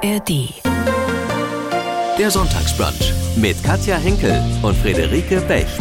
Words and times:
ARD. 0.00 0.54
Der 2.18 2.30
Sonntagsbrunch 2.30 3.12
mit 3.36 3.62
Katja 3.64 3.96
Henkel 3.96 4.40
und 4.62 4.76
Friederike 4.76 5.40
Becht. 5.40 5.80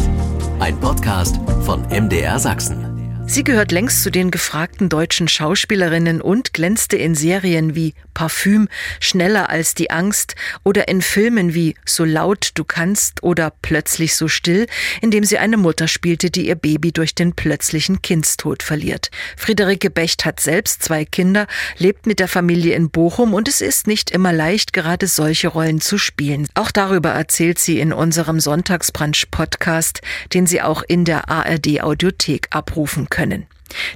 Ein 0.59 0.79
Podcast 0.79 1.35
von 1.63 1.83
MDR 1.89 2.39
Sachsen. 2.39 3.23
Sie 3.27 3.43
gehört 3.43 3.71
längst 3.71 4.01
zu 4.01 4.09
den 4.09 4.31
gefragten 4.31 4.89
deutschen 4.89 5.27
Schauspielerinnen 5.27 6.21
und 6.21 6.53
glänzte 6.53 6.97
in 6.97 7.13
Serien 7.13 7.75
wie 7.75 7.93
Parfüm, 8.17 8.67
Schneller 8.99 9.51
als 9.51 9.75
die 9.75 9.91
Angst 9.91 10.35
oder 10.63 10.87
in 10.87 11.03
Filmen 11.03 11.53
wie 11.53 11.75
So 11.85 12.05
laut 12.05 12.51
du 12.55 12.63
kannst 12.63 13.21
oder 13.21 13.53
Plötzlich 13.61 14.15
so 14.15 14.27
still, 14.27 14.65
in 15.01 15.11
dem 15.11 15.23
sie 15.23 15.37
eine 15.37 15.57
Mutter 15.57 15.87
spielte, 15.87 16.31
die 16.31 16.47
ihr 16.47 16.55
Baby 16.55 16.91
durch 16.91 17.13
den 17.13 17.33
plötzlichen 17.33 18.01
Kindstod 18.01 18.63
verliert. 18.63 19.11
Friederike 19.35 19.89
Becht 19.89 20.25
hat 20.25 20.39
selbst 20.39 20.83
zwei 20.83 21.05
Kinder, 21.05 21.47
lebt 21.77 22.07
mit 22.07 22.19
der 22.19 22.27
Familie 22.27 22.75
in 22.75 22.89
Bochum 22.89 23.33
und 23.33 23.47
es 23.47 23.61
ist 23.61 23.87
nicht 23.87 24.09
immer 24.09 24.33
leicht, 24.33 24.73
gerade 24.73 25.05
solche 25.05 25.49
Rollen 25.49 25.81
zu 25.81 25.97
spielen. 25.97 26.47
Auch 26.55 26.71
darüber 26.71 27.09
erzählt 27.09 27.59
sie 27.59 27.79
in 27.79 27.93
unserem 27.93 28.39
Sonntagsbrunch-Podcast, 28.39 30.01
den 30.33 30.47
Sie 30.47 30.61
auch 30.61 30.81
in 30.87 31.03
der 31.05 31.29
ARD-Audiothek 31.29 32.47
abrufen 32.51 33.09
können 33.09 33.27
können. 33.27 33.47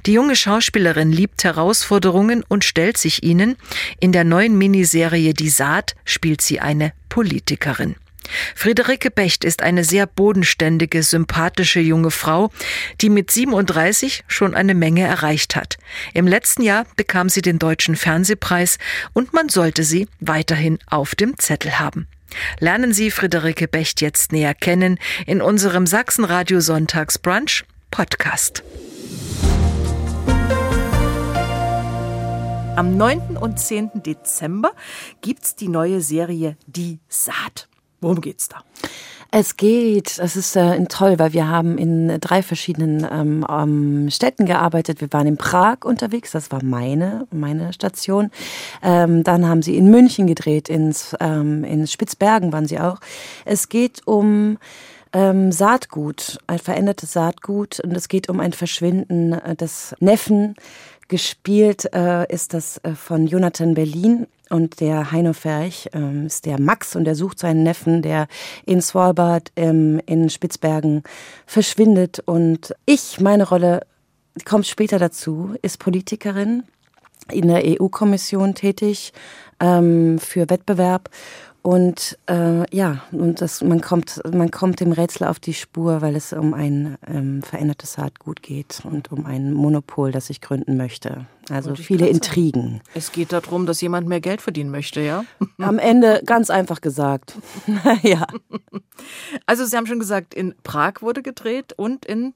Die 0.06 0.12
junge 0.12 0.36
Schauspielerin 0.36 1.12
liebt 1.12 1.44
Herausforderungen 1.44 2.44
und 2.46 2.64
stellt 2.64 2.98
sich 2.98 3.22
ihnen. 3.22 3.56
In 4.00 4.12
der 4.12 4.24
neuen 4.24 4.56
Miniserie 4.58 5.34
Die 5.34 5.48
Saat 5.48 5.94
spielt 6.04 6.40
sie 6.42 6.60
eine 6.60 6.92
Politikerin. 7.08 7.96
Friederike 8.54 9.10
Becht 9.10 9.44
ist 9.44 9.62
eine 9.62 9.84
sehr 9.84 10.06
bodenständige, 10.06 11.02
sympathische 11.02 11.80
junge 11.80 12.10
Frau, 12.10 12.50
die 13.00 13.10
mit 13.10 13.30
37 13.30 14.24
schon 14.26 14.54
eine 14.54 14.74
Menge 14.74 15.02
erreicht 15.02 15.56
hat. 15.56 15.76
Im 16.14 16.26
letzten 16.26 16.62
Jahr 16.62 16.86
bekam 16.96 17.28
sie 17.28 17.42
den 17.42 17.58
Deutschen 17.58 17.96
Fernsehpreis 17.96 18.78
und 19.12 19.32
man 19.32 19.48
sollte 19.48 19.84
sie 19.84 20.08
weiterhin 20.20 20.78
auf 20.86 21.14
dem 21.14 21.38
Zettel 21.38 21.78
haben. 21.78 22.06
Lernen 22.60 22.94
Sie 22.94 23.10
Friederike 23.10 23.68
Becht 23.68 24.00
jetzt 24.00 24.32
näher 24.32 24.54
kennen 24.54 24.98
in 25.26 25.42
unserem 25.42 25.86
Sachsenradio 25.86 26.60
Sonntagsbrunch 26.60 27.64
Podcast. 27.90 28.62
Am 32.74 32.96
9. 32.96 33.36
und 33.38 33.58
10. 33.58 33.90
Dezember 34.02 34.72
gibt's 35.20 35.54
die 35.54 35.68
neue 35.68 36.00
Serie 36.00 36.56
Die 36.66 36.98
Saat. 37.08 37.68
Worum 38.00 38.20
geht's 38.20 38.48
da? 38.48 38.56
Es 39.30 39.56
geht, 39.56 40.18
es 40.18 40.36
ist 40.36 40.56
äh, 40.56 40.84
toll, 40.86 41.18
weil 41.18 41.32
wir 41.32 41.48
haben 41.48 41.78
in 41.78 42.18
drei 42.20 42.42
verschiedenen 42.42 43.06
ähm, 43.10 43.46
ähm, 43.48 44.10
Städten 44.10 44.44
gearbeitet. 44.44 45.00
Wir 45.00 45.12
waren 45.12 45.26
in 45.26 45.38
Prag 45.38 45.84
unterwegs, 45.84 46.32
das 46.32 46.50
war 46.50 46.62
meine, 46.62 47.26
meine 47.30 47.72
Station. 47.72 48.30
Ähm, 48.82 49.22
dann 49.22 49.48
haben 49.48 49.62
sie 49.62 49.76
in 49.76 49.90
München 49.90 50.26
gedreht, 50.26 50.68
ins, 50.68 51.16
ähm, 51.20 51.64
in 51.64 51.86
Spitzbergen 51.86 52.52
waren 52.52 52.66
sie 52.66 52.78
auch. 52.78 52.98
Es 53.44 53.70
geht 53.70 54.06
um 54.06 54.58
ähm, 55.12 55.52
Saatgut, 55.52 56.38
ein 56.46 56.58
verändertes 56.58 57.12
Saatgut. 57.12 57.80
Und 57.80 57.96
es 57.96 58.08
geht 58.08 58.28
um 58.28 58.40
ein 58.40 58.52
Verschwinden 58.52 59.32
äh, 59.32 59.56
des 59.56 59.94
Neffen. 60.00 60.56
Gespielt 61.08 61.92
äh, 61.94 62.32
ist 62.32 62.54
das 62.54 62.78
äh, 62.78 62.94
von 62.94 63.26
Jonathan 63.26 63.74
Berlin 63.74 64.26
und 64.52 64.80
der 64.80 65.12
Heino 65.12 65.32
Ferch 65.32 65.88
ähm, 65.94 66.26
ist 66.26 66.44
der 66.44 66.60
Max 66.60 66.94
und 66.94 67.04
der 67.04 67.14
sucht 67.14 67.38
seinen 67.38 67.62
Neffen, 67.62 68.02
der 68.02 68.28
in 68.66 68.82
Svalbard 68.82 69.50
ähm, 69.56 70.00
in 70.06 70.28
Spitzbergen 70.28 71.02
verschwindet. 71.46 72.20
Und 72.26 72.74
ich, 72.84 73.18
meine 73.20 73.48
Rolle, 73.48 73.80
kommt 74.44 74.66
später 74.66 74.98
dazu, 74.98 75.54
ist 75.62 75.78
Politikerin 75.78 76.64
in 77.30 77.48
der 77.48 77.62
EU-Kommission 77.64 78.54
tätig 78.54 79.12
ähm, 79.60 80.18
für 80.18 80.50
Wettbewerb 80.50 81.08
und 81.62 82.18
äh, 82.26 82.64
ja, 82.74 83.04
und 83.12 83.40
das, 83.40 83.62
man, 83.62 83.80
kommt, 83.80 84.20
man 84.32 84.50
kommt 84.50 84.80
dem 84.80 84.90
Rätsel 84.90 85.28
auf 85.28 85.38
die 85.38 85.54
Spur, 85.54 86.02
weil 86.02 86.16
es 86.16 86.32
um 86.32 86.54
ein 86.54 86.98
ähm, 87.06 87.42
verändertes 87.42 87.92
Saatgut 87.92 88.42
geht 88.42 88.82
und 88.84 89.12
um 89.12 89.26
ein 89.26 89.52
Monopol, 89.52 90.10
das 90.10 90.28
ich 90.28 90.40
gründen 90.40 90.76
möchte. 90.76 91.26
Also 91.50 91.76
viele 91.76 92.08
Intrigen. 92.08 92.80
Es 92.94 93.12
geht 93.12 93.32
darum, 93.32 93.66
dass 93.66 93.80
jemand 93.80 94.08
mehr 94.08 94.20
Geld 94.20 94.42
verdienen 94.42 94.70
möchte, 94.70 95.00
ja? 95.00 95.24
Am 95.58 95.78
Ende 95.78 96.22
ganz 96.26 96.50
einfach 96.50 96.80
gesagt. 96.80 97.36
ja. 98.02 98.26
Also 99.46 99.64
Sie 99.64 99.76
haben 99.76 99.86
schon 99.86 100.00
gesagt, 100.00 100.34
in 100.34 100.54
Prag 100.64 100.94
wurde 101.00 101.22
gedreht 101.22 101.74
und 101.76 102.04
in 102.04 102.34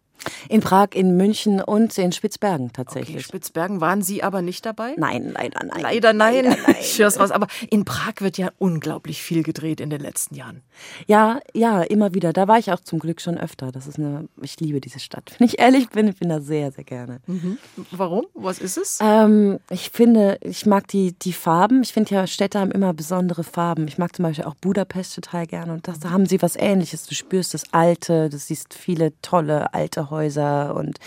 in 0.49 0.61
Prag, 0.61 0.89
in 0.95 1.17
München 1.17 1.61
und 1.61 1.97
in 1.99 2.13
Spitzbergen 2.13 2.73
tatsächlich. 2.73 3.17
Okay, 3.17 3.25
Spitzbergen 3.25 3.81
waren 3.81 4.03
Sie 4.03 4.23
aber 4.23 4.43
nicht 4.43 4.67
dabei? 4.67 4.95
Nein, 4.97 5.33
leider 5.33 5.65
nein. 5.65 5.81
Leider 5.81 6.13
nein. 6.13 6.45
Leider 6.45 6.57
nein. 6.67 6.77
Ich 6.81 6.99
höre 6.99 7.15
raus. 7.15 7.31
Aber 7.31 7.47
in 7.71 7.85
Prag 7.85 8.15
wird 8.21 8.39
ja 8.39 8.51
unglaublich 8.59 9.23
viel 9.23 9.43
gedreht 9.43 9.81
in 9.81 9.91
den 9.91 10.01
letzten 10.01 10.35
Jahren. 10.35 10.63
Ja, 11.07 11.41
ja, 11.55 11.83
immer 11.83 12.15
wieder. 12.15 12.33
Da 12.33 12.49
war 12.49 12.59
ich 12.59 12.73
auch 12.73 12.81
zum 12.81 12.99
Glück 12.99 13.21
schon 13.21 13.39
öfter. 13.39 13.73
Das 13.73 13.87
ist 13.87 13.99
eine, 13.99 14.29
ich 14.43 14.59
liebe 14.61 14.81
diese 14.81 15.01
Stadt. 15.01 15.35
Wenn 15.39 15.47
ich 15.47 15.59
ehrlich 15.59 15.89
bin, 15.91 16.09
ich 16.09 16.17
bin 16.17 16.29
da 16.29 16.41
sehr, 16.41 16.73
sehr 16.73 16.85
gerne. 16.85 17.21
Mhm. 17.27 17.59
Warum? 17.91 18.27
Was 18.35 18.59
ist 18.59 18.77
es? 18.77 18.99
Ähm, 19.03 19.59
ich 19.71 19.91
finde, 19.91 20.39
ich 20.41 20.67
mag 20.67 20.89
die, 20.89 21.13
die 21.13 21.33
Farben. 21.33 21.83
Ich 21.83 21.93
finde 21.93 22.15
ja, 22.15 22.27
Städte 22.27 22.59
haben 22.59 22.71
immer 22.71 22.93
besondere 22.93 23.45
Farben. 23.45 23.89
Ich 23.89 23.99
mag 23.99 24.15
zum 24.15 24.25
Beispiel 24.25 24.45
auch 24.45 24.55
Budapest 24.55 25.15
total 25.15 25.47
gerne. 25.47 25.73
Und 25.73 25.89
das, 25.89 26.01
da 26.01 26.11
haben 26.11 26.27
sie 26.27 26.43
was 26.43 26.57
Ähnliches. 26.57 27.07
Du 27.07 27.15
spürst 27.15 27.55
das 27.55 27.65
Alte, 27.73 28.29
du 28.31 28.39
siehst 28.39 28.75
viele 28.75 29.13
tolle 29.23 29.73
alte 29.75 30.06
Häuser. 30.11 30.75
Und 30.75 30.99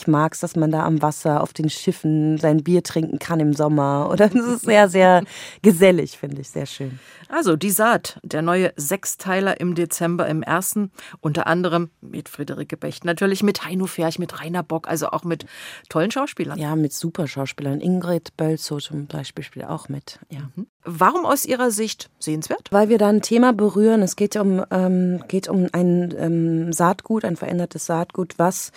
ich 0.00 0.06
mag 0.06 0.34
es, 0.34 0.40
dass 0.40 0.56
man 0.56 0.70
da 0.70 0.84
am 0.84 1.02
Wasser 1.02 1.42
auf 1.42 1.52
den 1.52 1.70
Schiffen 1.70 2.38
sein 2.38 2.62
Bier 2.62 2.82
trinken 2.82 3.18
kann 3.18 3.40
im 3.40 3.54
Sommer. 3.54 4.08
Oder 4.12 4.26
es 4.26 4.34
ist 4.34 4.62
sehr, 4.62 4.88
sehr 4.88 5.22
gesellig, 5.62 6.18
finde 6.18 6.40
ich, 6.40 6.50
sehr 6.50 6.66
schön. 6.66 6.98
Also 7.28 7.56
die 7.56 7.70
Saat, 7.70 8.20
der 8.22 8.42
neue 8.42 8.72
Sechsteiler 8.76 9.60
im 9.60 9.74
Dezember 9.74 10.28
im 10.28 10.42
ersten, 10.42 10.92
unter 11.20 11.46
anderem 11.46 11.90
mit 12.00 12.28
Friederike 12.28 12.76
Becht, 12.76 13.04
natürlich 13.04 13.42
mit 13.42 13.64
Heino 13.64 13.86
Ferch, 13.86 14.18
mit 14.18 14.40
Rainer 14.40 14.62
Bock, 14.62 14.88
also 14.88 15.08
auch 15.08 15.24
mit 15.24 15.46
tollen 15.88 16.10
Schauspielern. 16.10 16.58
Ja, 16.58 16.76
mit 16.76 16.92
super 16.92 17.26
Schauspielern. 17.26 17.80
Ingrid 17.80 18.36
Bölzow 18.36 18.80
zum 18.80 19.06
Beispiel 19.06 19.44
spielt 19.44 19.66
auch 19.66 19.88
mit. 19.88 20.20
Ja. 20.30 20.50
Mhm. 20.54 20.66
Warum 20.88 21.26
aus 21.26 21.44
Ihrer 21.44 21.72
Sicht 21.72 22.10
sehenswert? 22.20 22.68
Weil 22.70 22.88
wir 22.88 22.98
da 22.98 23.08
ein 23.08 23.20
Thema 23.20 23.52
berühren. 23.52 24.02
Es 24.02 24.14
geht 24.14 24.36
um, 24.36 24.64
ähm, 24.70 25.24
geht 25.26 25.48
um 25.48 25.66
ein 25.72 26.14
ähm, 26.16 26.72
Saatgut, 26.72 27.24
ein 27.24 27.36
verändertes 27.36 27.86
Saatgut, 27.86 28.34
was 28.46 28.70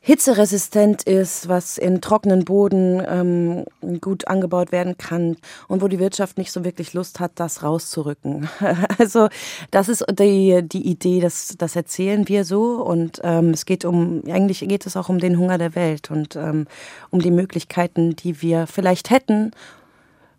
hitzeresistent 0.00 1.02
ist, 1.02 1.48
was 1.48 1.76
in 1.76 2.00
trockenen 2.00 2.44
Boden 2.44 3.02
ähm, 3.06 3.64
gut 4.00 4.28
angebaut 4.28 4.72
werden 4.72 4.96
kann 4.96 5.36
und 5.66 5.82
wo 5.82 5.88
die 5.88 5.98
Wirtschaft 5.98 6.38
nicht 6.38 6.52
so 6.52 6.64
wirklich 6.64 6.94
Lust 6.94 7.20
hat, 7.20 7.32
das 7.36 7.62
rauszurücken. 7.62 8.48
Also 8.98 9.28
das 9.70 9.88
ist 9.88 10.04
die, 10.10 10.62
die 10.62 10.86
Idee, 10.88 11.20
das, 11.20 11.54
das 11.58 11.76
erzählen 11.76 12.28
wir 12.28 12.44
so 12.44 12.82
und 12.82 13.20
ähm, 13.22 13.50
es 13.50 13.66
geht 13.66 13.84
um, 13.84 14.22
eigentlich 14.26 14.60
geht 14.60 14.86
es 14.86 14.96
auch 14.96 15.08
um 15.08 15.18
den 15.18 15.38
Hunger 15.38 15.58
der 15.58 15.74
Welt 15.74 16.10
und 16.10 16.36
ähm, 16.36 16.66
um 17.10 17.20
die 17.20 17.30
Möglichkeiten, 17.30 18.16
die 18.16 18.40
wir 18.40 18.66
vielleicht 18.66 19.10
hätten 19.10 19.52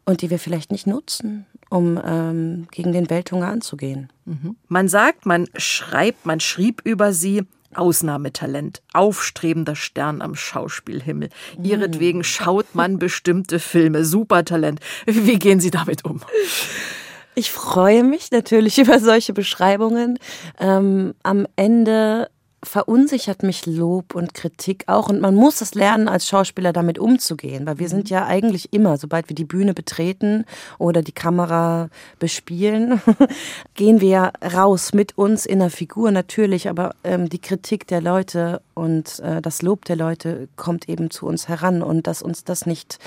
und 0.06 0.22
die 0.22 0.30
wir 0.30 0.40
vielleicht 0.40 0.72
nicht 0.72 0.88
nutzen, 0.88 1.46
um 1.70 2.00
ähm, 2.04 2.68
gegen 2.72 2.92
den 2.92 3.10
Welthunger 3.10 3.48
anzugehen. 3.48 4.10
Mhm. 4.26 4.56
Man 4.68 4.88
sagt, 4.88 5.26
man 5.26 5.48
schreibt, 5.56 6.26
man 6.26 6.40
schrieb 6.40 6.82
über 6.84 7.14
sie, 7.14 7.44
Ausnahmetalent, 7.76 8.82
aufstrebender 8.94 9.76
Stern 9.76 10.22
am 10.22 10.36
Schauspielhimmel. 10.36 11.30
Ihretwegen 11.62 12.24
schaut 12.24 12.74
man 12.76 13.00
bestimmte 13.00 13.60
Filme. 13.60 14.06
Supertalent. 14.06 14.80
Wie 15.06 15.40
gehen 15.40 15.60
Sie 15.60 15.72
damit 15.72 16.06
um? 16.06 16.22
Ich 17.36 17.52
freue 17.52 18.04
mich 18.04 18.32
natürlich 18.32 18.78
über 18.80 19.00
solche 19.00 19.34
Beschreibungen. 19.34 20.20
Ähm, 20.60 21.14
am 21.24 21.48
Ende 21.56 22.30
verunsichert 22.64 23.44
mich 23.44 23.66
Lob 23.66 24.16
und 24.16 24.34
Kritik 24.34 24.84
auch. 24.88 25.10
Und 25.10 25.22
man 25.22 25.36
muss 25.36 25.62
es 25.62 25.76
lernen, 25.76 26.08
als 26.08 26.28
Schauspieler 26.28 26.74
damit 26.74 27.00
umzugehen, 27.00 27.66
weil 27.66 27.80
wir 27.80 27.88
mhm. 27.88 27.92
sind 27.92 28.10
ja 28.10 28.26
eigentlich 28.26 28.74
immer, 28.74 28.98
sobald 28.98 29.30
wir 29.30 29.36
die 29.36 29.46
Bühne 29.46 29.74
betreten 29.74 30.46
oder 30.78 31.02
die 31.02 31.12
Kamera 31.12 31.90
bespielen, 32.20 33.02
gehen 33.76 34.02
wir 34.02 34.34
raus 34.54 34.94
mit 34.94 35.18
uns 35.18 35.46
in 35.46 35.60
der 35.60 35.70
Figur 35.70 36.12
natürlich, 36.12 36.70
aber 36.70 36.96
ähm, 37.04 37.30
die 37.30 37.40
Kritik 37.40 37.88
der 37.88 38.02
Leute 38.02 38.62
und 38.74 39.20
äh, 39.20 39.42
das 39.42 39.62
Lob 39.62 39.86
der 39.86 39.96
Leute 39.96 40.50
kommt 40.56 40.90
eben 40.90 41.12
zu 41.12 41.28
uns 41.28 41.48
heran 41.48 41.82
und 41.82 42.08
dass 42.08 42.22
uns 42.22 42.44
das 42.44 42.66
nicht 42.66 43.00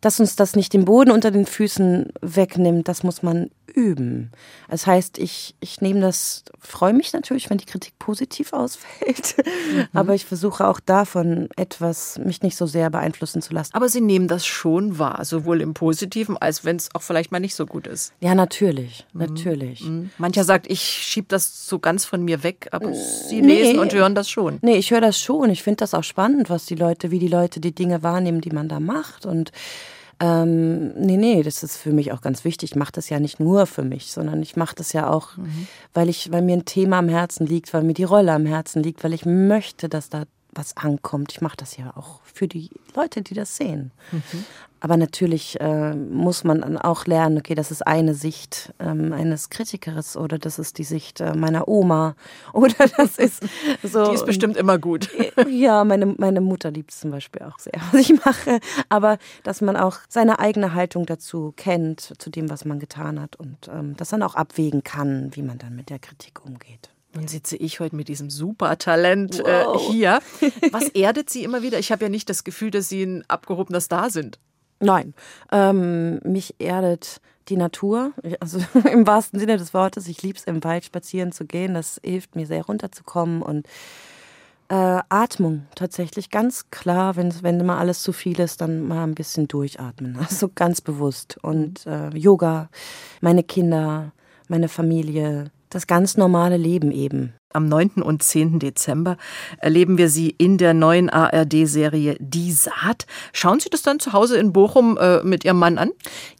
dass 0.00 0.20
uns 0.20 0.36
das 0.36 0.54
nicht 0.54 0.72
den 0.74 0.84
Boden 0.84 1.10
unter 1.10 1.32
den 1.32 1.44
Füßen 1.44 2.12
wegnimmt, 2.20 2.86
das 2.86 3.02
muss 3.02 3.24
man 3.24 3.50
üben. 3.68 4.30
Das 4.68 4.86
heißt, 4.86 5.18
ich, 5.18 5.54
ich 5.60 5.80
nehme 5.80 6.00
das, 6.00 6.44
freue 6.58 6.92
mich 6.92 7.12
natürlich, 7.12 7.50
wenn 7.50 7.58
die 7.58 7.64
Kritik 7.66 7.98
positiv 7.98 8.52
ausfällt, 8.52 9.36
mhm. 9.38 9.88
aber 9.92 10.14
ich 10.14 10.24
versuche 10.24 10.66
auch 10.66 10.80
davon 10.80 11.48
etwas, 11.56 12.18
mich 12.18 12.42
nicht 12.42 12.56
so 12.56 12.66
sehr 12.66 12.90
beeinflussen 12.90 13.42
zu 13.42 13.54
lassen. 13.54 13.74
Aber 13.74 13.88
Sie 13.88 14.00
nehmen 14.00 14.28
das 14.28 14.46
schon 14.46 14.98
wahr, 14.98 15.24
sowohl 15.24 15.60
im 15.60 15.74
Positiven, 15.74 16.36
als 16.36 16.64
wenn 16.64 16.76
es 16.76 16.94
auch 16.94 17.02
vielleicht 17.02 17.32
mal 17.32 17.40
nicht 17.40 17.54
so 17.54 17.66
gut 17.66 17.86
ist. 17.86 18.12
Ja, 18.20 18.34
natürlich, 18.34 19.06
mhm. 19.12 19.20
natürlich. 19.20 19.84
Mhm. 19.84 20.10
Mancher 20.18 20.44
sagt, 20.44 20.70
ich 20.70 20.80
schiebe 20.80 21.28
das 21.28 21.66
so 21.66 21.78
ganz 21.78 22.04
von 22.04 22.24
mir 22.24 22.42
weg, 22.42 22.68
aber 22.72 22.92
Sie 22.94 23.40
nee, 23.40 23.62
lesen 23.62 23.78
und 23.78 23.92
hören 23.92 24.14
das 24.14 24.30
schon. 24.30 24.58
Nee, 24.62 24.76
ich 24.76 24.90
höre 24.90 25.00
das 25.00 25.20
schon. 25.20 25.50
Ich 25.50 25.62
finde 25.62 25.78
das 25.78 25.94
auch 25.94 26.04
spannend, 26.04 26.50
was 26.50 26.66
die 26.66 26.74
Leute, 26.74 27.10
wie 27.10 27.18
die 27.18 27.28
Leute 27.28 27.60
die 27.60 27.74
Dinge 27.74 28.02
wahrnehmen, 28.02 28.40
die 28.40 28.50
man 28.50 28.68
da 28.68 28.80
macht 28.80 29.26
und 29.26 29.52
Ähm, 30.20 30.94
nee, 30.94 31.16
nee, 31.16 31.42
das 31.42 31.62
ist 31.62 31.76
für 31.76 31.92
mich 31.92 32.12
auch 32.12 32.20
ganz 32.20 32.44
wichtig. 32.44 32.72
Ich 32.72 32.76
mache 32.76 32.92
das 32.92 33.08
ja 33.08 33.20
nicht 33.20 33.38
nur 33.38 33.66
für 33.66 33.84
mich, 33.84 34.10
sondern 34.10 34.42
ich 34.42 34.56
mache 34.56 34.74
das 34.74 34.92
ja 34.92 35.08
auch, 35.08 35.36
mhm. 35.36 35.68
weil 35.94 36.08
ich, 36.08 36.32
weil 36.32 36.42
mir 36.42 36.56
ein 36.56 36.64
Thema 36.64 36.98
am 36.98 37.08
Herzen 37.08 37.46
liegt, 37.46 37.72
weil 37.72 37.84
mir 37.84 37.94
die 37.94 38.04
Rolle 38.04 38.32
am 38.32 38.44
Herzen 38.44 38.82
liegt, 38.82 39.04
weil 39.04 39.12
ich 39.12 39.24
möchte, 39.26 39.88
dass 39.88 40.08
da 40.08 40.24
was 40.58 40.76
ankommt. 40.76 41.32
Ich 41.32 41.40
mache 41.40 41.56
das 41.56 41.76
ja 41.76 41.92
auch 41.96 42.20
für 42.24 42.48
die 42.48 42.70
Leute, 42.94 43.22
die 43.22 43.34
das 43.34 43.56
sehen. 43.56 43.92
Mhm. 44.12 44.44
Aber 44.80 44.96
natürlich 44.96 45.58
äh, 45.60 45.94
muss 45.94 46.44
man 46.44 46.60
dann 46.60 46.78
auch 46.78 47.06
lernen, 47.06 47.38
okay, 47.38 47.54
das 47.54 47.70
ist 47.70 47.84
eine 47.86 48.14
Sicht 48.14 48.72
ähm, 48.78 49.12
eines 49.12 49.50
Kritikers 49.50 50.16
oder 50.16 50.38
das 50.38 50.58
ist 50.58 50.78
die 50.78 50.84
Sicht 50.84 51.20
äh, 51.20 51.34
meiner 51.34 51.66
Oma 51.66 52.14
oder 52.52 52.86
das 52.96 53.18
ist 53.18 53.42
so. 53.82 54.08
Die 54.08 54.14
ist 54.14 54.26
bestimmt 54.26 54.56
immer 54.56 54.78
gut. 54.78 55.08
ja, 55.48 55.82
meine, 55.84 56.06
meine 56.06 56.40
Mutter 56.40 56.70
liebt 56.70 56.92
es 56.92 57.00
zum 57.00 57.10
Beispiel 57.10 57.42
auch 57.42 57.58
sehr, 57.58 57.80
was 57.92 58.00
ich 58.00 58.24
mache. 58.24 58.60
Aber 58.88 59.18
dass 59.42 59.60
man 59.60 59.76
auch 59.76 59.98
seine 60.08 60.38
eigene 60.38 60.74
Haltung 60.74 61.06
dazu 61.06 61.52
kennt, 61.56 62.14
zu 62.18 62.30
dem, 62.30 62.50
was 62.50 62.64
man 62.64 62.78
getan 62.78 63.20
hat 63.20 63.36
und 63.36 63.68
ähm, 63.72 63.96
das 63.96 64.10
dann 64.10 64.22
auch 64.22 64.34
abwägen 64.34 64.84
kann, 64.84 65.30
wie 65.34 65.42
man 65.42 65.58
dann 65.58 65.74
mit 65.74 65.90
der 65.90 65.98
Kritik 65.98 66.44
umgeht. 66.44 66.90
Nun 67.14 67.26
sitze 67.26 67.56
ich 67.56 67.80
heute 67.80 67.96
mit 67.96 68.08
diesem 68.08 68.30
Supertalent 68.30 69.40
äh, 69.40 69.64
wow. 69.64 69.76
äh, 69.76 69.92
hier. 69.92 70.20
Was 70.72 70.88
erdet 70.90 71.30
Sie 71.30 71.42
immer 71.42 71.62
wieder? 71.62 71.78
Ich 71.78 71.90
habe 71.90 72.04
ja 72.04 72.08
nicht 72.08 72.28
das 72.28 72.44
Gefühl, 72.44 72.70
dass 72.70 72.88
Sie 72.88 73.02
ein 73.02 73.24
abgehobener 73.28 73.80
Star 73.80 74.10
sind. 74.10 74.38
Nein, 74.80 75.14
ähm, 75.50 76.20
mich 76.22 76.54
erdet 76.58 77.20
die 77.48 77.56
Natur, 77.56 78.12
also 78.40 78.60
im 78.92 79.06
wahrsten 79.06 79.40
Sinne 79.40 79.56
des 79.56 79.74
Wortes. 79.74 80.06
Ich 80.06 80.22
liebe 80.22 80.38
es, 80.38 80.44
im 80.44 80.62
Wald 80.64 80.84
spazieren 80.84 81.32
zu 81.32 81.46
gehen. 81.46 81.74
Das 81.74 82.00
hilft 82.04 82.36
mir 82.36 82.46
sehr 82.46 82.64
runterzukommen 82.64 83.42
und 83.42 83.66
äh, 84.68 85.00
Atmung 85.08 85.66
tatsächlich 85.74 86.30
ganz 86.30 86.70
klar, 86.70 87.16
wenn, 87.16 87.42
wenn 87.42 87.58
immer 87.58 87.78
alles 87.78 88.02
zu 88.02 88.12
viel 88.12 88.38
ist, 88.38 88.60
dann 88.60 88.86
mal 88.86 89.04
ein 89.04 89.14
bisschen 89.14 89.48
durchatmen. 89.48 90.18
Also 90.28 90.50
ganz 90.54 90.80
bewusst. 90.80 91.38
Und 91.42 91.86
äh, 91.86 92.10
Yoga, 92.10 92.68
meine 93.20 93.42
Kinder, 93.42 94.12
meine 94.48 94.68
Familie, 94.68 95.50
das 95.70 95.86
ganz 95.86 96.16
normale 96.16 96.56
Leben 96.56 96.90
eben. 96.90 97.34
Am 97.52 97.66
9. 97.66 98.02
und 98.02 98.22
10. 98.22 98.58
Dezember 98.58 99.16
erleben 99.58 99.96
wir 99.96 100.10
Sie 100.10 100.30
in 100.30 100.58
der 100.58 100.74
neuen 100.74 101.08
ARD-Serie 101.08 102.16
Die 102.20 102.52
Saat. 102.52 103.06
Schauen 103.32 103.60
Sie 103.60 103.70
das 103.70 103.82
dann 103.82 104.00
zu 104.00 104.12
Hause 104.12 104.36
in 104.36 104.52
Bochum 104.52 104.98
äh, 104.98 105.22
mit 105.22 105.44
Ihrem 105.44 105.58
Mann 105.58 105.78
an? 105.78 105.90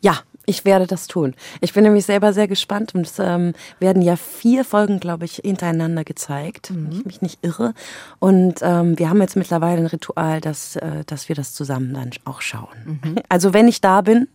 Ja, 0.03 0.21
ich 0.49 0.65
werde 0.65 0.87
das 0.87 1.07
tun. 1.09 1.35
Ich 1.61 1.75
bin 1.75 1.85
nämlich 1.85 2.07
selber 2.07 2.33
sehr 2.33 2.49
gespannt 2.49 2.95
und 2.95 3.07
es 3.07 3.19
ähm, 3.19 3.53
werden 3.81 4.01
ja 4.01 4.17
vier 4.17 4.65
Folgen, 4.65 4.99
glaube 4.99 5.27
ich, 5.27 5.43
hintereinander 5.45 6.05
gezeigt, 6.05 6.71
mhm. 6.71 6.87
wenn 6.87 6.93
ich 6.93 7.05
mich 7.05 7.23
nicht 7.23 7.39
irre. 7.45 7.75
Und 8.19 8.61
ähm, 8.63 8.99
wir 8.99 9.11
haben 9.11 9.21
jetzt 9.21 9.37
mittlerweile 9.37 9.83
ein 9.83 9.87
Ritual, 9.87 10.41
dass, 10.41 10.77
äh, 10.77 11.05
dass 11.05 11.29
wir 11.29 11.37
das 11.37 11.53
zusammen 11.53 11.93
dann 11.93 12.11
auch 12.25 12.41
schauen. 12.41 13.01
Mhm. 13.05 13.17
Also 13.29 13.53
wenn 13.53 13.69
ich 13.69 13.83
da 13.83 14.01
bin, 14.01 14.27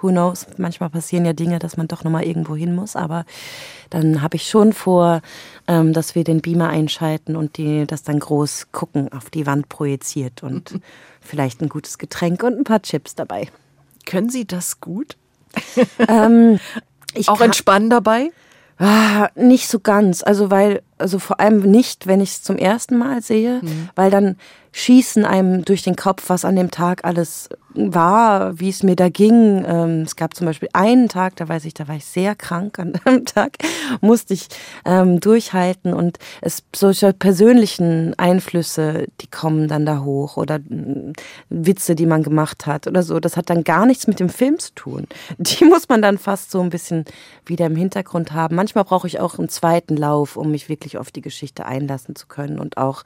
who 0.00 0.08
knows, 0.08 0.46
manchmal 0.56 0.88
passieren 0.88 1.26
ja 1.26 1.34
Dinge, 1.34 1.58
dass 1.58 1.76
man 1.76 1.86
doch 1.86 2.02
nochmal 2.02 2.24
irgendwo 2.24 2.56
hin 2.56 2.74
muss, 2.74 2.96
aber 2.96 3.26
dann 3.90 4.22
habe 4.22 4.36
ich 4.36 4.48
schon 4.48 4.72
vor, 4.72 5.20
ähm, 5.66 5.92
dass 5.92 6.14
wir 6.14 6.24
den 6.24 6.40
Beamer 6.40 6.70
einschalten 6.70 7.36
und 7.36 7.58
die 7.58 7.86
das 7.86 8.04
dann 8.04 8.18
groß 8.18 8.68
gucken, 8.72 9.12
auf 9.12 9.28
die 9.28 9.46
Wand 9.46 9.68
projiziert 9.68 10.42
und 10.42 10.72
mhm. 10.72 10.82
vielleicht 11.20 11.60
ein 11.60 11.68
gutes 11.68 11.98
Getränk 11.98 12.42
und 12.42 12.56
ein 12.56 12.64
paar 12.64 12.80
Chips 12.80 13.14
dabei. 13.14 13.48
Können 14.06 14.30
Sie 14.30 14.46
das 14.46 14.80
gut? 14.80 15.18
Ähm, 16.08 16.58
Auch 17.26 17.40
entspannen 17.40 17.90
dabei? 17.90 18.30
Ah, 18.78 19.28
nicht 19.34 19.68
so 19.68 19.80
ganz. 19.80 20.22
Also 20.22 20.50
weil, 20.50 20.82
also 20.98 21.18
vor 21.18 21.40
allem 21.40 21.60
nicht, 21.60 22.06
wenn 22.06 22.20
ich 22.20 22.30
es 22.30 22.42
zum 22.42 22.56
ersten 22.56 22.96
Mal 22.96 23.22
sehe, 23.22 23.60
mhm. 23.62 23.88
weil 23.94 24.10
dann 24.10 24.36
schießen 24.72 25.24
einem 25.24 25.64
durch 25.64 25.82
den 25.82 25.96
Kopf, 25.96 26.28
was 26.28 26.44
an 26.44 26.56
dem 26.56 26.70
Tag 26.70 27.04
alles 27.04 27.48
war, 27.74 28.58
wie 28.58 28.68
es 28.68 28.82
mir 28.82 28.96
da 28.96 29.08
ging. 29.08 29.64
Ähm, 29.66 30.02
es 30.02 30.16
gab 30.16 30.34
zum 30.34 30.46
Beispiel 30.46 30.68
einen 30.72 31.08
Tag, 31.08 31.36
da 31.36 31.48
weiß 31.48 31.64
ich, 31.64 31.74
da 31.74 31.86
war 31.86 31.96
ich 31.96 32.04
sehr 32.04 32.34
krank 32.34 32.78
an 32.78 32.94
einem 33.04 33.24
Tag, 33.24 33.52
musste 34.00 34.34
ich 34.34 34.48
ähm, 34.84 35.20
durchhalten 35.20 35.94
und 35.94 36.18
es 36.40 36.62
solche 36.74 37.12
persönlichen 37.12 38.18
Einflüsse, 38.18 39.06
die 39.20 39.26
kommen 39.28 39.68
dann 39.68 39.86
da 39.86 40.00
hoch 40.02 40.36
oder 40.36 40.56
äh, 40.56 41.12
Witze, 41.50 41.94
die 41.94 42.06
man 42.06 42.22
gemacht 42.22 42.66
hat 42.66 42.86
oder 42.86 43.02
so. 43.02 43.20
Das 43.20 43.36
hat 43.36 43.50
dann 43.50 43.64
gar 43.64 43.86
nichts 43.86 44.06
mit 44.06 44.20
dem 44.20 44.28
Film 44.28 44.58
zu 44.58 44.74
tun. 44.74 45.06
Die 45.38 45.64
muss 45.64 45.88
man 45.88 46.02
dann 46.02 46.18
fast 46.18 46.50
so 46.50 46.60
ein 46.60 46.70
bisschen 46.70 47.04
wieder 47.46 47.66
im 47.66 47.76
Hintergrund 47.76 48.32
haben. 48.32 48.56
Manchmal 48.56 48.84
brauche 48.84 49.06
ich 49.06 49.20
auch 49.20 49.38
einen 49.38 49.48
zweiten 49.48 49.96
Lauf, 49.96 50.36
um 50.36 50.50
mich 50.50 50.68
wirklich 50.68 50.87
auf 50.96 51.10
die 51.10 51.20
Geschichte 51.20 51.66
einlassen 51.66 52.16
zu 52.16 52.26
können 52.26 52.58
und 52.58 52.78
auch 52.78 53.02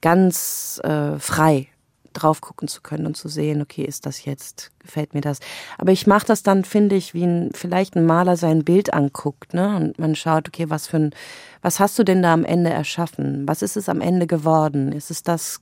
ganz 0.00 0.80
äh, 0.84 1.18
frei 1.18 1.68
drauf 2.12 2.40
gucken 2.40 2.68
zu 2.68 2.80
können 2.80 3.06
und 3.06 3.16
zu 3.16 3.28
sehen, 3.28 3.62
okay, 3.62 3.82
ist 3.84 4.06
das 4.06 4.24
jetzt, 4.24 4.70
gefällt 4.80 5.14
mir 5.14 5.20
das. 5.20 5.38
Aber 5.78 5.92
ich 5.92 6.06
mache 6.06 6.26
das 6.26 6.42
dann, 6.42 6.64
finde 6.64 6.96
ich, 6.96 7.14
wie 7.14 7.24
ein, 7.24 7.50
vielleicht 7.54 7.96
ein 7.96 8.04
Maler 8.04 8.36
sein 8.36 8.64
Bild 8.64 8.92
anguckt, 8.92 9.54
ne? 9.54 9.76
Und 9.76 9.98
man 9.98 10.14
schaut, 10.14 10.48
okay, 10.48 10.68
was 10.68 10.86
für 10.86 10.96
ein, 10.96 11.14
was 11.62 11.78
hast 11.78 11.98
du 11.98 12.04
denn 12.04 12.22
da 12.22 12.32
am 12.32 12.44
Ende 12.44 12.70
erschaffen? 12.70 13.46
Was 13.46 13.62
ist 13.62 13.76
es 13.76 13.88
am 13.88 14.00
Ende 14.00 14.26
geworden? 14.26 14.92
Ist 14.92 15.10
es 15.10 15.22
das, 15.22 15.60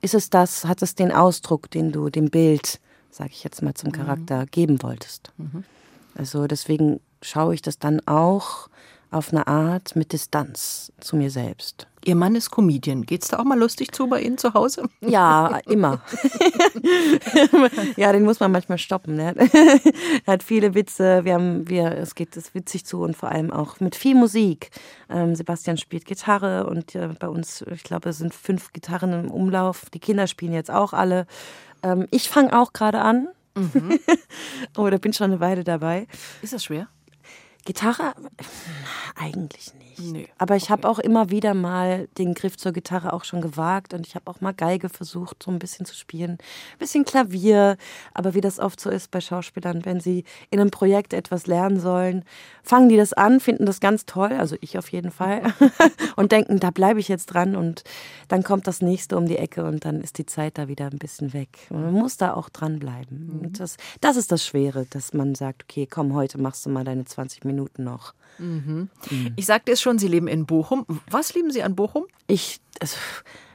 ist 0.00 0.14
es 0.14 0.30
das, 0.30 0.64
hat 0.64 0.82
es 0.82 0.94
den 0.94 1.12
Ausdruck, 1.12 1.70
den 1.70 1.92
du 1.92 2.10
dem 2.10 2.30
Bild, 2.30 2.80
sage 3.10 3.30
ich 3.32 3.44
jetzt 3.44 3.62
mal 3.62 3.74
zum 3.74 3.90
mhm. 3.90 3.94
Charakter, 3.94 4.40
mhm. 4.42 4.50
geben 4.50 4.82
wolltest? 4.82 5.32
Mhm. 5.36 5.64
Also 6.16 6.46
deswegen 6.46 7.00
schaue 7.22 7.54
ich 7.54 7.62
das 7.62 7.78
dann 7.78 8.00
auch 8.06 8.68
auf 9.10 9.32
eine 9.32 9.46
Art 9.46 9.96
mit 9.96 10.12
Distanz 10.12 10.92
zu 11.00 11.16
mir 11.16 11.30
selbst. 11.30 11.86
Ihr 12.04 12.16
Mann 12.16 12.34
ist 12.34 12.50
Comedian. 12.50 13.02
Geht's 13.02 13.28
da 13.28 13.38
auch 13.38 13.44
mal 13.44 13.58
lustig 13.58 13.92
zu 13.92 14.06
bei 14.08 14.22
Ihnen 14.22 14.38
zu 14.38 14.54
Hause? 14.54 14.88
Ja, 15.00 15.58
immer. 15.66 16.02
ja, 17.96 18.12
den 18.12 18.22
muss 18.22 18.38
man 18.40 18.52
manchmal 18.52 18.78
stoppen. 18.78 19.16
Ne? 19.16 19.34
er 20.26 20.32
hat 20.32 20.42
viele 20.42 20.74
Witze. 20.74 21.24
Wir 21.24 21.34
haben, 21.34 21.68
wir, 21.68 21.92
es 21.92 22.14
geht 22.14 22.36
es 22.36 22.54
witzig 22.54 22.86
zu 22.86 23.02
und 23.02 23.16
vor 23.16 23.30
allem 23.30 23.50
auch 23.50 23.80
mit 23.80 23.96
viel 23.96 24.14
Musik. 24.14 24.70
Ähm, 25.08 25.34
Sebastian 25.34 25.76
spielt 25.76 26.04
Gitarre 26.04 26.66
und 26.66 26.94
äh, 26.94 27.08
bei 27.18 27.28
uns, 27.28 27.64
ich 27.70 27.82
glaube, 27.82 28.10
es 28.10 28.18
sind 28.18 28.32
fünf 28.32 28.72
Gitarren 28.72 29.12
im 29.12 29.30
Umlauf. 29.30 29.90
Die 29.90 30.00
Kinder 30.00 30.26
spielen 30.26 30.52
jetzt 30.52 30.70
auch 30.70 30.92
alle. 30.92 31.26
Ähm, 31.82 32.06
ich 32.10 32.30
fange 32.30 32.58
auch 32.58 32.72
gerade 32.72 33.00
an. 33.00 33.28
Mhm. 33.56 33.98
Oder 34.76 34.98
bin 34.98 35.12
schon 35.12 35.32
eine 35.32 35.40
Weile 35.40 35.64
dabei. 35.64 36.06
Ist 36.40 36.52
das 36.52 36.64
schwer? 36.64 36.88
Gitarre? 37.64 38.14
Eigentlich 39.16 39.74
nicht. 39.74 39.90
Nee, 40.00 40.28
Aber 40.38 40.56
ich 40.56 40.64
okay. 40.64 40.72
habe 40.72 40.88
auch 40.88 40.98
immer 40.98 41.30
wieder 41.30 41.52
mal 41.52 42.08
den 42.16 42.32
Griff 42.32 42.56
zur 42.56 42.72
Gitarre 42.72 43.12
auch 43.12 43.24
schon 43.24 43.42
gewagt 43.42 43.92
und 43.92 44.06
ich 44.06 44.14
habe 44.14 44.30
auch 44.30 44.40
mal 44.40 44.54
Geige 44.54 44.88
versucht, 44.88 45.42
so 45.42 45.50
ein 45.50 45.58
bisschen 45.58 45.84
zu 45.84 45.94
spielen. 45.94 46.32
Ein 46.32 46.78
bisschen 46.78 47.04
Klavier. 47.04 47.76
Aber 48.14 48.34
wie 48.34 48.40
das 48.40 48.58
oft 48.58 48.80
so 48.80 48.88
ist 48.88 49.10
bei 49.10 49.20
Schauspielern, 49.20 49.84
wenn 49.84 50.00
sie 50.00 50.24
in 50.50 50.58
einem 50.58 50.70
Projekt 50.70 51.12
etwas 51.12 51.46
lernen 51.46 51.80
sollen, 51.80 52.24
fangen 52.62 52.88
die 52.88 52.96
das 52.96 53.12
an, 53.12 53.40
finden 53.40 53.66
das 53.66 53.80
ganz 53.80 54.06
toll, 54.06 54.32
also 54.32 54.56
ich 54.60 54.78
auf 54.78 54.90
jeden 54.90 55.10
Fall, 55.10 55.42
und 56.16 56.32
denken, 56.32 56.60
da 56.60 56.70
bleibe 56.70 57.00
ich 57.00 57.08
jetzt 57.08 57.26
dran 57.26 57.56
und 57.56 57.84
dann 58.28 58.42
kommt 58.42 58.66
das 58.66 58.80
nächste 58.80 59.18
um 59.18 59.26
die 59.26 59.36
Ecke 59.36 59.64
und 59.64 59.84
dann 59.84 60.00
ist 60.00 60.18
die 60.18 60.26
Zeit 60.26 60.56
da 60.56 60.68
wieder 60.68 60.86
ein 60.86 60.98
bisschen 60.98 61.34
weg. 61.34 61.50
Und 61.68 61.82
man 61.82 61.92
muss 61.92 62.16
da 62.16 62.32
auch 62.34 62.48
dranbleiben. 62.48 63.26
Mhm. 63.26 63.40
Und 63.40 63.60
das, 63.60 63.76
das 64.00 64.16
ist 64.16 64.32
das 64.32 64.46
Schwere, 64.46 64.86
dass 64.88 65.12
man 65.12 65.34
sagt, 65.34 65.64
okay, 65.64 65.86
komm, 65.86 66.14
heute 66.14 66.40
machst 66.40 66.64
du 66.64 66.70
mal 66.70 66.84
deine 66.84 67.04
20 67.04 67.44
Minuten 67.44 67.49
Minuten 67.50 67.84
noch. 67.84 68.14
Mhm. 68.38 68.88
Mhm. 69.10 69.32
Ich 69.36 69.46
sagte 69.46 69.72
es 69.72 69.80
schon, 69.80 69.98
Sie 69.98 70.08
leben 70.08 70.28
in 70.28 70.46
Bochum. 70.46 70.86
Was 71.10 71.34
lieben 71.34 71.50
Sie 71.50 71.62
an 71.62 71.74
Bochum? 71.76 72.04
Ich, 72.26 72.60
also, 72.80 72.96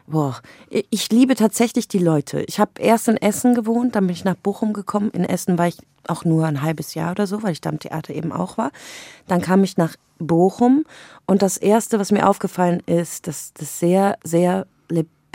boah, 0.08 0.42
ich 0.70 1.12
liebe 1.12 1.36
tatsächlich 1.36 1.88
die 1.88 2.00
Leute. 2.00 2.42
Ich 2.48 2.60
habe 2.60 2.72
erst 2.80 3.08
in 3.08 3.18
Essen 3.18 3.56
gewohnt, 3.56 3.96
dann 3.96 4.08
bin 4.08 4.16
ich 4.16 4.24
nach 4.24 4.36
Bochum 4.36 4.74
gekommen. 4.74 5.10
In 5.12 5.24
Essen 5.24 5.58
war 5.58 5.68
ich 5.68 5.78
auch 6.08 6.24
nur 6.24 6.46
ein 6.46 6.62
halbes 6.62 6.94
Jahr 6.94 7.12
oder 7.12 7.28
so, 7.28 7.42
weil 7.44 7.54
ich 7.54 7.62
da 7.62 7.70
im 7.70 7.80
Theater 7.80 8.14
eben 8.14 8.32
auch 8.32 8.58
war. 8.58 8.72
Dann 9.28 9.42
kam 9.42 9.64
ich 9.64 9.78
nach 9.78 9.96
Bochum 10.20 10.86
und 11.26 11.42
das 11.42 11.58
Erste, 11.58 12.00
was 12.00 12.12
mir 12.12 12.30
aufgefallen 12.30 12.82
ist, 12.86 13.28
dass 13.28 13.54
das 13.54 13.80
sehr, 13.80 14.18
sehr 14.24 14.68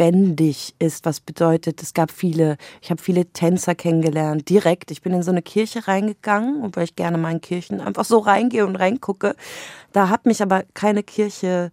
lebendig 0.01 0.75
ist, 0.79 1.05
was 1.05 1.21
bedeutet, 1.21 1.83
es 1.83 1.93
gab 1.93 2.11
viele, 2.11 2.57
ich 2.81 2.91
habe 2.91 3.01
viele 3.03 3.27
Tänzer 3.27 3.75
kennengelernt, 3.75 4.49
direkt. 4.49 4.91
Ich 4.91 5.03
bin 5.03 5.13
in 5.13 5.23
so 5.23 5.31
eine 5.31 5.43
Kirche 5.43 5.87
reingegangen, 5.87 6.75
weil 6.75 6.85
ich 6.85 6.97
gerne 6.97 7.19
mal 7.19 7.33
in 7.33 7.41
Kirchen 7.41 7.81
einfach 7.81 8.07
so 8.07 8.19
reingehe 8.19 8.67
und 8.67 8.77
reingucke. 8.77 9.37
Da 9.93 10.09
hat 10.09 10.25
mich 10.25 10.43
aber 10.43 10.65
keine 10.75 11.03
Kirche 11.03 11.71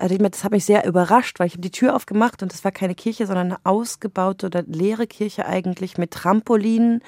also 0.00 0.16
das 0.16 0.44
hat 0.44 0.52
mich 0.52 0.64
sehr 0.64 0.86
überrascht, 0.86 1.38
weil 1.38 1.46
ich 1.46 1.52
habe 1.52 1.60
die 1.60 1.70
Tür 1.70 1.94
aufgemacht 1.94 2.42
und 2.42 2.54
es 2.54 2.64
war 2.64 2.72
keine 2.72 2.94
Kirche, 2.94 3.26
sondern 3.26 3.48
eine 3.48 3.58
ausgebaute 3.64 4.46
oder 4.46 4.62
leere 4.62 5.06
Kirche 5.06 5.44
eigentlich 5.44 5.98
mit 5.98 6.10
Trampolinen, 6.10 7.02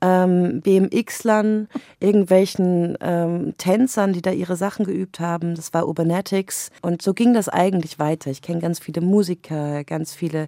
ähm, 0.00 0.60
BMX-Lern, 0.60 1.68
irgendwelchen 1.98 2.96
ähm, 3.00 3.54
Tänzern, 3.58 4.12
die 4.12 4.22
da 4.22 4.30
ihre 4.30 4.56
Sachen 4.56 4.84
geübt 4.84 5.18
haben. 5.18 5.56
Das 5.56 5.74
war 5.74 5.88
Ubernetics 5.88 6.70
und 6.82 7.02
so 7.02 7.14
ging 7.14 7.34
das 7.34 7.48
eigentlich 7.48 7.98
weiter. 7.98 8.30
Ich 8.30 8.42
kenne 8.42 8.60
ganz 8.60 8.78
viele 8.78 9.00
Musiker, 9.00 9.82
ganz 9.82 10.14
viele 10.14 10.46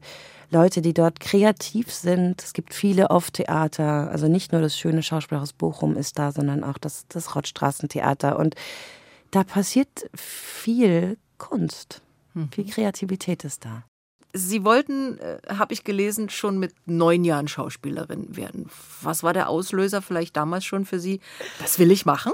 Leute, 0.51 0.81
die 0.81 0.95
dort 0.95 1.19
kreativ 1.19 1.93
sind. 1.93 2.43
Es 2.43 2.53
gibt 2.53 2.75
viele 2.75 3.11
Off-Theater, 3.11 4.09
also 4.11 4.29
nicht 4.29 4.53
nur 4.53 4.61
das 4.61 4.79
schöne 4.79 5.03
Schauspielhaus 5.03 5.53
Bochum 5.53 5.97
ist 5.97 6.19
da, 6.19 6.31
sondern 6.31 6.63
auch 6.63 6.79
das, 6.79 7.07
das 7.09 7.35
Rottstraßentheater 7.35 8.39
und 8.39 8.55
da 9.31 9.45
passiert 9.45 10.09
viel 10.15 11.19
Kunst. 11.39 12.03
Mhm. 12.35 12.51
Viel 12.53 12.67
Kreativität 12.67 13.45
ist 13.45 13.65
da. 13.65 13.85
Sie 14.35 14.63
wollten, 14.63 15.19
äh, 15.19 15.39
habe 15.49 15.73
ich 15.73 15.85
gelesen, 15.85 16.29
schon 16.29 16.59
mit 16.59 16.75
neun 16.85 17.25
Jahren 17.25 17.49
Schauspielerin 17.49 18.37
werden. 18.37 18.69
Was 19.01 19.23
war 19.23 19.33
der 19.33 19.49
Auslöser 19.49 20.03
vielleicht 20.03 20.37
damals 20.37 20.67
schon 20.67 20.85
für 20.85 21.01
Sie? 21.01 21.21
Das 21.61 21.79
will 21.79 21.91
ich 21.91 22.05
machen? 22.05 22.33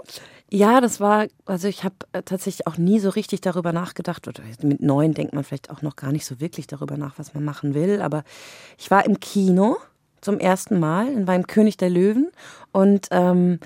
Ja, 0.51 0.81
das 0.81 1.01
war, 1.01 1.27
also 1.47 1.69
ich 1.69 1.85
habe 1.85 1.95
äh, 2.13 2.23
tatsächlich 2.23 2.67
auch 2.67 2.79
nie 2.79 2.99
so 2.99 3.11
richtig 3.11 3.41
darüber 3.43 3.73
nachgedacht. 3.73 4.27
Oder 4.27 4.43
mit 4.63 4.83
neun 4.83 5.15
denkt 5.15 5.35
man 5.35 5.45
vielleicht 5.45 5.71
auch 5.71 5.83
noch 5.83 5.95
gar 5.95 6.11
nicht 6.11 6.27
so 6.27 6.41
wirklich 6.41 6.67
darüber 6.67 6.97
nach, 6.97 7.19
was 7.19 7.33
man 7.33 7.45
machen 7.45 7.75
will. 7.75 8.03
Aber 8.03 8.25
ich 8.77 8.91
war 8.91 9.07
im 9.07 9.21
Kino 9.21 9.77
zum 10.21 10.41
ersten 10.41 10.81
Mal, 10.81 11.27
war 11.27 11.37
im 11.37 11.47
König 11.47 11.77
der 11.77 11.91
Löwen 11.91 12.31
und 12.73 13.09
ähm, 13.11 13.61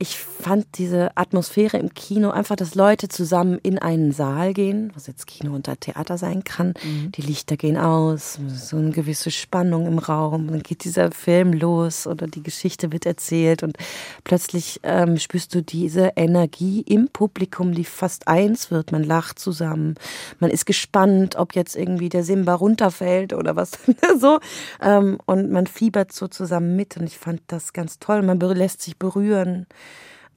ich 0.00 0.16
fand 0.16 0.66
diese 0.78 1.14
Atmosphäre 1.14 1.76
im 1.76 1.92
Kino 1.92 2.30
einfach, 2.30 2.56
dass 2.56 2.74
Leute 2.74 3.08
zusammen 3.08 3.58
in 3.62 3.78
einen 3.78 4.12
Saal 4.12 4.54
gehen, 4.54 4.90
was 4.94 5.06
jetzt 5.06 5.26
Kino 5.26 5.54
und 5.54 5.68
Theater 5.80 6.16
sein 6.16 6.42
kann. 6.42 6.68
Mhm. 6.82 7.12
Die 7.12 7.20
Lichter 7.20 7.58
gehen 7.58 7.76
aus, 7.76 8.38
so 8.48 8.78
eine 8.78 8.92
gewisse 8.92 9.30
Spannung 9.30 9.86
im 9.86 9.98
Raum. 9.98 10.48
Dann 10.48 10.62
geht 10.62 10.84
dieser 10.84 11.10
Film 11.10 11.52
los 11.52 12.06
oder 12.06 12.26
die 12.26 12.42
Geschichte 12.42 12.92
wird 12.92 13.04
erzählt 13.04 13.62
und 13.62 13.76
plötzlich 14.24 14.80
ähm, 14.84 15.18
spürst 15.18 15.54
du 15.54 15.62
diese 15.62 16.12
Energie 16.16 16.80
im 16.80 17.08
Publikum, 17.08 17.74
die 17.74 17.84
fast 17.84 18.26
eins 18.26 18.70
wird. 18.70 18.92
Man 18.92 19.04
lacht 19.04 19.38
zusammen, 19.38 19.96
man 20.38 20.50
ist 20.50 20.64
gespannt, 20.64 21.36
ob 21.36 21.54
jetzt 21.54 21.76
irgendwie 21.76 22.08
der 22.08 22.24
Simba 22.24 22.54
runterfällt 22.54 23.34
oder 23.34 23.54
was 23.54 23.72
so. 24.18 24.40
Ähm, 24.80 25.18
und 25.26 25.50
man 25.50 25.66
fiebert 25.66 26.10
so 26.12 26.26
zusammen 26.26 26.74
mit 26.74 26.96
und 26.96 27.04
ich 27.04 27.18
fand 27.18 27.42
das 27.48 27.74
ganz 27.74 27.98
toll. 27.98 28.22
Man 28.22 28.40
lässt 28.40 28.80
sich 28.80 28.96
berühren 28.96 29.66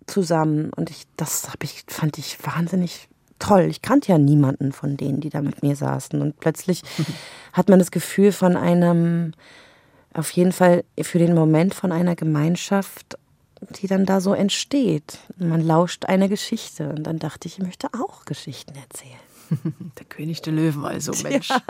zusammen 0.07 0.71
und 0.75 0.89
ich, 0.89 1.03
das 1.17 1.49
habe 1.49 1.63
ich, 1.63 1.83
fand 1.87 2.17
ich 2.17 2.37
wahnsinnig 2.45 3.07
toll. 3.39 3.67
Ich 3.69 3.81
kannte 3.81 4.11
ja 4.11 4.17
niemanden 4.17 4.71
von 4.71 4.97
denen, 4.97 5.19
die 5.19 5.29
da 5.29 5.41
mit 5.41 5.63
mir 5.63 5.75
saßen 5.75 6.21
und 6.21 6.39
plötzlich 6.39 6.81
hat 7.53 7.69
man 7.69 7.79
das 7.79 7.91
Gefühl 7.91 8.31
von 8.31 8.55
einem, 8.55 9.33
auf 10.13 10.31
jeden 10.31 10.51
Fall 10.51 10.83
für 11.01 11.19
den 11.19 11.33
Moment 11.33 11.73
von 11.73 11.91
einer 11.91 12.15
Gemeinschaft, 12.15 13.17
die 13.81 13.87
dann 13.87 14.05
da 14.05 14.21
so 14.21 14.33
entsteht. 14.33 15.19
Man 15.37 15.61
lauscht 15.61 16.05
eine 16.05 16.29
Geschichte 16.29 16.89
und 16.89 17.03
dann 17.03 17.19
dachte 17.19 17.47
ich, 17.47 17.57
ich 17.57 17.63
möchte 17.63 17.87
auch 17.93 18.25
Geschichten 18.25 18.75
erzählen. 18.75 19.22
Der 19.99 20.05
König 20.05 20.41
der 20.41 20.53
Löwen, 20.53 20.85
also 20.85 21.11
Mensch. 21.23 21.49
Ja. 21.49 21.61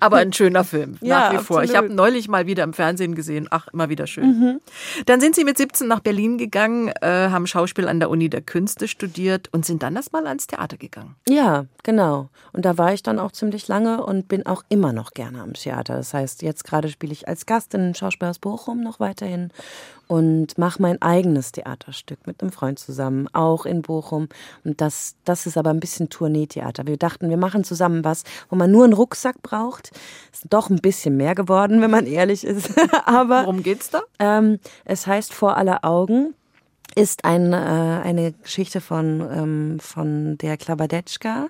Aber 0.00 0.18
ein 0.18 0.32
schöner 0.32 0.64
Film, 0.64 0.98
nach 1.00 1.32
wie 1.32 1.38
vor. 1.38 1.58
Absolut. 1.58 1.64
Ich 1.64 1.76
habe 1.76 1.92
neulich 1.92 2.28
mal 2.28 2.46
wieder 2.46 2.64
im 2.64 2.72
Fernsehen 2.72 3.14
gesehen. 3.14 3.48
Ach, 3.50 3.68
immer 3.72 3.88
wieder 3.88 4.06
schön. 4.06 4.26
Mhm. 4.26 4.60
Dann 5.06 5.20
sind 5.20 5.34
Sie 5.34 5.44
mit 5.44 5.56
17 5.56 5.88
nach 5.88 6.00
Berlin 6.00 6.38
gegangen, 6.38 6.88
äh, 7.00 7.28
haben 7.30 7.46
Schauspiel 7.46 7.88
an 7.88 8.00
der 8.00 8.10
Uni 8.10 8.28
der 8.28 8.42
Künste 8.42 8.88
studiert 8.88 9.48
und 9.52 9.64
sind 9.64 9.82
dann 9.82 9.96
erstmal 9.96 10.26
ans 10.26 10.46
Theater 10.46 10.76
gegangen. 10.76 11.16
Ja, 11.28 11.66
genau. 11.82 12.28
Und 12.52 12.64
da 12.64 12.78
war 12.78 12.92
ich 12.92 13.02
dann 13.02 13.18
auch 13.18 13.32
ziemlich 13.32 13.68
lange 13.68 14.04
und 14.04 14.28
bin 14.28 14.46
auch 14.46 14.62
immer 14.68 14.92
noch 14.92 15.12
gerne 15.12 15.42
am 15.42 15.54
Theater. 15.54 15.96
Das 15.96 16.14
heißt, 16.14 16.42
jetzt 16.42 16.64
gerade 16.64 16.88
spiele 16.88 17.12
ich 17.12 17.28
als 17.28 17.46
Gast 17.46 17.74
in 17.74 17.94
Schauspielhaus 17.94 18.38
Bochum 18.38 18.82
noch 18.82 19.00
weiterhin 19.00 19.50
und 20.08 20.56
mache 20.56 20.80
mein 20.80 21.02
eigenes 21.02 21.52
Theaterstück 21.52 22.26
mit 22.26 22.40
einem 22.40 22.52
Freund 22.52 22.78
zusammen, 22.78 23.28
auch 23.32 23.66
in 23.66 23.82
Bochum. 23.82 24.28
Und 24.64 24.80
das, 24.80 25.16
das 25.24 25.46
ist 25.46 25.56
aber 25.58 25.70
ein 25.70 25.80
bisschen 25.80 26.08
Tourneetheater. 26.08 26.86
Wir 26.86 26.96
dachten, 27.06 27.30
wir 27.30 27.36
machen 27.36 27.64
zusammen 27.64 28.04
was, 28.04 28.24
wo 28.48 28.56
man 28.56 28.70
nur 28.70 28.84
einen 28.84 28.92
Rucksack 28.92 29.42
braucht. 29.42 29.90
Ist 30.32 30.46
doch 30.50 30.70
ein 30.70 30.80
bisschen 30.80 31.16
mehr 31.16 31.34
geworden, 31.34 31.80
wenn 31.80 31.90
man 31.90 32.06
ehrlich 32.06 32.44
ist. 32.44 32.70
aber 33.06 33.42
worum 33.42 33.62
geht's 33.62 33.90
da? 33.90 34.02
Ähm, 34.18 34.58
es 34.84 35.06
heißt 35.06 35.32
vor 35.32 35.56
aller 35.56 35.84
Augen 35.84 36.34
ist 36.94 37.24
ein, 37.24 37.52
äh, 37.52 37.56
eine 37.56 38.32
Geschichte 38.32 38.80
von, 38.80 39.20
ähm, 39.20 39.80
von 39.80 40.38
der 40.38 40.56
Klabadetschka. 40.56 41.48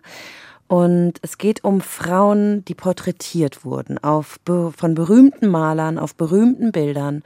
Und 0.68 1.14
es 1.23 1.38
geht 1.38 1.62
um 1.64 1.80
Frauen, 1.80 2.64
die 2.64 2.75
porträtiert 2.75 3.64
wurden, 3.64 3.99
auf, 3.99 4.40
von 4.44 4.94
berühmten 4.94 5.49
Malern, 5.49 5.99
auf 5.99 6.14
berühmten 6.16 6.73
Bildern. 6.73 7.23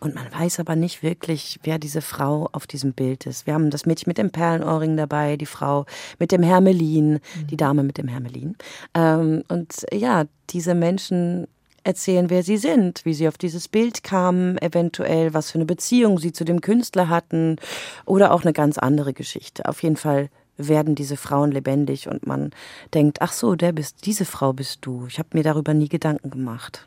Und 0.00 0.14
man 0.14 0.26
weiß 0.32 0.60
aber 0.60 0.76
nicht 0.76 1.02
wirklich, 1.02 1.60
wer 1.62 1.78
diese 1.78 2.00
Frau 2.00 2.48
auf 2.52 2.66
diesem 2.66 2.94
Bild 2.94 3.26
ist. 3.26 3.46
Wir 3.46 3.54
haben 3.54 3.70
das 3.70 3.84
Mädchen 3.84 4.08
mit 4.08 4.18
dem 4.18 4.30
Perlenohrring 4.30 4.96
dabei, 4.96 5.36
die 5.36 5.46
Frau 5.46 5.84
mit 6.18 6.32
dem 6.32 6.42
Hermelin, 6.42 7.12
mhm. 7.12 7.46
die 7.48 7.56
Dame 7.56 7.82
mit 7.82 7.98
dem 7.98 8.08
Hermelin. 8.08 8.56
Ähm, 8.94 9.44
und 9.48 9.86
ja, 9.92 10.24
diese 10.48 10.74
Menschen 10.74 11.46
erzählen, 11.84 12.30
wer 12.30 12.42
sie 12.42 12.56
sind, 12.56 13.04
wie 13.04 13.14
sie 13.14 13.28
auf 13.28 13.38
dieses 13.38 13.68
Bild 13.68 14.02
kamen, 14.02 14.58
eventuell, 14.58 15.32
was 15.34 15.50
für 15.50 15.58
eine 15.58 15.66
Beziehung 15.66 16.18
sie 16.18 16.32
zu 16.32 16.44
dem 16.44 16.60
Künstler 16.60 17.08
hatten 17.08 17.56
oder 18.04 18.32
auch 18.32 18.42
eine 18.42 18.52
ganz 18.52 18.78
andere 18.78 19.12
Geschichte. 19.12 19.66
Auf 19.66 19.82
jeden 19.82 19.96
Fall 19.96 20.30
werden 20.68 20.94
diese 20.94 21.16
Frauen 21.16 21.52
lebendig 21.52 22.08
und 22.08 22.26
man 22.26 22.50
denkt, 22.94 23.22
ach 23.22 23.32
so, 23.32 23.54
der 23.54 23.72
bist, 23.72 24.06
diese 24.06 24.24
Frau 24.24 24.52
bist 24.52 24.80
du. 24.82 25.06
Ich 25.08 25.18
habe 25.18 25.30
mir 25.32 25.42
darüber 25.42 25.74
nie 25.74 25.88
Gedanken 25.88 26.30
gemacht. 26.30 26.86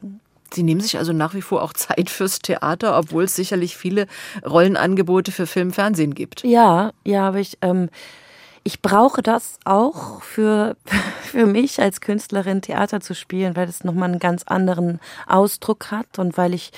Sie 0.54 0.64
nehmen 0.64 0.82
sich 0.82 0.98
also 0.98 1.14
nach 1.14 1.34
wie 1.34 1.42
vor 1.42 1.64
auch 1.64 1.74
Zeit 1.74 2.10
fürs 2.10 2.40
Theater, 2.40 2.98
obwohl 2.98 3.24
es 3.24 3.36
sicherlich 3.36 3.76
viele 3.76 4.08
Rollenangebote 4.46 5.32
für 5.32 5.48
Film, 5.48 5.74
Fernsehen 5.74 6.14
gibt. 6.14 6.44
Ja, 6.44 6.92
ja, 7.04 7.28
aber 7.28 7.40
ich, 7.40 7.58
ähm, 7.62 7.90
ich 8.64 8.82
brauche 8.82 9.22
das 9.22 9.58
auch 9.66 10.22
für, 10.22 10.76
für 11.24 11.46
mich 11.46 11.82
als 11.82 12.02
Künstlerin 12.02 12.62
Theater 12.62 13.02
zu 13.02 13.16
spielen, 13.16 13.56
weil 13.56 13.66
das 13.66 13.84
nochmal 13.84 14.12
einen 14.12 14.20
ganz 14.20 14.44
anderen 14.44 15.00
Ausdruck 15.28 15.92
hat 15.92 16.20
und 16.20 16.38
weil 16.38 16.54
ich, 16.54 16.72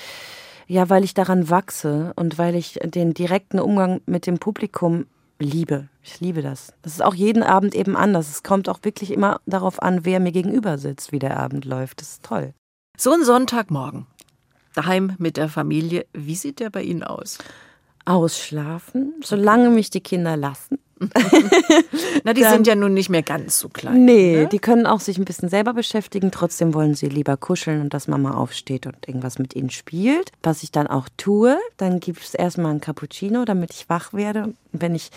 ja, 0.66 0.88
weil 0.88 1.04
ich 1.04 1.14
daran 1.14 1.50
wachse 1.50 2.12
und 2.16 2.38
weil 2.38 2.54
ich 2.54 2.80
den 2.82 3.14
direkten 3.14 3.60
Umgang 3.60 4.00
mit 4.06 4.26
dem 4.26 4.38
Publikum 4.38 5.06
liebe. 5.38 5.88
Ich 6.02 6.20
liebe 6.20 6.42
das. 6.42 6.72
Das 6.82 6.92
ist 6.92 7.02
auch 7.02 7.14
jeden 7.14 7.42
Abend 7.42 7.74
eben 7.74 7.96
anders. 7.96 8.28
Es 8.30 8.42
kommt 8.42 8.68
auch 8.68 8.80
wirklich 8.82 9.10
immer 9.10 9.40
darauf 9.46 9.82
an, 9.82 10.04
wer 10.04 10.20
mir 10.20 10.32
gegenüber 10.32 10.78
sitzt, 10.78 11.12
wie 11.12 11.18
der 11.18 11.36
Abend 11.38 11.64
läuft. 11.64 12.00
Das 12.00 12.12
ist 12.12 12.24
toll. 12.24 12.54
So 12.96 13.12
ein 13.12 13.24
Sonntagmorgen. 13.24 14.06
Daheim 14.74 15.14
mit 15.18 15.36
der 15.36 15.48
Familie. 15.48 16.06
Wie 16.12 16.34
sieht 16.34 16.60
der 16.60 16.70
bei 16.70 16.82
Ihnen 16.82 17.02
aus? 17.02 17.38
Ausschlafen, 18.06 19.14
solange 19.22 19.70
mich 19.70 19.90
die 19.90 20.00
Kinder 20.00 20.36
lassen. 20.36 20.78
Na, 22.24 22.32
die 22.32 22.40
Dann, 22.40 22.52
sind 22.52 22.66
ja 22.66 22.74
nun 22.74 22.94
nicht 22.94 23.10
mehr 23.10 23.22
ganz 23.22 23.58
so 23.58 23.68
klein. 23.68 24.06
Nee, 24.06 24.36
ne? 24.36 24.46
die 24.46 24.58
können 24.58 24.86
auch 24.86 25.00
sich 25.00 25.18
ein 25.18 25.26
bisschen 25.26 25.50
selber 25.50 25.74
beschäftigen. 25.74 26.30
Trotzdem 26.30 26.72
wollen 26.72 26.94
sie 26.94 27.08
lieber 27.08 27.36
kuscheln 27.36 27.82
und 27.82 27.92
dass 27.92 28.08
Mama 28.08 28.32
aufsteht 28.32 28.86
und 28.86 28.96
irgendwas 29.06 29.38
mit 29.38 29.54
ihnen 29.54 29.68
spielt. 29.68 30.32
Was 30.42 30.62
ich 30.62 30.72
dann 30.72 30.86
auch 30.86 31.08
tue, 31.18 31.58
dann 31.76 32.00
gibt 32.00 32.22
es 32.22 32.34
erstmal 32.34 32.72
ein 32.72 32.80
Cappuccino, 32.80 33.44
damit 33.44 33.74
ich 33.74 33.90
wach 33.90 34.14
werde. 34.14 34.54
Wenn 34.72 34.94
ich 34.94 35.10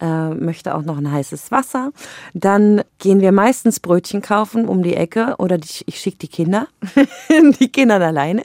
äh, 0.00 0.28
möchte, 0.34 0.74
auch 0.74 0.82
noch 0.82 0.98
ein 0.98 1.10
heißes 1.10 1.50
Wasser. 1.50 1.92
Dann 2.34 2.82
gehen 2.98 3.20
wir 3.20 3.32
meistens 3.32 3.80
Brötchen 3.80 4.20
kaufen 4.20 4.68
um 4.68 4.82
die 4.82 4.96
Ecke 4.96 5.36
oder 5.38 5.56
die, 5.56 5.68
ich 5.86 5.98
schicke 5.98 6.18
die 6.18 6.28
Kinder. 6.28 6.68
die 7.58 7.68
Kinder 7.72 8.00
alleine 8.00 8.42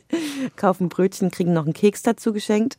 kaufen 0.55 0.87
Brötchen, 0.87 1.31
kriegen 1.31 1.51
noch 1.51 1.65
einen 1.65 1.73
Keks 1.73 2.01
dazu 2.01 2.31
geschenkt. 2.31 2.77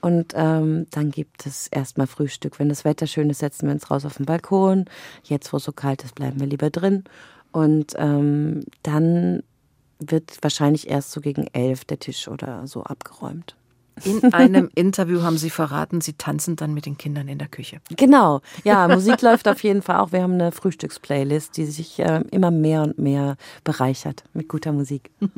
Und 0.00 0.32
ähm, 0.34 0.86
dann 0.90 1.10
gibt 1.10 1.46
es 1.46 1.68
erstmal 1.68 2.06
Frühstück. 2.06 2.58
Wenn 2.58 2.68
das 2.68 2.84
Wetter 2.84 3.06
schön 3.06 3.30
ist, 3.30 3.40
setzen 3.40 3.66
wir 3.66 3.74
uns 3.74 3.90
raus 3.90 4.04
auf 4.04 4.16
den 4.16 4.26
Balkon. 4.26 4.86
Jetzt, 5.22 5.52
wo 5.52 5.58
es 5.58 5.64
so 5.64 5.72
kalt 5.72 6.04
ist, 6.04 6.14
bleiben 6.14 6.40
wir 6.40 6.46
lieber 6.46 6.70
drin. 6.70 7.04
Und 7.52 7.94
ähm, 7.96 8.64
dann 8.82 9.42
wird 9.98 10.38
wahrscheinlich 10.42 10.88
erst 10.88 11.12
so 11.12 11.20
gegen 11.20 11.46
elf 11.52 11.84
der 11.84 11.98
Tisch 11.98 12.28
oder 12.28 12.66
so 12.66 12.82
abgeräumt. 12.84 13.56
In 14.04 14.32
einem 14.32 14.70
Interview 14.74 15.22
haben 15.22 15.38
Sie 15.38 15.50
verraten, 15.50 16.00
Sie 16.00 16.14
tanzen 16.14 16.56
dann 16.56 16.74
mit 16.74 16.86
den 16.86 16.98
Kindern 16.98 17.28
in 17.28 17.38
der 17.38 17.48
Küche. 17.48 17.80
Genau, 17.96 18.40
ja, 18.64 18.88
Musik 18.88 19.22
läuft 19.22 19.48
auf 19.48 19.62
jeden 19.62 19.82
Fall 19.82 19.98
auch. 19.98 20.12
Wir 20.12 20.22
haben 20.22 20.34
eine 20.34 20.52
Frühstücksplaylist, 20.52 21.56
die 21.56 21.66
sich 21.66 21.98
äh, 21.98 22.22
immer 22.30 22.50
mehr 22.50 22.82
und 22.82 22.98
mehr 22.98 23.36
bereichert 23.64 24.24
mit 24.32 24.48
guter 24.48 24.72
Musik. 24.72 25.10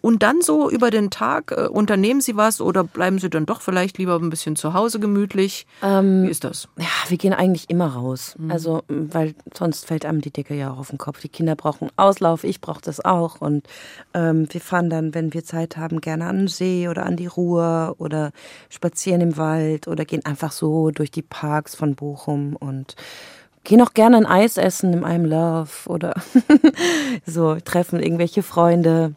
Und 0.00 0.22
dann 0.22 0.42
so 0.42 0.70
über 0.70 0.90
den 0.90 1.10
Tag, 1.10 1.52
äh, 1.52 1.66
unternehmen 1.66 2.20
Sie 2.20 2.36
was 2.36 2.60
oder 2.60 2.84
bleiben 2.84 3.18
Sie 3.18 3.30
dann 3.30 3.46
doch 3.46 3.60
vielleicht 3.60 3.98
lieber 3.98 4.16
ein 4.16 4.30
bisschen 4.30 4.56
zu 4.56 4.74
Hause 4.74 5.00
gemütlich? 5.00 5.66
Ähm, 5.82 6.24
Wie 6.24 6.30
ist 6.30 6.44
das? 6.44 6.68
Ja, 6.78 6.86
wir 7.08 7.18
gehen 7.18 7.32
eigentlich 7.32 7.70
immer 7.70 7.88
raus. 7.88 8.34
Mhm. 8.38 8.50
Also, 8.50 8.82
weil 8.88 9.34
sonst 9.52 9.86
fällt 9.86 10.04
einem 10.04 10.20
die 10.20 10.30
Decke 10.30 10.54
ja 10.54 10.72
auch 10.72 10.78
auf 10.78 10.90
den 10.90 10.98
Kopf. 10.98 11.20
Die 11.20 11.28
Kinder 11.28 11.56
brauchen 11.56 11.88
Auslauf, 11.96 12.44
ich 12.44 12.60
brauche 12.60 12.80
das 12.82 13.04
auch. 13.04 13.40
Und 13.40 13.66
ähm, 14.12 14.46
wir 14.50 14.60
fahren 14.60 14.90
dann, 14.90 15.14
wenn 15.14 15.34
wir 15.34 15.44
Zeit 15.44 15.76
haben, 15.76 16.00
gerne 16.00 16.26
an 16.26 16.38
den 16.38 16.48
See 16.48 16.88
oder 16.88 17.06
an 17.06 17.16
die 17.16 17.28
Oder 17.98 18.32
spazieren 18.70 19.20
im 19.20 19.36
Wald 19.36 19.88
oder 19.88 20.04
gehen 20.04 20.24
einfach 20.24 20.52
so 20.52 20.90
durch 20.90 21.10
die 21.10 21.22
Parks 21.22 21.74
von 21.74 21.94
Bochum 21.94 22.56
und 22.56 22.96
gehen 23.64 23.80
auch 23.80 23.94
gerne 23.94 24.18
ein 24.18 24.26
Eis 24.26 24.56
essen 24.56 24.92
im 24.92 25.04
I'm 25.04 25.26
Love 25.26 25.70
oder 25.86 26.14
so 27.26 27.56
treffen 27.56 28.00
irgendwelche 28.00 28.42
Freunde. 28.42 29.14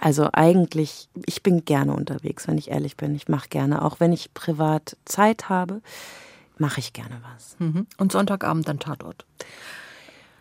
Also 0.00 0.28
eigentlich, 0.32 1.08
ich 1.26 1.42
bin 1.42 1.64
gerne 1.64 1.94
unterwegs, 1.94 2.46
wenn 2.46 2.58
ich 2.58 2.70
ehrlich 2.70 2.96
bin. 2.96 3.14
Ich 3.14 3.28
mache 3.28 3.48
gerne, 3.48 3.82
auch 3.82 4.00
wenn 4.00 4.12
ich 4.12 4.34
privat 4.34 4.96
Zeit 5.04 5.48
habe, 5.48 5.80
mache 6.58 6.80
ich 6.80 6.92
gerne 6.92 7.20
was. 7.32 7.56
Mhm. 7.58 7.86
Und 7.96 8.12
Sonntagabend 8.12 8.68
dann 8.68 8.78
Tatort. 8.78 9.24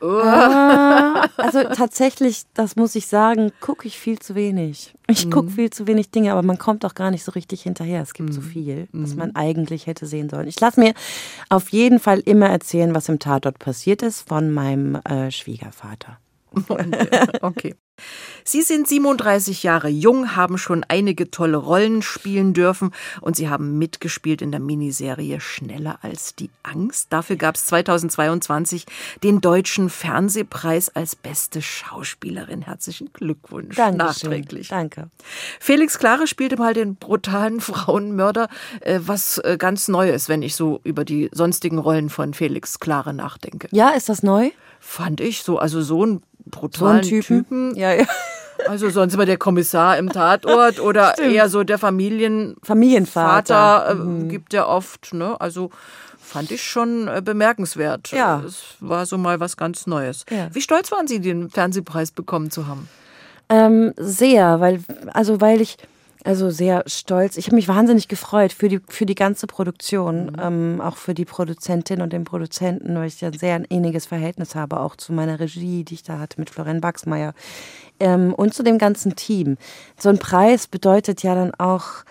Ah, 0.04 1.30
also 1.38 1.64
tatsächlich, 1.64 2.44
das 2.54 2.76
muss 2.76 2.96
ich 2.96 3.08
sagen, 3.08 3.52
gucke 3.62 3.88
ich 3.88 3.98
viel 3.98 4.20
zu 4.20 4.36
wenig. 4.36 4.94
Ich 5.08 5.32
gucke 5.32 5.50
mhm. 5.50 5.54
viel 5.54 5.70
zu 5.70 5.88
wenig 5.88 6.12
Dinge, 6.12 6.32
aber 6.32 6.44
man 6.44 6.58
kommt 6.58 6.86
auch 6.86 6.96
gar 6.96 7.12
nicht 7.12 7.24
so 7.24 7.32
richtig 7.32 7.64
hinterher. 7.64 8.02
Es 8.02 8.14
gibt 8.14 8.30
mhm. 8.30 8.34
so 8.34 8.42
viel, 8.42 8.88
was 8.92 9.16
man 9.16 9.30
mhm. 9.30 9.36
eigentlich 9.36 9.88
hätte 9.88 10.06
sehen 10.06 10.30
sollen. 10.30 10.48
Ich 10.48 10.60
lasse 10.60 10.80
mir 10.80 10.94
auf 11.50 11.70
jeden 11.70 12.00
Fall 12.00 12.20
immer 12.20 12.50
erzählen, 12.50 12.94
was 12.94 13.10
im 13.10 13.20
Tatort 13.20 13.60
passiert 13.60 14.02
ist 14.02 14.28
von 14.28 14.52
meinem 14.52 14.96
äh, 14.96 15.32
Schwiegervater. 15.32 16.18
okay. 17.42 17.76
Sie 18.44 18.62
sind 18.62 18.88
37 18.88 19.64
Jahre 19.64 19.88
jung, 19.88 20.36
haben 20.36 20.58
schon 20.58 20.84
einige 20.88 21.32
tolle 21.32 21.58
Rollen 21.58 22.02
spielen 22.02 22.54
dürfen 22.54 22.92
und 23.22 23.36
Sie 23.36 23.50
haben 23.50 23.78
mitgespielt 23.78 24.42
in 24.42 24.52
der 24.52 24.60
Miniserie 24.60 25.40
Schneller 25.40 26.00
als 26.02 26.36
die 26.36 26.50
Angst. 26.64 27.08
Dafür 27.12 27.38
gab 27.38 27.56
es 27.56 27.66
2022 27.68 28.86
den 29.24 29.40
Deutschen 29.40 29.90
Fernsehpreis 29.90 30.90
als 30.90 31.16
beste 31.16 31.62
Schauspielerin. 31.62 32.64
Herzlichen 32.64 33.14
Glückwunsch 33.14 33.76
Dankeschön. 33.76 33.98
nachträglich. 33.98 34.68
Danke. 34.68 35.10
Felix 35.60 35.98
Klare 35.98 36.28
spielte 36.28 36.58
mal 36.58 36.74
den 36.74 36.96
brutalen 36.96 37.62
Frauenmörder, 37.62 38.50
äh, 38.82 39.00
was 39.06 39.38
äh, 39.38 39.56
ganz 39.58 39.88
neu 39.88 40.10
ist, 40.10 40.28
wenn 40.28 40.42
ich 40.42 40.56
so 40.56 40.82
über 40.84 41.06
die 41.06 41.30
sonstigen 41.32 41.78
Rollen 41.78 42.10
von 42.10 42.34
Felix 42.34 42.80
Klare 42.80 43.14
nachdenke. 43.14 43.70
Ja, 43.72 43.90
ist 43.90 44.10
das 44.10 44.24
neu? 44.24 44.52
Fand 44.80 45.22
ich 45.22 45.44
so, 45.44 45.60
also 45.60 45.82
so 45.82 46.06
ein 46.06 46.24
brutalen 46.46 47.04
so 47.04 47.10
Typen. 47.10 47.46
Typen. 47.46 47.76
Ja, 47.76 47.94
ja. 47.94 48.06
Also 48.68 48.90
sonst 48.90 49.16
immer 49.16 49.26
der 49.26 49.38
Kommissar 49.38 49.98
im 49.98 50.10
Tatort 50.10 50.80
oder 50.80 51.14
Stimmt. 51.14 51.34
eher 51.34 51.50
so 51.50 51.64
der 51.64 51.80
Familien 51.80 52.56
Familienvater 52.62 53.56
Vater, 53.56 53.92
äh, 53.92 53.96
mhm. 53.96 54.30
gibt 54.30 54.54
er 54.54 54.70
oft. 54.70 55.14
Ne? 55.14 55.36
Also 55.42 55.72
fand 56.20 56.52
ich 56.52 56.64
schon 56.64 57.08
äh, 57.08 57.22
bemerkenswert. 57.24 58.12
Ja. 58.12 58.42
Es 58.46 58.76
war 58.80 59.06
so 59.06 59.18
mal 59.18 59.40
was 59.40 59.58
ganz 59.58 59.88
Neues. 59.88 60.26
Ja. 60.30 60.48
Wie 60.54 60.62
stolz 60.62 60.92
waren 60.92 61.08
Sie, 61.08 61.20
den 61.20 61.50
Fernsehpreis 61.50 62.12
bekommen 62.12 62.52
zu 62.52 62.68
haben? 62.68 62.88
Ähm, 63.50 63.94
sehr, 63.98 64.60
weil 64.60 64.80
also 65.14 65.42
weil 65.42 65.60
ich 65.60 65.78
also 66.24 66.50
sehr 66.50 66.84
stolz. 66.88 67.38
Ich 67.38 67.48
habe 67.48 67.56
mich 67.56 67.68
wahnsinnig 67.68 68.08
gefreut 68.08 68.54
für 68.54 68.70
die, 68.70 68.80
für 68.88 69.06
die 69.06 69.16
ganze 69.16 69.48
Produktion, 69.48 70.28
mhm. 70.28 70.40
ähm, 70.42 70.82
auch 70.82 70.98
für 70.98 71.14
die 71.14 71.26
Produzentin 71.26 72.02
und 72.02 72.14
den 72.14 72.24
Produzenten, 72.24 72.96
weil 72.96 73.08
ich 73.08 73.22
ja 73.22 73.30
ein 73.30 73.38
sehr 73.38 73.56
ein 73.56 73.68
ähnliches 73.70 74.06
Verhältnis 74.06 74.56
habe, 74.56 74.80
auch 74.80 74.96
zu 74.96 75.14
meiner 75.14 75.40
Regie, 75.40 75.84
die 75.84 75.96
ich 75.96 76.04
da 76.04 76.20
hatte 76.20 76.40
mit 76.40 76.50
Florian 76.50 76.84
Wachsmeier 76.84 77.34
ähm, 78.00 78.34
und 78.34 78.54
zu 78.54 78.64
dem 78.64 78.78
ganzen 78.78 79.16
Team. 79.16 79.58
So 80.00 80.10
ein 80.10 80.20
Preis 80.20 80.68
bedeutet 80.68 81.24
ja 81.24 81.36
dann 81.36 81.54
auch, 81.56 82.04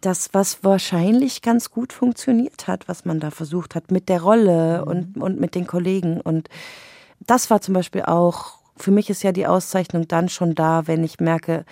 das, 0.00 0.30
was 0.32 0.62
wahrscheinlich 0.62 1.42
ganz 1.42 1.70
gut 1.70 1.92
funktioniert 1.92 2.68
hat, 2.68 2.88
was 2.88 3.04
man 3.04 3.20
da 3.20 3.30
versucht 3.30 3.74
hat 3.74 3.90
mit 3.90 4.08
der 4.08 4.22
Rolle 4.22 4.82
mhm. 4.82 4.88
und, 4.88 5.16
und 5.16 5.40
mit 5.40 5.54
den 5.54 5.66
Kollegen. 5.66 6.20
Und 6.20 6.48
das 7.20 7.50
war 7.50 7.60
zum 7.60 7.74
Beispiel 7.74 8.02
auch, 8.02 8.58
für 8.76 8.90
mich 8.90 9.10
ist 9.10 9.22
ja 9.22 9.32
die 9.32 9.46
Auszeichnung 9.46 10.06
dann 10.06 10.28
schon 10.28 10.54
da, 10.54 10.86
wenn 10.86 11.02
ich 11.02 11.18
merke, 11.18 11.64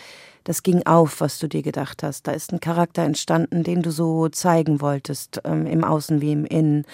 das 0.47 0.63
ging 0.63 0.87
auf, 0.87 1.21
was 1.21 1.41
du 1.41 1.49
dir 1.49 1.63
gedacht 1.63 2.05
hast. 2.05 2.29
Da 2.29 2.33
ist 2.33 2.53
ein 2.53 2.61
Charakter 2.61 3.03
entstanden, 3.03 3.65
den 3.65 3.83
du 3.83 3.91
so 3.91 4.29
zeigen 4.29 4.81
wolltest, 4.81 5.41
ähm, 5.45 5.67
im 5.67 5.83
Außen 5.83 6.21
wie 6.21 6.31
im 6.31 6.45
Innen. 6.45 6.85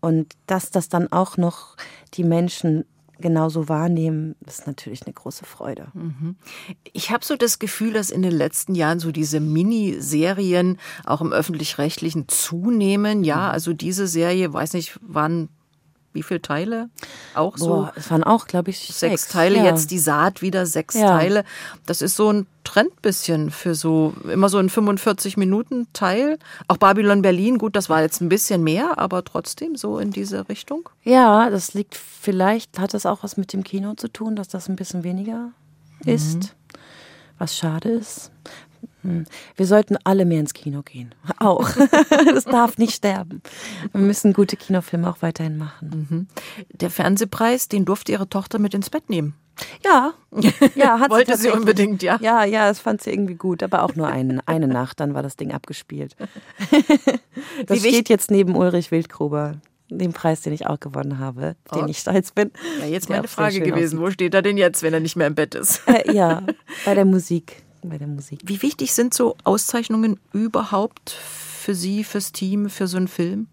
Und 0.00 0.32
dass 0.46 0.70
das 0.70 0.88
dann 0.88 1.12
auch 1.12 1.36
noch 1.36 1.76
die 2.14 2.24
Menschen 2.24 2.86
genauso 3.18 3.68
wahrnehmen, 3.68 4.36
ist 4.46 4.66
natürlich 4.66 5.04
eine 5.04 5.12
große 5.12 5.44
Freude. 5.44 5.88
Mhm. 5.92 6.36
Ich 6.94 7.10
habe 7.10 7.24
so 7.24 7.36
das 7.36 7.58
Gefühl, 7.58 7.92
dass 7.92 8.10
in 8.10 8.22
den 8.22 8.32
letzten 8.32 8.74
Jahren 8.74 9.00
so 9.00 9.12
diese 9.12 9.38
Miniserien 9.38 10.78
auch 11.04 11.20
im 11.20 11.32
öffentlich-rechtlichen 11.32 12.26
zunehmen. 12.28 13.22
Ja, 13.22 13.36
mhm. 13.36 13.52
also 13.52 13.74
diese 13.74 14.06
Serie, 14.06 14.50
weiß 14.50 14.72
nicht, 14.72 14.98
wann 15.02 15.50
wie 16.14 16.22
viele 16.22 16.40
Teile? 16.40 16.88
Auch 17.34 17.56
Boah, 17.56 17.58
so? 17.58 17.88
Es 17.96 18.10
waren 18.10 18.24
auch, 18.24 18.46
glaube 18.46 18.70
ich, 18.70 18.78
sechs, 18.78 19.00
sechs 19.00 19.28
Teile. 19.28 19.58
Ja. 19.58 19.64
Jetzt 19.64 19.90
die 19.90 19.98
Saat 19.98 20.40
wieder 20.40 20.64
sechs 20.64 20.94
ja. 20.94 21.08
Teile. 21.08 21.44
Das 21.86 22.00
ist 22.00 22.16
so 22.16 22.32
ein 22.32 22.46
Trend 22.62 23.02
bisschen 23.02 23.50
für 23.50 23.74
so, 23.74 24.14
immer 24.24 24.48
so 24.48 24.58
ein 24.58 24.70
45 24.70 25.36
Minuten 25.36 25.86
Teil. 25.92 26.38
Auch 26.68 26.78
Babylon 26.78 27.20
Berlin, 27.20 27.58
gut, 27.58 27.76
das 27.76 27.90
war 27.90 28.00
jetzt 28.00 28.20
ein 28.20 28.28
bisschen 28.28 28.62
mehr, 28.64 28.98
aber 28.98 29.22
trotzdem 29.24 29.76
so 29.76 29.98
in 29.98 30.10
diese 30.10 30.48
Richtung. 30.48 30.88
Ja, 31.02 31.50
das 31.50 31.74
liegt 31.74 31.94
vielleicht, 31.94 32.78
hat 32.78 32.94
das 32.94 33.04
auch 33.04 33.22
was 33.22 33.36
mit 33.36 33.52
dem 33.52 33.64
Kino 33.64 33.94
zu 33.94 34.08
tun, 34.08 34.34
dass 34.36 34.48
das 34.48 34.68
ein 34.68 34.76
bisschen 34.76 35.04
weniger 35.04 35.50
mhm. 36.04 36.12
ist. 36.12 36.56
Was 37.38 37.56
schade 37.56 37.90
ist. 37.90 38.30
Hm. 39.02 39.24
Wir 39.56 39.66
sollten 39.66 39.96
alle 40.04 40.24
mehr 40.24 40.40
ins 40.40 40.54
Kino 40.54 40.82
gehen. 40.82 41.14
Auch. 41.38 41.70
Das 42.34 42.44
darf 42.44 42.78
nicht 42.78 42.94
sterben. 42.94 43.42
Wir 43.92 44.00
müssen 44.00 44.32
gute 44.32 44.56
Kinofilme 44.56 45.08
auch 45.08 45.22
weiterhin 45.22 45.56
machen. 45.56 46.08
Mhm. 46.10 46.26
Der 46.72 46.90
Fernsehpreis, 46.90 47.68
den 47.68 47.84
durfte 47.84 48.12
Ihre 48.12 48.28
Tochter 48.28 48.58
mit 48.58 48.74
ins 48.74 48.90
Bett 48.90 49.08
nehmen. 49.08 49.34
Ja, 49.84 50.14
ja 50.74 50.98
hat 50.98 51.10
Wollte 51.10 51.36
sie, 51.36 51.44
sie 51.44 51.50
unbedingt, 51.50 52.02
ja. 52.02 52.18
Ja, 52.20 52.44
ja, 52.44 52.68
das 52.68 52.80
fand 52.80 53.02
sie 53.02 53.10
irgendwie 53.10 53.34
gut, 53.34 53.62
aber 53.62 53.82
auch 53.82 53.94
nur 53.94 54.08
ein, 54.08 54.40
eine 54.46 54.68
Nacht, 54.68 55.00
dann 55.00 55.14
war 55.14 55.22
das 55.22 55.36
Ding 55.36 55.52
abgespielt. 55.52 56.16
Das 57.66 57.80
steht 57.80 58.08
jetzt 58.08 58.30
neben 58.30 58.56
Ulrich 58.56 58.90
Wildgruber, 58.90 59.60
dem 59.88 60.12
Preis, 60.12 60.40
den 60.40 60.52
ich 60.52 60.66
auch 60.66 60.80
gewonnen 60.80 61.18
habe, 61.18 61.56
oh. 61.70 61.76
den 61.76 61.88
ich 61.88 61.98
stolz 61.98 62.32
bin. 62.32 62.50
Ja, 62.80 62.86
jetzt 62.86 63.08
meine 63.08 63.28
Frage 63.28 63.60
gewesen, 63.60 63.98
aussieht. 63.98 64.00
wo 64.00 64.10
steht 64.10 64.34
er 64.34 64.42
denn 64.42 64.56
jetzt, 64.56 64.82
wenn 64.82 64.94
er 64.94 65.00
nicht 65.00 65.16
mehr 65.16 65.26
im 65.26 65.34
Bett 65.34 65.54
ist? 65.54 65.82
Äh, 65.86 66.12
ja, 66.12 66.42
bei 66.84 66.94
der 66.94 67.04
Musik 67.04 67.63
bei 67.88 67.98
der 67.98 68.08
Musik. 68.08 68.40
Wie 68.44 68.62
wichtig 68.62 68.92
sind 68.92 69.14
so 69.14 69.36
Auszeichnungen 69.44 70.18
überhaupt 70.32 71.10
für 71.10 71.74
Sie, 71.74 72.04
fürs 72.04 72.32
Team, 72.32 72.68
für 72.68 72.86
so 72.86 72.96
einen 72.96 73.08
Film? 73.08 73.48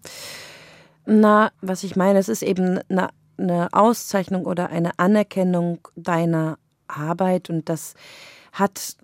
Na, 1.06 1.50
was 1.60 1.84
ich 1.84 1.96
meine, 1.96 2.18
es 2.18 2.28
ist 2.28 2.42
eben 2.42 2.80
eine, 2.88 3.08
eine 3.38 3.68
Auszeichnung 3.72 4.46
oder 4.46 4.70
eine 4.70 4.98
Anerkennung 4.98 5.78
deiner 5.96 6.58
Arbeit 6.86 7.50
und 7.50 7.68
das 7.68 7.94
hat 8.52 8.96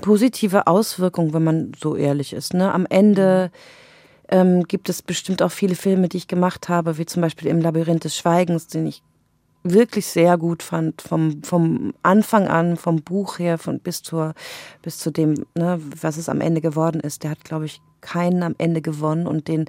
positive 0.00 0.66
Auswirkungen, 0.66 1.32
wenn 1.32 1.44
man 1.44 1.72
so 1.80 1.96
ehrlich 1.96 2.32
ist. 2.32 2.54
Ne? 2.54 2.72
Am 2.72 2.86
Ende 2.86 3.50
ähm, 4.28 4.64
gibt 4.64 4.88
es 4.88 5.02
bestimmt 5.02 5.42
auch 5.42 5.52
viele 5.52 5.76
Filme, 5.76 6.08
die 6.08 6.16
ich 6.16 6.28
gemacht 6.28 6.68
habe, 6.68 6.98
wie 6.98 7.06
zum 7.06 7.22
Beispiel 7.22 7.48
Im 7.48 7.60
Labyrinth 7.60 8.04
des 8.04 8.16
Schweigens, 8.16 8.66
den 8.66 8.86
ich 8.86 9.02
wirklich 9.64 10.06
sehr 10.06 10.36
gut 10.36 10.62
fand, 10.62 11.00
vom, 11.00 11.42
vom 11.42 11.94
Anfang 12.02 12.46
an, 12.46 12.76
vom 12.76 13.02
Buch 13.02 13.38
her, 13.38 13.58
von 13.58 13.80
bis 13.80 14.02
zur, 14.02 14.34
bis 14.82 14.98
zu 14.98 15.10
dem, 15.10 15.46
ne, 15.54 15.80
was 16.00 16.18
es 16.18 16.28
am 16.28 16.42
Ende 16.42 16.60
geworden 16.60 17.00
ist. 17.00 17.24
Der 17.24 17.30
hat, 17.30 17.44
glaube 17.44 17.64
ich, 17.64 17.80
keinen 18.02 18.42
am 18.42 18.54
Ende 18.58 18.82
gewonnen 18.82 19.26
und 19.26 19.48
den, 19.48 19.64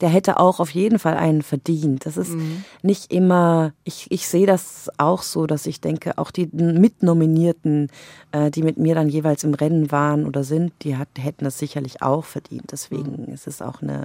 der 0.00 0.08
hätte 0.08 0.40
auch 0.40 0.58
auf 0.58 0.70
jeden 0.70 0.98
Fall 0.98 1.18
einen 1.18 1.42
verdient. 1.42 2.06
Das 2.06 2.16
ist 2.16 2.30
mhm. 2.30 2.64
nicht 2.82 3.12
immer, 3.12 3.74
ich, 3.84 4.06
ich 4.10 4.26
sehe 4.26 4.46
das 4.46 4.90
auch 4.96 5.22
so, 5.22 5.46
dass 5.46 5.66
ich 5.66 5.82
denke, 5.82 6.16
auch 6.16 6.30
die 6.30 6.48
Mitnominierten, 6.50 7.90
äh, 8.32 8.50
die 8.50 8.62
mit 8.62 8.78
mir 8.78 8.94
dann 8.94 9.10
jeweils 9.10 9.44
im 9.44 9.52
Rennen 9.52 9.92
waren 9.92 10.26
oder 10.26 10.44
sind, 10.44 10.72
die 10.80 10.96
hat, 10.96 11.08
hätten 11.18 11.44
das 11.44 11.58
sicherlich 11.58 12.00
auch 12.00 12.24
verdient. 12.24 12.72
Deswegen 12.72 13.26
mhm. 13.26 13.34
ist 13.34 13.46
es 13.46 13.60
auch 13.60 13.82
eine, 13.82 14.04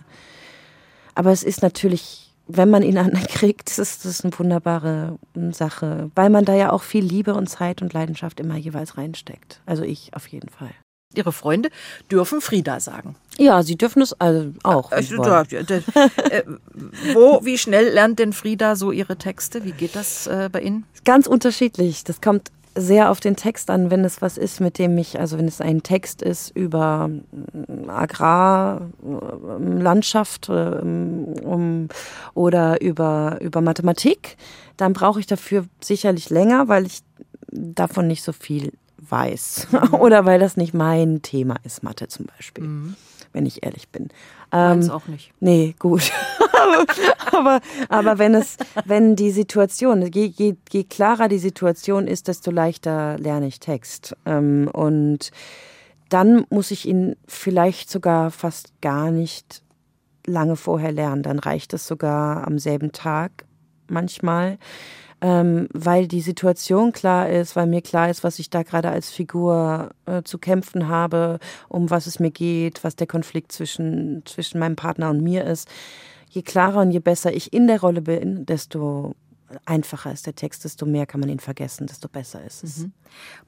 aber 1.15 1.31
es 1.31 1.43
ist 1.43 1.61
natürlich 1.61 2.28
wenn 2.49 2.69
man 2.69 2.83
ihn 2.83 2.97
ankriegt, 2.97 3.77
ist 3.77 4.03
das 4.03 4.23
eine 4.23 4.37
wunderbare 4.37 5.17
hm, 5.35 5.53
Sache, 5.53 6.11
weil 6.15 6.29
man 6.29 6.43
da 6.43 6.55
ja 6.55 6.71
auch 6.71 6.83
viel 6.83 7.05
Liebe 7.05 7.33
und 7.35 7.47
Zeit 7.47 7.81
und 7.81 7.93
Leidenschaft 7.93 8.39
immer 8.39 8.57
jeweils 8.57 8.97
reinsteckt. 8.97 9.61
Also 9.65 9.83
ich 9.83 10.13
auf 10.13 10.27
jeden 10.27 10.49
Fall. 10.49 10.71
Ihre 11.15 11.31
Freunde 11.31 11.69
dürfen 12.11 12.39
Frieda 12.39 12.79
sagen. 12.79 13.15
Ja, 13.39 13.63
sie 13.63 13.77
dürfen 13.77 14.01
es 14.03 14.13
also 14.19 14.51
auch. 14.63 14.91
Also, 14.91 15.15
äh, 15.23 16.43
wo, 17.13 17.43
wie 17.43 17.57
schnell 17.57 17.89
lernt 17.89 18.19
denn 18.19 18.31
Frieda 18.31 18.75
so 18.75 18.91
ihre 18.91 19.15
Texte? 19.15 19.63
Wie 19.63 19.71
geht 19.71 19.95
das 19.95 20.27
äh, 20.27 20.49
bei 20.51 20.61
Ihnen? 20.61 20.85
Ganz 21.05 21.25
unterschiedlich. 21.25 22.03
Das 22.03 22.21
kommt 22.21 22.51
sehr 22.79 23.11
auf 23.11 23.19
den 23.19 23.35
Text 23.35 23.69
an, 23.69 23.91
wenn 23.91 24.03
es 24.05 24.21
was 24.21 24.37
ist, 24.37 24.59
mit 24.59 24.77
dem 24.77 24.97
ich, 24.97 25.19
also 25.19 25.37
wenn 25.37 25.47
es 25.47 25.61
ein 25.61 25.83
Text 25.83 26.21
ist 26.21 26.55
über 26.55 27.07
mm, 27.07 27.89
Agrar, 27.89 28.89
mm, 29.01 29.77
Landschaft 29.77 30.49
ähm, 30.49 31.25
um, 31.43 31.87
oder 32.33 32.81
über, 32.81 33.37
über 33.41 33.61
Mathematik, 33.61 34.37
dann 34.77 34.93
brauche 34.93 35.19
ich 35.19 35.27
dafür 35.27 35.65
sicherlich 35.81 36.29
länger, 36.29 36.67
weil 36.67 36.85
ich 36.85 37.01
davon 37.51 38.07
nicht 38.07 38.23
so 38.23 38.31
viel 38.31 38.73
weiß 38.97 39.67
mhm. 39.71 39.93
oder 39.95 40.25
weil 40.25 40.39
das 40.39 40.57
nicht 40.57 40.73
mein 40.73 41.21
Thema 41.21 41.55
ist, 41.63 41.83
Mathe 41.83 42.07
zum 42.07 42.25
Beispiel. 42.25 42.63
Mhm 42.63 42.95
wenn 43.33 43.45
ich 43.45 43.63
ehrlich 43.63 43.89
bin. 43.89 44.09
Ähm, 44.51 44.89
auch 44.89 45.07
nicht. 45.07 45.31
Nee, 45.39 45.75
gut. 45.77 46.11
aber, 47.31 47.59
aber 47.87 48.17
wenn 48.17 48.33
es, 48.33 48.57
wenn 48.85 49.15
die 49.15 49.31
Situation, 49.31 50.01
je, 50.11 50.25
je, 50.25 50.55
je 50.71 50.83
klarer 50.83 51.27
die 51.27 51.37
Situation 51.37 52.07
ist, 52.07 52.27
desto 52.27 52.51
leichter 52.51 53.17
lerne 53.17 53.47
ich 53.47 53.59
Text. 53.59 54.15
Ähm, 54.25 54.69
und 54.71 55.31
dann 56.09 56.45
muss 56.49 56.71
ich 56.71 56.87
ihn 56.87 57.15
vielleicht 57.27 57.89
sogar 57.89 58.31
fast 58.31 58.73
gar 58.81 59.11
nicht 59.11 59.61
lange 60.25 60.55
vorher 60.55 60.91
lernen. 60.91 61.23
Dann 61.23 61.39
reicht 61.39 61.73
es 61.73 61.87
sogar 61.87 62.45
am 62.47 62.59
selben 62.59 62.91
Tag 62.91 63.45
manchmal 63.87 64.57
ähm, 65.21 65.67
weil 65.73 66.07
die 66.07 66.21
Situation 66.21 66.91
klar 66.91 67.29
ist, 67.29 67.55
weil 67.55 67.67
mir 67.67 67.81
klar 67.81 68.09
ist, 68.09 68.23
was 68.23 68.39
ich 68.39 68.49
da 68.49 68.63
gerade 68.63 68.89
als 68.89 69.09
Figur 69.09 69.91
äh, 70.05 70.23
zu 70.23 70.37
kämpfen 70.37 70.87
habe, 70.87 71.39
um 71.67 71.89
was 71.89 72.07
es 72.07 72.19
mir 72.19 72.31
geht, 72.31 72.83
was 72.83 72.95
der 72.95 73.07
Konflikt 73.07 73.51
zwischen, 73.51 74.23
zwischen 74.25 74.59
meinem 74.59 74.75
Partner 74.75 75.09
und 75.09 75.21
mir 75.21 75.45
ist. 75.45 75.67
Je 76.29 76.41
klarer 76.41 76.81
und 76.81 76.91
je 76.91 76.99
besser 76.99 77.33
ich 77.33 77.53
in 77.53 77.67
der 77.67 77.81
Rolle 77.81 78.01
bin, 78.01 78.45
desto 78.45 79.15
einfacher 79.65 80.11
ist 80.11 80.25
der 80.25 80.35
Text, 80.35 80.63
desto 80.63 80.85
mehr 80.85 81.05
kann 81.05 81.19
man 81.19 81.29
ihn 81.29 81.39
vergessen, 81.39 81.87
desto 81.87 82.07
besser 82.07 82.43
ist 82.43 82.63
es. 82.63 82.77
Mhm. 82.79 82.91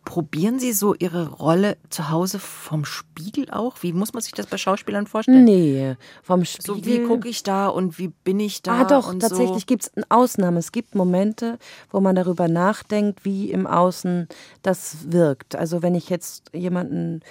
Probieren 0.05 0.59
Sie 0.59 0.73
so 0.73 0.95
Ihre 0.95 1.29
Rolle 1.29 1.77
zu 1.89 2.09
Hause 2.09 2.39
vom 2.39 2.85
Spiegel 2.85 3.49
auch? 3.51 3.75
Wie 3.81 3.93
muss 3.93 4.13
man 4.13 4.21
sich 4.21 4.33
das 4.33 4.47
bei 4.47 4.57
Schauspielern 4.57 5.07
vorstellen? 5.07 5.43
Nee, 5.43 5.95
vom 6.23 6.45
Spiegel. 6.45 6.65
So 6.65 6.85
wie 6.85 7.03
gucke 7.03 7.29
ich 7.29 7.43
da 7.43 7.67
und 7.67 7.99
wie 7.99 8.07
bin 8.09 8.39
ich 8.39 8.61
da? 8.61 8.81
Ah, 8.81 8.83
doch, 8.85 9.13
tatsächlich 9.19 9.61
so. 9.61 9.65
gibt 9.67 9.83
es 9.83 9.91
Ausnahmen. 10.09 10.57
Es 10.57 10.71
gibt 10.71 10.95
Momente, 10.95 11.59
wo 11.91 11.99
man 11.99 12.15
darüber 12.15 12.47
nachdenkt, 12.47 13.23
wie 13.25 13.51
im 13.51 13.67
Außen 13.67 14.27
das 14.61 15.11
wirkt. 15.11 15.55
Also 15.55 15.81
wenn 15.81 15.95
ich 15.95 16.09
jetzt 16.09 16.49
jemanden 16.53 17.21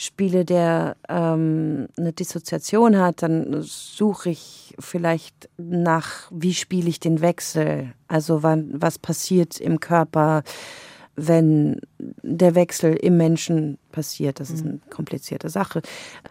spiele, 0.00 0.46
der 0.46 0.96
ähm, 1.10 1.86
eine 1.98 2.14
Dissoziation 2.14 2.96
hat, 2.96 3.22
dann 3.22 3.60
suche 3.60 4.30
ich 4.30 4.74
vielleicht 4.78 5.50
nach, 5.58 6.30
wie 6.30 6.54
spiele 6.54 6.88
ich 6.88 7.00
den 7.00 7.20
Wechsel? 7.20 7.92
Also 8.08 8.42
wann, 8.42 8.70
was 8.72 8.98
passiert 8.98 9.60
im 9.60 9.78
Körper, 9.78 10.42
wenn 11.16 11.82
der 12.22 12.54
Wechsel 12.54 12.94
im 12.94 13.18
Menschen 13.18 13.76
passiert? 13.92 14.40
Das 14.40 14.48
ist 14.48 14.64
eine 14.64 14.80
komplizierte 14.88 15.50
Sache. 15.50 15.82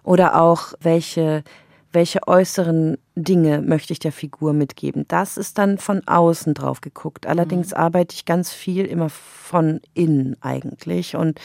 Oder 0.01 0.41
auch, 0.41 0.73
welche, 0.81 1.43
welche 1.91 2.27
äußeren 2.27 2.97
Dinge 3.15 3.61
möchte 3.61 3.93
ich 3.93 3.99
der 3.99 4.11
Figur 4.11 4.53
mitgeben? 4.53 5.05
Das 5.07 5.37
ist 5.37 5.57
dann 5.57 5.77
von 5.77 6.07
außen 6.07 6.53
drauf 6.53 6.81
geguckt. 6.81 7.25
Allerdings 7.25 7.71
mhm. 7.71 7.77
arbeite 7.77 8.15
ich 8.15 8.25
ganz 8.25 8.51
viel 8.51 8.85
immer 8.85 9.09
von 9.09 9.81
innen 9.93 10.35
eigentlich 10.41 11.15
und 11.15 11.39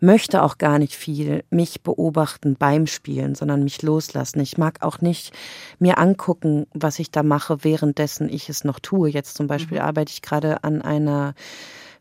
möchte 0.00 0.42
auch 0.42 0.58
gar 0.58 0.78
nicht 0.78 0.94
viel 0.94 1.44
mich 1.50 1.82
beobachten 1.82 2.56
beim 2.58 2.86
Spielen, 2.86 3.34
sondern 3.34 3.64
mich 3.64 3.82
loslassen. 3.82 4.40
Ich 4.40 4.58
mag 4.58 4.82
auch 4.82 5.00
nicht 5.00 5.32
mir 5.78 5.98
angucken, 5.98 6.66
was 6.74 6.98
ich 6.98 7.10
da 7.10 7.22
mache, 7.22 7.64
währenddessen 7.64 8.28
ich 8.28 8.48
es 8.48 8.64
noch 8.64 8.78
tue. 8.78 9.08
Jetzt 9.08 9.36
zum 9.36 9.46
Beispiel 9.46 9.78
mhm. 9.78 9.84
arbeite 9.84 10.12
ich 10.12 10.22
gerade 10.22 10.64
an 10.64 10.82
einer 10.82 11.34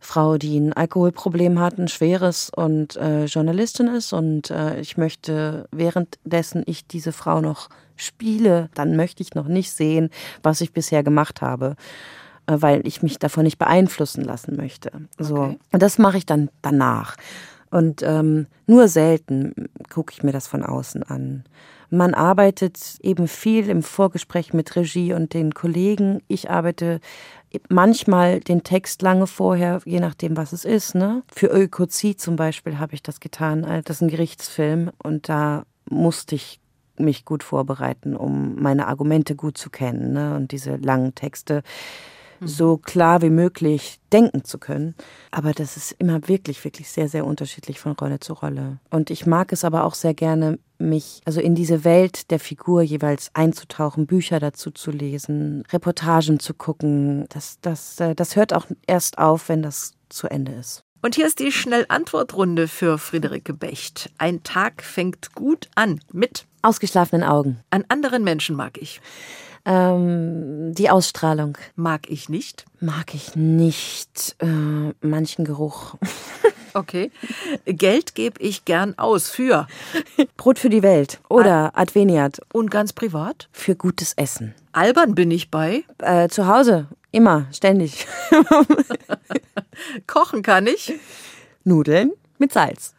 Frau, 0.06 0.38
die 0.38 0.60
ein 0.60 0.74
Alkoholproblem 0.74 1.60
hat, 1.60 1.78
ein 1.78 1.88
schweres 1.88 2.50
und 2.56 2.96
äh, 2.96 3.26
Journalistin 3.26 3.88
ist. 3.88 4.13
Und 4.13 4.52
äh, 4.52 4.80
ich 4.80 4.98
möchte, 4.98 5.68
währenddessen 5.72 6.63
ich 6.65 6.88
diese 6.88 7.12
Frau 7.12 7.41
noch 7.41 7.70
spiele, 7.96 8.70
dann 8.74 8.96
möchte 8.96 9.24
ich 9.24 9.36
noch 9.36 9.48
nicht 9.48 9.72
sehen, 9.72 10.10
was 10.44 10.62
ich 10.62 10.74
bisher 10.74 11.04
gemacht 11.04 11.41
habe 11.41 11.76
äh, 12.48 12.58
weil 12.60 12.86
ich 12.86 13.02
mich 13.02 13.18
davon 13.18 13.44
nicht 13.44 13.58
beeinflussen 13.58 14.24
lassen 14.24 14.56
möchte. 14.56 14.91
So. 15.18 15.38
Okay. 15.38 15.60
Und 15.72 15.82
das 15.82 15.98
mache 15.98 16.18
ich 16.18 16.26
dann 16.26 16.50
danach. 16.62 17.15
Und 17.72 18.04
ähm, 18.04 18.48
nur 18.68 18.88
selten 18.88 19.70
gucke 19.89 20.13
ich 20.13 20.24
mir 20.24 20.32
das 20.32 20.48
von 20.48 20.63
außen 20.63 21.04
an. 21.04 21.44
Man 21.89 22.13
arbeitet 22.13 22.98
eben 23.02 23.28
viel 23.28 23.69
im 23.69 23.84
Vorgespräch 23.84 24.54
mit 24.54 24.76
Regie 24.76 25.13
und 25.13 25.34
den 25.34 25.54
Kollegen. 25.54 26.21
Ich 26.28 26.50
arbeite 26.50 27.00
manchmal 27.69 28.39
den 28.39 28.63
Text 28.63 29.02
lange 29.02 29.28
vorher, 29.28 29.82
je 29.86 30.00
nachdem, 30.00 30.38
was 30.38 30.54
es 30.54 30.65
ist. 30.65 30.95
Ne? 30.95 31.24
Für 31.32 31.48
Ökozid 31.48 32.19
zum 32.19 32.36
Beispiel 32.36 32.80
habe 32.80 32.93
ich 32.93 33.04
das 33.04 33.19
getan. 33.19 33.63
Also 33.63 33.82
das 33.84 33.98
ist 33.98 34.02
ein 34.02 34.10
Gerichtsfilm 34.10 34.91
und 35.02 35.30
da 35.30 35.63
musste 35.89 36.36
ich 36.36 36.60
mich 36.98 37.26
gut 37.26 37.43
vorbereiten, 37.43 38.15
um 38.15 38.56
meine 38.56 38.88
Argumente 38.88 39.36
gut 39.36 39.58
zu 39.58 39.69
kennen 39.69 40.13
ne? 40.13 40.36
und 40.36 40.52
diese 40.52 40.78
langen 40.78 41.13
Texte 41.13 41.62
so 42.41 42.78
klar 42.78 43.21
wie 43.21 43.30
möglich 43.30 44.00
denken 44.12 44.43
zu 44.43 44.58
können. 44.58 44.95
Aber 45.32 45.54
das 45.54 45.78
ist 45.78 45.93
immer 45.93 46.28
wirklich, 46.28 46.63
wirklich 46.63 46.89
sehr, 46.89 47.08
sehr 47.08 47.26
unterschiedlich 47.26 47.80
von 47.80 47.93
Rolle 47.93 48.19
zu 48.19 48.34
Rolle. 48.34 48.80
Und 48.89 49.10
ich 49.10 49.26
mag 49.26 49.52
es 49.52 49.63
aber 49.63 49.84
auch 49.84 49.95
sehr 49.95 50.13
gerne, 50.13 50.60
mich 50.78 51.21
also 51.26 51.39
in 51.39 51.56
diese 51.56 51.84
Welt 51.84 52.32
der 52.32 52.39
Figur 52.39 52.82
jeweils 52.82 53.32
einzutauchen, 53.34 54.08
Bücher 54.08 54.39
dazu 54.39 54.71
zu 54.71 54.91
lesen, 54.91 55.63
Reportagen 55.71 56.39
zu 56.39 56.54
gucken. 56.54 57.26
Das, 57.30 57.60
das, 57.62 58.00
äh, 58.00 58.15
das 58.15 58.36
hört 58.36 58.54
auch 58.54 58.65
erst 58.88 59.17
auf, 59.17 59.50
wenn 59.50 59.62
das 59.62 59.93
zu 60.10 60.28
Ende 60.28 60.52
ist. 60.54 60.84
Und 61.02 61.13
hier 61.15 61.28
ist 61.28 61.39
die 61.39 61.52
Schnellantwortrunde 61.52 62.67
für 62.67 62.98
Friederike 62.98 63.54
Becht. 63.54 64.10
Ein 64.17 64.41
Tag 64.41 64.82
fängt 64.82 65.36
gut 65.36 65.69
an 65.76 66.00
mit 66.12 66.48
ausgeschlafenen 66.63 67.24
Augen. 67.24 67.60
An 67.69 67.86
anderen 67.89 68.24
Menschen 68.24 68.56
mag 68.56 68.80
ich. 68.80 69.02
Ähm, 69.65 70.73
die 70.73 70.89
Ausstrahlung. 70.89 71.58
Mag 71.75 72.10
ich 72.10 72.30
nicht. 72.30 72.65
Mag 72.80 73.13
ich 73.15 73.36
nicht. 73.36 74.36
Äh, 74.39 74.93
manchen 75.01 75.45
Geruch. 75.45 75.95
Okay. 76.75 77.10
Geld 77.65 78.15
gebe 78.15 78.41
ich 78.41 78.65
gern 78.65 78.99
aus 78.99 79.30
für 79.30 79.65
Brot 80.36 80.60
für 80.60 80.67
die 80.67 80.84
Welt 80.84 81.21
oder 81.30 81.71
Adveniat. 81.78 82.41
Und 82.51 82.69
ganz 82.69 82.91
privat? 82.91 83.47
Für 83.54 83.78
gutes 83.78 84.12
Essen. 84.17 84.54
Albern 84.73 85.15
bin 85.15 85.32
ich 85.32 85.49
bei? 85.49 85.86
Äh, 85.99 86.28
zu 86.28 86.47
Hause. 86.47 86.88
Immer. 87.12 87.47
Ständig. 87.54 88.06
Kochen 90.06 90.43
kann 90.43 90.67
ich? 90.67 90.93
Nudeln 91.63 92.12
mit 92.39 92.51
Salz. 92.51 92.93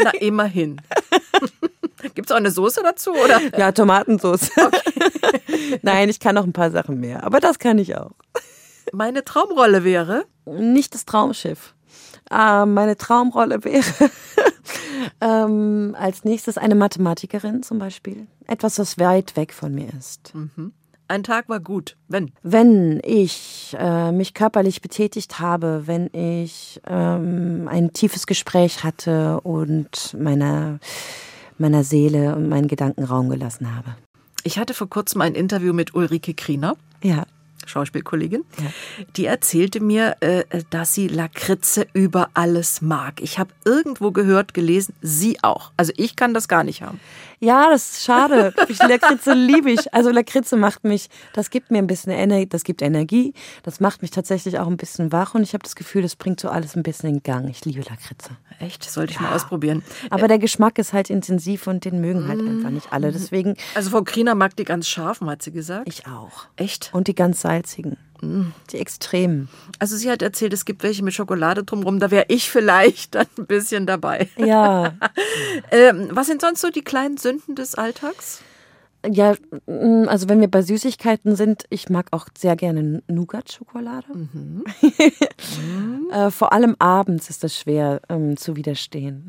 Na, 0.00 0.10
immerhin. 0.20 0.80
Gibt 2.14 2.28
es 2.28 2.32
auch 2.32 2.36
eine 2.36 2.50
Soße 2.50 2.82
dazu? 2.82 3.12
Oder? 3.12 3.40
Ja, 3.58 3.72
Tomatensauce. 3.72 4.50
Okay. 4.56 5.78
Nein, 5.82 6.08
ich 6.08 6.20
kann 6.20 6.34
noch 6.34 6.44
ein 6.44 6.52
paar 6.52 6.70
Sachen 6.70 7.00
mehr, 7.00 7.24
aber 7.24 7.40
das 7.40 7.58
kann 7.58 7.78
ich 7.78 7.96
auch. 7.96 8.12
Meine 8.92 9.24
Traumrolle 9.24 9.84
wäre? 9.84 10.24
Nicht 10.44 10.94
das 10.94 11.04
Traumschiff. 11.04 11.74
Äh, 12.30 12.66
meine 12.66 12.96
Traumrolle 12.96 13.64
wäre 13.64 14.10
ähm, 15.20 15.96
als 15.98 16.24
nächstes 16.24 16.58
eine 16.58 16.74
Mathematikerin 16.74 17.62
zum 17.62 17.78
Beispiel. 17.78 18.26
Etwas, 18.46 18.78
was 18.78 18.98
weit 18.98 19.36
weg 19.36 19.52
von 19.52 19.74
mir 19.74 19.88
ist. 19.98 20.34
Mhm. 20.34 20.72
Ein 21.08 21.24
Tag 21.24 21.48
war 21.48 21.60
gut. 21.60 21.96
Wenn? 22.08 22.32
Wenn 22.42 23.00
ich 23.04 23.76
äh, 23.78 24.12
mich 24.12 24.32
körperlich 24.32 24.80
betätigt 24.80 25.40
habe, 25.40 25.82
wenn 25.86 26.08
ich 26.14 26.80
ähm, 26.86 27.68
ein 27.70 27.92
tiefes 27.92 28.26
Gespräch 28.26 28.82
hatte 28.82 29.40
und 29.42 30.16
meiner, 30.18 30.78
meiner 31.62 31.84
Seele 31.84 32.36
und 32.36 32.48
meinen 32.48 32.68
Gedanken 32.68 33.04
Raum 33.04 33.30
gelassen 33.30 33.74
habe. 33.74 33.96
Ich 34.44 34.58
hatte 34.58 34.74
vor 34.74 34.90
kurzem 34.90 35.20
ein 35.22 35.34
Interview 35.34 35.72
mit 35.72 35.94
Ulrike 35.94 36.34
Kriener. 36.34 36.76
Ja. 37.02 37.24
Schauspielkollegin, 37.66 38.44
ja. 38.58 38.70
die 39.16 39.26
erzählte 39.26 39.80
mir, 39.80 40.16
äh, 40.20 40.44
dass 40.70 40.94
sie 40.94 41.08
Lakritze 41.08 41.86
über 41.92 42.30
alles 42.34 42.82
mag. 42.82 43.20
Ich 43.20 43.38
habe 43.38 43.50
irgendwo 43.64 44.12
gehört, 44.12 44.54
gelesen, 44.54 44.94
sie 45.00 45.38
auch. 45.42 45.72
Also 45.76 45.92
ich 45.96 46.16
kann 46.16 46.34
das 46.34 46.48
gar 46.48 46.64
nicht 46.64 46.82
haben. 46.82 47.00
Ja, 47.42 47.70
das 47.70 47.90
ist 47.90 48.04
schade. 48.04 48.54
Lakritze 48.88 49.32
liebe 49.32 49.72
ich. 49.72 49.92
Also 49.92 50.10
Lakritze 50.10 50.56
macht 50.56 50.84
mich, 50.84 51.08
das 51.32 51.50
gibt 51.50 51.72
mir 51.72 51.78
ein 51.78 51.88
bisschen 51.88 52.12
Energie, 52.12 52.46
das 52.46 52.62
gibt 52.62 52.82
Energie, 52.82 53.34
das 53.64 53.80
macht 53.80 54.00
mich 54.00 54.12
tatsächlich 54.12 54.60
auch 54.60 54.68
ein 54.68 54.76
bisschen 54.76 55.10
wach 55.10 55.34
und 55.34 55.42
ich 55.42 55.52
habe 55.52 55.64
das 55.64 55.74
Gefühl, 55.74 56.02
das 56.02 56.14
bringt 56.14 56.38
so 56.38 56.48
alles 56.50 56.76
ein 56.76 56.84
bisschen 56.84 57.08
in 57.10 57.22
Gang. 57.24 57.48
Ich 57.48 57.64
liebe 57.64 57.80
Lakritze. 57.80 58.36
Echt? 58.60 58.88
Sollte 58.88 59.12
ich 59.12 59.16
ja. 59.16 59.22
mal 59.22 59.34
ausprobieren. 59.34 59.82
Aber 60.10 60.28
der 60.28 60.38
Geschmack 60.38 60.78
ist 60.78 60.92
halt 60.92 61.10
intensiv 61.10 61.66
und 61.66 61.84
den 61.84 62.00
mögen 62.00 62.28
halt 62.28 62.40
einfach 62.40 62.70
nicht 62.70 62.92
alle. 62.92 63.10
Deswegen. 63.10 63.56
Also 63.74 63.90
Frau 63.90 64.02
Kriener 64.02 64.36
mag 64.36 64.54
die 64.54 64.64
ganz 64.64 64.86
scharfen, 64.86 65.28
hat 65.28 65.42
sie 65.42 65.50
gesagt. 65.50 65.88
Ich 65.88 66.06
auch. 66.06 66.46
Echt? 66.54 66.90
Und 66.92 67.08
die 67.08 67.14
ganz 67.16 67.40
salzigen. 67.52 67.96
Die 68.70 68.78
extremen. 68.78 69.48
Also 69.80 69.96
sie 69.96 70.08
hat 70.08 70.22
erzählt, 70.22 70.52
es 70.52 70.64
gibt 70.64 70.84
welche 70.84 71.02
mit 71.02 71.12
Schokolade 71.12 71.64
drumherum. 71.64 71.98
Da 71.98 72.12
wäre 72.12 72.26
ich 72.28 72.50
vielleicht 72.50 73.14
dann 73.16 73.26
ein 73.36 73.46
bisschen 73.46 73.84
dabei. 73.84 74.28
Ja. 74.36 74.94
ähm, 75.72 76.08
was 76.12 76.28
sind 76.28 76.40
sonst 76.40 76.60
so 76.60 76.70
die 76.70 76.82
kleinen 76.82 77.16
Sünden 77.16 77.56
des 77.56 77.74
Alltags? 77.74 78.42
Ja, 79.04 79.34
mm, 79.66 80.06
also 80.06 80.28
wenn 80.28 80.40
wir 80.40 80.48
bei 80.48 80.62
Süßigkeiten 80.62 81.34
sind, 81.34 81.64
ich 81.70 81.88
mag 81.88 82.06
auch 82.12 82.28
sehr 82.38 82.54
gerne 82.54 83.02
Nougat-Schokolade. 83.08 84.06
Mhm. 84.14 84.64
äh, 86.12 86.30
vor 86.30 86.52
allem 86.52 86.76
abends 86.78 87.28
ist 87.28 87.42
das 87.42 87.58
schwer 87.58 88.00
ähm, 88.08 88.36
zu 88.36 88.54
widerstehen. 88.54 89.28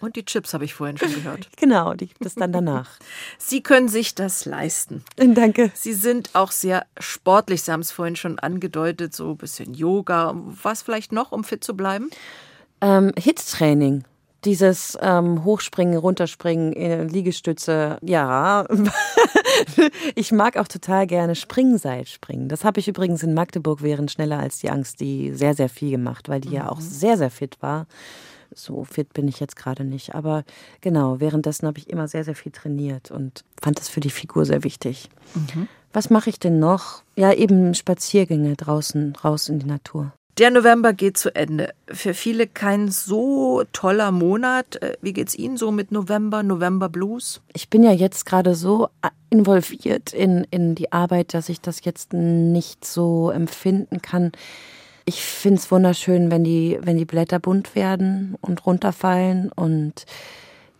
Und 0.00 0.16
die 0.16 0.24
Chips 0.24 0.54
habe 0.54 0.64
ich 0.64 0.74
vorhin 0.74 0.96
schon 0.96 1.12
gehört. 1.12 1.48
Genau, 1.58 1.94
die 1.94 2.06
gibt 2.06 2.24
es 2.24 2.34
dann 2.36 2.52
danach. 2.52 2.98
Sie 3.38 3.62
können 3.62 3.88
sich 3.88 4.14
das 4.14 4.44
leisten. 4.44 5.02
Danke. 5.16 5.72
Sie 5.74 5.92
sind 5.92 6.30
auch 6.34 6.52
sehr 6.52 6.86
sportlich. 6.98 7.62
Sie 7.62 7.72
haben 7.72 7.80
es 7.80 7.90
vorhin 7.90 8.16
schon 8.16 8.38
angedeutet, 8.38 9.14
so 9.14 9.30
ein 9.30 9.36
bisschen 9.36 9.74
Yoga. 9.74 10.34
Was 10.36 10.82
vielleicht 10.82 11.12
noch, 11.12 11.32
um 11.32 11.42
fit 11.42 11.64
zu 11.64 11.76
bleiben? 11.76 12.10
Ähm, 12.80 13.12
Hit-Training. 13.18 14.04
Dieses 14.44 14.96
ähm, 15.02 15.44
Hochspringen, 15.44 15.98
Runterspringen, 15.98 16.72
äh, 16.74 17.02
Liegestütze, 17.02 17.98
ja. 18.02 18.64
ich 20.14 20.30
mag 20.30 20.56
auch 20.56 20.68
total 20.68 21.08
gerne 21.08 21.34
Springseilspringen. 21.34 22.48
Das 22.48 22.64
habe 22.64 22.78
ich 22.78 22.86
übrigens 22.86 23.24
in 23.24 23.34
Magdeburg 23.34 23.82
während 23.82 24.12
Schneller 24.12 24.38
als 24.38 24.60
die 24.60 24.70
Angst, 24.70 25.00
die 25.00 25.32
sehr, 25.32 25.54
sehr 25.54 25.68
viel 25.68 25.90
gemacht, 25.90 26.28
weil 26.28 26.40
die 26.40 26.50
mhm. 26.50 26.54
ja 26.54 26.68
auch 26.68 26.80
sehr, 26.80 27.18
sehr 27.18 27.32
fit 27.32 27.56
war 27.60 27.88
so 28.54 28.84
fit 28.84 29.12
bin 29.12 29.28
ich 29.28 29.40
jetzt 29.40 29.56
gerade 29.56 29.84
nicht. 29.84 30.14
Aber 30.14 30.44
genau, 30.80 31.20
währenddessen 31.20 31.66
habe 31.66 31.78
ich 31.78 31.90
immer 31.90 32.08
sehr, 32.08 32.24
sehr 32.24 32.34
viel 32.34 32.52
trainiert 32.52 33.10
und 33.10 33.44
fand 33.60 33.78
das 33.78 33.88
für 33.88 34.00
die 34.00 34.10
Figur 34.10 34.44
sehr 34.44 34.64
wichtig. 34.64 35.08
Mhm. 35.34 35.68
Was 35.92 36.10
mache 36.10 36.30
ich 36.30 36.38
denn 36.38 36.58
noch? 36.58 37.02
Ja, 37.16 37.32
eben 37.32 37.74
Spaziergänge 37.74 38.56
draußen, 38.56 39.16
raus 39.16 39.48
in 39.48 39.58
die 39.58 39.66
Natur. 39.66 40.12
Der 40.38 40.52
November 40.52 40.92
geht 40.92 41.16
zu 41.16 41.34
Ende. 41.34 41.74
Für 41.88 42.14
viele 42.14 42.46
kein 42.46 42.92
so 42.92 43.64
toller 43.72 44.12
Monat. 44.12 44.80
Äh, 44.80 44.96
wie 45.02 45.12
geht's 45.12 45.34
Ihnen 45.34 45.56
so 45.56 45.72
mit 45.72 45.90
November, 45.90 46.44
November 46.44 46.88
Blues? 46.88 47.40
Ich 47.52 47.68
bin 47.68 47.82
ja 47.82 47.90
jetzt 47.90 48.24
gerade 48.24 48.54
so 48.54 48.88
involviert 49.30 50.12
in, 50.12 50.46
in 50.50 50.76
die 50.76 50.92
Arbeit, 50.92 51.34
dass 51.34 51.48
ich 51.48 51.60
das 51.60 51.84
jetzt 51.84 52.12
nicht 52.12 52.84
so 52.84 53.30
empfinden 53.30 54.00
kann. 54.00 54.30
Ich 55.08 55.22
finde 55.22 55.58
es 55.58 55.70
wunderschön, 55.70 56.30
wenn 56.30 56.44
die, 56.44 56.78
wenn 56.82 56.98
die 56.98 57.06
Blätter 57.06 57.38
bunt 57.38 57.74
werden 57.74 58.36
und 58.42 58.66
runterfallen 58.66 59.50
und 59.50 60.04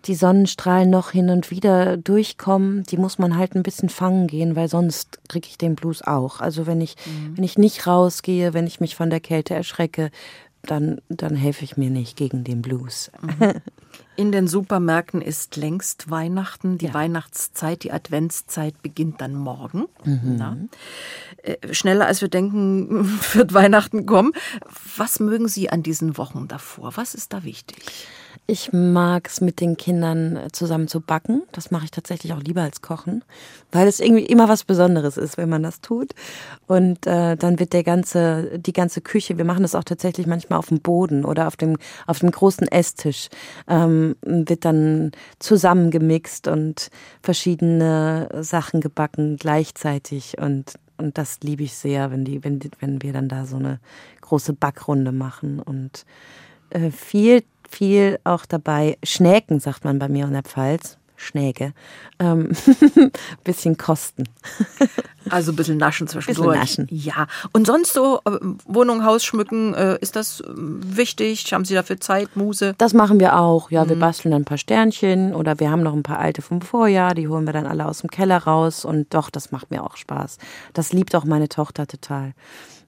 die 0.05 0.15
Sonnenstrahlen 0.15 0.91
noch 0.91 1.13
hin 1.13 1.31
und 1.31 1.51
wieder 1.51 1.97
durchkommen, 1.97 2.83
die 2.83 2.99
muss 2.99 3.19
man 3.19 3.39
halt 3.39 3.55
ein 3.55 3.63
bisschen 3.63 3.89
fangen 3.89 4.27
gehen, 4.27 4.55
weil 4.55 4.69
sonst 4.69 5.19
kriege 5.31 5.49
ich 5.49 5.57
den 5.57 5.77
Blues 5.77 6.03
auch. 6.03 6.43
Also 6.43 6.67
wenn 6.67 6.83
ich, 6.83 6.97
mhm. 7.07 7.39
wenn 7.39 7.45
ich 7.45 7.57
nicht 7.57 7.87
rausgehe, 7.87 8.53
wenn 8.53 8.67
ich 8.67 8.81
mich 8.81 8.97
von 8.97 9.09
der 9.09 9.21
Kälte 9.21 9.55
erschrecke, 9.55 10.11
dann, 10.61 11.01
dann 11.09 11.35
helfe 11.35 11.65
ich 11.65 11.79
mir 11.79 11.89
nicht 11.89 12.19
gegen 12.19 12.45
den 12.45 12.61
Blues. 12.61 13.11
Mhm. 13.23 13.55
In 14.19 14.33
den 14.33 14.49
Supermärkten 14.49 15.23
ist 15.23 15.55
längst 15.55 16.11
Weihnachten. 16.11 16.77
Die 16.77 16.87
ja. 16.87 16.95
Weihnachtszeit, 16.95 17.85
die 17.85 17.93
Adventszeit 17.93 18.83
beginnt 18.83 19.21
dann 19.21 19.37
morgen. 19.37 19.85
Mhm. 20.05 20.71
Äh, 21.45 21.73
schneller 21.73 22.07
als 22.07 22.21
wir 22.21 22.27
denken, 22.27 23.17
wird 23.35 23.55
Weihnachten 23.55 24.07
kommen. 24.07 24.33
Was 24.97 25.21
mögen 25.21 25.47
Sie 25.47 25.71
an 25.71 25.85
diesen 25.85 26.19
Wochen 26.19 26.49
davor? 26.49 26.97
Was 26.97 27.15
ist 27.15 27.33
da 27.33 27.45
wichtig? 27.45 27.79
Ich 28.47 28.73
mag 28.73 29.29
es 29.29 29.41
mit 29.41 29.61
den 29.61 29.77
Kindern 29.77 30.37
äh, 30.37 30.49
zusammen 30.53 30.89
zu 30.89 31.01
backen. 31.01 31.43
Das 31.53 31.71
mache 31.71 31.85
ich 31.85 31.91
tatsächlich 31.91 32.33
auch 32.33 32.41
lieber 32.41 32.63
als 32.63 32.83
kochen, 32.83 33.25
weil 33.73 33.87
es 33.89 34.01
irgendwie 34.01 34.25
immer 34.25 34.49
was 34.49 34.65
Besonderes 34.65 35.17
ist, 35.17 35.37
wenn 35.37 35.49
man 35.49 35.63
das 35.63 35.81
tut. 35.81 36.13
Und 36.67 37.07
äh, 37.07 37.37
dann 37.37 37.59
wird 37.59 37.73
der 37.73 37.85
ganze, 37.85 38.59
die 38.59 38.73
ganze 38.73 39.01
Küche, 39.01 39.39
wir 39.39 39.45
machen 39.45 39.63
das 39.63 39.75
auch 39.75 39.85
tatsächlich 39.85 40.27
manchmal 40.27 40.59
auf 40.59 40.69
dem 40.69 40.81
Boden 40.81 41.25
oder 41.25 41.47
auf 41.47 41.57
dem, 41.57 41.77
auf 42.07 42.21
dem 42.21 42.31
großen 42.31 42.69
Esstisch, 42.69 43.29
ähm, 43.69 44.17
wird 44.23 44.65
dann 44.65 45.13
zusammengemixt 45.39 46.49
und 46.49 46.91
verschiedene 47.23 48.29
Sachen 48.41 48.81
gebacken 48.81 49.37
gleichzeitig 49.37 50.39
und 50.39 50.75
und 51.01 51.17
das 51.17 51.39
liebe 51.43 51.63
ich 51.63 51.75
sehr, 51.75 52.11
wenn 52.11 52.25
die, 52.25 52.43
wenn, 52.43 52.59
wenn 52.81 53.03
wir 53.03 53.13
dann 53.13 53.29
da 53.29 53.47
so 53.47 53.55
eine 53.55 53.79
große 54.21 54.53
Backrunde 54.53 55.13
machen 55.13 55.61
und 55.61 56.05
äh, 56.71 56.91
viel 56.91 57.45
viel 57.69 58.19
auch 58.25 58.47
dabei. 58.47 58.99
Schnäken, 59.05 59.61
sagt 59.61 59.85
man 59.85 59.99
bei 59.99 60.09
mir 60.09 60.25
in 60.25 60.33
der 60.33 60.43
Pfalz. 60.43 60.99
Schnäge. 61.19 61.75
Ähm, 62.19 62.53
bisschen 63.45 63.77
kosten. 63.77 64.25
also 65.31 65.53
ein 65.53 65.57
bisschen 65.57 65.77
naschen 65.77 66.07
zwischendurch. 66.07 66.61
Bisschen 66.61 66.85
naschen. 66.85 66.87
Ja. 66.91 67.27
Und 67.53 67.67
sonst 67.67 67.93
so 67.93 68.21
äh, 68.25 68.39
Wohnung, 68.67 69.05
Haus 69.05 69.25
schmücken, 69.25 69.75
äh, 69.75 69.99
ist 70.01 70.17
das 70.17 70.41
äh, 70.41 70.45
wichtig? 70.55 71.53
Haben 71.53 71.65
Sie 71.65 71.75
dafür 71.75 72.01
Zeit, 72.01 72.37
Muse? 72.37 72.75
Das 72.79 72.95
machen 72.95 73.21
wir 73.21 73.37
auch. 73.37 73.71
Ja, 73.71 73.89
wir 73.89 73.97
mhm. 73.97 74.01
basteln 74.01 74.31
dann 74.31 74.43
ein 74.43 74.47
paar 74.47 74.59
Sternchen 74.59 75.35
oder 75.35 75.59
wir 75.61 75.71
haben 75.71 75.83
noch 75.83 75.95
ein 75.95 76.05
paar 76.05 76.21
alte 76.21 76.41
vom 76.41 76.63
Vorjahr, 76.63 77.15
die 77.15 77.29
holen 77.29 77.47
wir 77.47 77.53
dann 77.53 77.67
alle 77.67 77.87
aus 77.87 78.01
dem 78.01 78.11
Keller 78.11 78.39
raus 78.39 78.85
und 78.85 79.13
doch, 79.13 79.31
das 79.31 79.51
macht 79.51 79.71
mir 79.71 79.83
auch 79.83 79.97
Spaß. 79.97 80.39
Das 80.73 80.93
liebt 80.93 81.15
auch 81.15 81.25
meine 81.25 81.49
Tochter 81.49 81.87
total. 81.87 82.33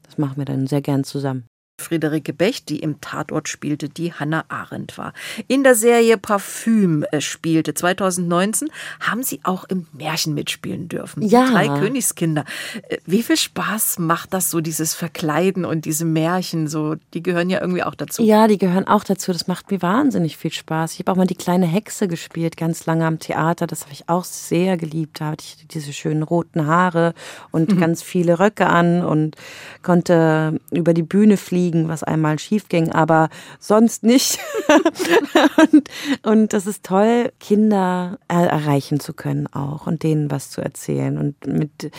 Das 0.05 0.19
machen 0.19 0.39
wir 0.39 0.45
dann 0.45 0.67
sehr 0.67 0.83
gern 0.83 1.05
zusammen. 1.05 1.50
Friederike 1.81 2.33
Bech, 2.33 2.65
die 2.65 2.79
im 2.81 3.01
Tatort 3.01 3.49
spielte, 3.49 3.89
die 3.89 4.13
Hannah 4.13 4.45
Arendt 4.49 4.99
war. 4.99 5.13
In 5.49 5.65
der 5.65 5.75
Serie 5.75 6.19
Parfüm 6.19 7.05
äh, 7.11 7.21
spielte 7.21 7.75
2019, 7.75 8.69
haben 9.01 9.23
sie 9.23 9.41
auch 9.43 9.65
im 9.65 9.87
Märchen 9.93 10.35
mitspielen 10.35 10.89
dürfen. 10.89 11.23
Ja. 11.23 11.47
Die 11.47 11.53
drei 11.53 11.69
Königskinder. 11.69 12.45
Äh, 12.89 12.99
wie 13.07 13.23
viel 13.23 13.37
Spaß 13.37 13.99
macht 13.99 14.33
das 14.35 14.51
so, 14.51 14.61
dieses 14.61 14.95
Verkleiden 14.95 15.65
und 15.65 15.85
diese 15.85 16.05
Märchen? 16.05 16.69
So, 16.69 16.97
die 17.15 17.23
gehören 17.23 17.51
ja 17.51 17.61
irgendwie 17.61 17.83
auch 17.83 17.95
dazu. 17.95 18.23
Ja, 18.23 18.47
die 18.47 18.59
gehören 18.59 18.87
auch 18.87 19.05
dazu. 19.05 19.33
Das 19.33 19.47
macht 19.47 19.71
mir 19.71 19.83
wahnsinnig 19.83 20.37
viel 20.37 20.53
Spaß. 20.53 20.95
Ich 20.95 21.01
habe 21.01 21.13
auch 21.13 21.17
mal 21.17 21.27
die 21.27 21.35
kleine 21.35 21.67
Hexe 21.67 22.09
gespielt, 22.09 22.57
ganz 22.57 22.87
lange 22.87 23.07
am 23.07 23.19
Theater. 23.19 23.67
Das 23.67 23.83
habe 23.83 23.93
ich 23.93 24.09
auch 24.09 24.25
sehr 24.25 24.77
geliebt. 24.77 25.21
Da 25.21 25.29
hatte 25.29 25.45
ich 25.47 25.67
diese 25.69 25.93
schönen 25.93 26.23
roten 26.23 26.67
Haare 26.67 27.15
und 27.51 27.73
mhm. 27.73 27.81
ganz 27.81 28.03
viele 28.03 28.39
Röcke 28.39 28.67
an 28.67 29.05
und 29.05 29.37
konnte 29.83 30.61
über 30.71 30.95
die 30.95 31.03
Bühne 31.03 31.37
fliegen 31.37 31.70
biegen, 31.71 31.89
was 31.89 32.03
einmal 32.03 32.39
schief 32.39 32.69
ging, 32.69 32.91
aber 32.91 33.29
sonst 33.59 34.03
nicht. 34.03 34.39
und, 35.73 35.89
und 36.23 36.53
das 36.53 36.67
ist 36.67 36.85
toll, 36.85 37.33
Kinder 37.39 38.19
erreichen 38.29 39.01
zu 39.01 39.13
können 39.13 39.47
auch 39.47 39.87
und 39.87 40.03
denen 40.03 40.31
was 40.31 40.51
zu 40.51 40.61
erzählen 40.61 41.19
und 41.19 41.47
mit 41.47 41.91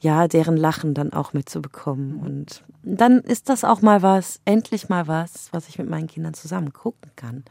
ja, 0.00 0.28
deren 0.28 0.56
Lachen 0.56 0.94
dann 0.94 1.12
auch 1.12 1.34
mitzubekommen. 1.34 2.20
Und 2.20 2.64
dann 2.82 3.18
ist 3.18 3.50
das 3.50 3.64
auch 3.64 3.82
mal 3.82 4.00
was, 4.00 4.40
endlich 4.46 4.88
mal 4.88 5.06
was, 5.06 5.48
was 5.52 5.68
ich 5.68 5.78
mit 5.78 5.90
meinen 5.90 6.06
Kindern 6.06 6.32
zusammen 6.32 6.72
gucken 6.72 7.10
kann. 7.16 7.44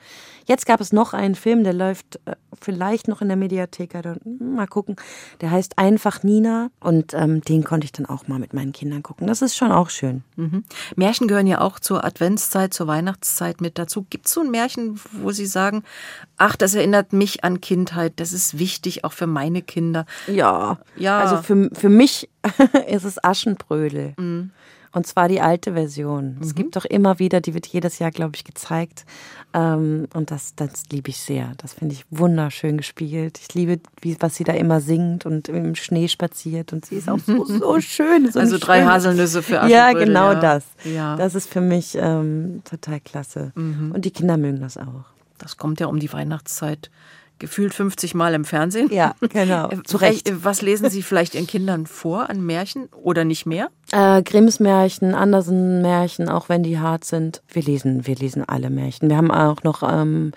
Jetzt 0.48 0.66
gab 0.66 0.82
es 0.82 0.92
noch 0.92 1.14
einen 1.14 1.36
Film, 1.36 1.64
der 1.64 1.74
läuft 1.74 2.20
äh, 2.26 2.36
vielleicht 2.60 3.08
noch 3.08 3.22
in 3.22 3.28
der 3.28 3.38
Mediathek, 3.38 3.94
also, 3.94 4.16
mal 4.40 4.66
gucken. 4.66 4.96
Der 5.42 5.52
heißt 5.52 5.78
Einfach 5.78 6.24
Nina 6.24 6.72
und 6.80 7.14
ähm, 7.14 7.42
den 7.42 7.64
konnte 7.64 7.86
ich 7.86 7.92
dann 7.92 8.08
auch 8.08 8.28
mal 8.28 8.40
mit 8.40 8.54
meinen 8.54 8.72
Kindern 8.72 9.04
gucken. 9.04 9.28
Das 9.28 9.44
ist 9.44 9.56
schon 9.56 9.72
auch 9.72 9.92
schön. 9.92 10.24
Mhm. 10.36 10.64
Märchen 10.96 11.28
gehören 11.28 11.48
ja 11.48 11.62
auch 11.62 11.80
zur 11.80 12.04
Adventszeit, 12.04 12.74
zur 12.74 12.88
Weihnachtszeit 12.88 13.62
mit 13.62 13.78
dazu. 13.78 14.08
Gibt 14.10 14.26
es 14.26 14.34
so 14.34 14.42
ein 14.42 14.50
Märchen, 14.50 15.00
wo 15.12 15.32
Sie 15.32 15.46
sagen, 15.46 15.84
ach, 16.38 16.56
das 16.56 16.74
erinnert 16.74 17.14
mich 17.14 17.44
an 17.44 17.62
Kindheit, 17.62 18.14
das 18.16 18.34
ist 18.34 18.58
wichtig 18.58 19.04
auch 19.04 19.14
für 19.14 19.28
meine 19.28 19.62
Kinder? 19.62 20.08
Ja, 20.26 20.80
ja. 20.96 21.20
also 21.20 21.44
für, 21.44 21.70
für 21.74 21.90
mich 21.90 22.30
ist 22.88 23.04
es 23.04 23.23
Aschenbrödel. 23.23 24.13
Mhm. 24.17 24.52
Und 24.91 25.06
zwar 25.06 25.28
die 25.28 25.39
alte 25.39 25.73
Version. 25.73 26.36
Mhm. 26.36 26.41
Es 26.41 26.56
gibt 26.56 26.75
doch 26.75 26.86
immer 26.86 27.19
wieder, 27.19 27.41
die 27.41 27.54
wird 27.54 27.67
jedes 27.67 27.99
Jahr, 27.99 28.10
glaube 28.10 28.36
ich, 28.36 28.43
gezeigt. 28.43 29.06
Ähm, 29.54 30.08
und 30.13 30.32
das, 30.32 30.56
das 30.56 30.84
liebe 30.91 31.10
ich 31.10 31.19
sehr. 31.19 31.54
Das 31.58 31.73
finde 31.73 31.93
ich 31.93 32.06
wunderschön 32.10 32.78
gespielt. 32.78 33.39
Ich 33.39 33.54
liebe, 33.54 33.80
wie, 34.02 34.17
was 34.19 34.36
sie 34.36 34.43
da 34.43 34.54
immer 34.54 34.82
singt 34.82 35.28
und 35.28 35.47
im 35.47 35.75
Schnee 35.75 36.08
spaziert. 36.08 36.73
Und 36.73 36.88
sie 36.88 36.95
ist 36.95 37.08
auch 37.08 37.19
so, 37.19 37.45
so 37.45 37.80
schön. 37.82 38.32
So 38.32 38.39
also 38.39 38.58
drei 38.58 38.80
schön. 38.80 38.89
Haselnüsse 38.89 39.43
für 39.43 39.62
Aschenbrödel. 39.62 39.78
Ja, 39.78 39.93
genau 39.93 40.32
ja. 40.34 40.39
das. 40.39 40.65
Ja. 40.86 41.15
Das 41.17 41.36
ist 41.36 41.49
für 41.49 41.62
mich 41.62 41.95
ähm, 41.99 42.62
total 42.63 42.99
klasse. 42.99 43.52
Mhm. 43.54 43.91
Und 43.91 44.06
die 44.06 44.12
Kinder 44.12 44.38
mögen 44.38 44.62
das 44.62 44.78
auch. 44.78 45.06
Das 45.38 45.58
kommt 45.58 45.80
ja 45.80 45.88
um 45.88 45.99
die 45.99 46.12
Weihnachtszeit 46.12 46.89
gefühlt 47.39 47.73
50 47.73 48.13
Mal 48.13 48.34
im 48.34 48.45
Fernsehen. 48.45 48.91
Ja, 48.91 49.15
genau. 49.21 49.69
Zu 49.86 49.97
Recht. 49.97 50.32
Was 50.43 50.62
lesen 50.62 50.89
Sie 50.89 51.02
vielleicht 51.02 51.36
Ihren 51.36 51.47
Kindern 51.47 51.88
vor 51.88 52.30
an 52.30 52.45
Märchen 52.45 52.89
oder 53.02 53.23
nicht 53.23 53.45
mehr? 53.45 53.69
Äh, 53.91 54.21
Grimms 54.21 54.60
Märchen, 54.60 55.15
Andersen 55.15 55.82
Märchen, 55.82 56.30
auch 56.30 56.49
wenn 56.49 56.63
die 56.63 56.80
hart 56.80 57.06
sind. 57.06 57.41
Wir 57.47 57.63
lesen, 57.63 58.06
wir 58.06 58.15
lesen 58.15 58.43
alle 58.47 58.69
Märchen. 58.69 59.10
Wir 59.10 59.17
haben 59.17 59.32
auch 59.32 59.63
noch 59.63 59.82
ähm, 59.82 60.34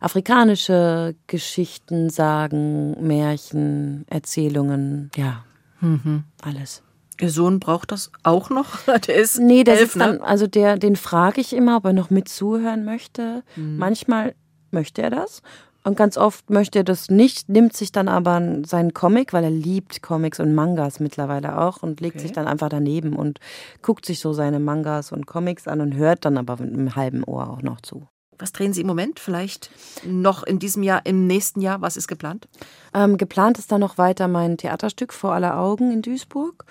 afrikanische 0.00 1.14
Geschichten, 1.26 2.10
Sagen, 2.10 2.96
Märchen, 3.06 4.04
Erzählungen. 4.10 5.10
Ja, 5.16 5.44
mhm. 5.80 6.24
alles. 6.42 6.82
Ihr 7.20 7.30
Sohn 7.30 7.60
braucht 7.60 7.92
das 7.92 8.10
auch 8.22 8.50
noch? 8.50 8.78
Der 9.06 9.14
ist 9.14 9.38
nee, 9.38 9.62
der 9.62 9.78
elf, 9.78 9.94
ne? 9.94 10.04
dann, 10.04 10.20
also 10.22 10.46
der, 10.46 10.78
den 10.78 10.96
frage 10.96 11.40
ich 11.40 11.52
immer, 11.52 11.76
ob 11.76 11.84
er 11.84 11.92
noch 11.92 12.08
mit 12.08 12.28
zuhören 12.28 12.84
möchte. 12.84 13.42
Mhm. 13.56 13.76
Manchmal 13.76 14.34
möchte 14.70 15.02
er 15.02 15.10
das 15.10 15.42
und 15.82 15.96
ganz 15.96 16.18
oft 16.18 16.50
möchte 16.50 16.80
er 16.80 16.84
das 16.84 17.10
nicht, 17.10 17.48
nimmt 17.48 17.74
sich 17.74 17.90
dann 17.90 18.08
aber 18.08 18.62
seinen 18.66 18.92
Comic, 18.92 19.32
weil 19.32 19.44
er 19.44 19.50
liebt 19.50 20.02
Comics 20.02 20.38
und 20.38 20.54
Mangas 20.54 21.00
mittlerweile 21.00 21.58
auch 21.58 21.82
und 21.82 22.00
legt 22.00 22.16
okay. 22.16 22.22
sich 22.24 22.32
dann 22.32 22.46
einfach 22.46 22.68
daneben 22.68 23.16
und 23.16 23.40
guckt 23.80 24.04
sich 24.04 24.20
so 24.20 24.32
seine 24.34 24.60
Mangas 24.60 25.10
und 25.10 25.26
Comics 25.26 25.66
an 25.66 25.80
und 25.80 25.94
hört 25.94 26.24
dann 26.24 26.36
aber 26.36 26.56
mit 26.58 26.72
einem 26.72 26.96
halben 26.96 27.24
Ohr 27.24 27.48
auch 27.48 27.62
noch 27.62 27.80
zu. 27.80 28.06
Was 28.38 28.52
drehen 28.52 28.72
Sie 28.72 28.82
im 28.82 28.86
Moment? 28.86 29.20
Vielleicht 29.20 29.70
noch 30.04 30.42
in 30.42 30.58
diesem 30.58 30.82
Jahr, 30.82 31.04
im 31.04 31.26
nächsten 31.26 31.60
Jahr? 31.60 31.80
Was 31.80 31.96
ist 31.96 32.08
geplant? 32.08 32.48
Ähm, 32.94 33.16
geplant 33.16 33.58
ist 33.58 33.72
dann 33.72 33.80
noch 33.80 33.98
weiter 33.98 34.28
mein 34.28 34.56
Theaterstück 34.56 35.12
vor 35.12 35.32
aller 35.32 35.58
Augen 35.58 35.92
in 35.92 36.02
Duisburg, 36.02 36.64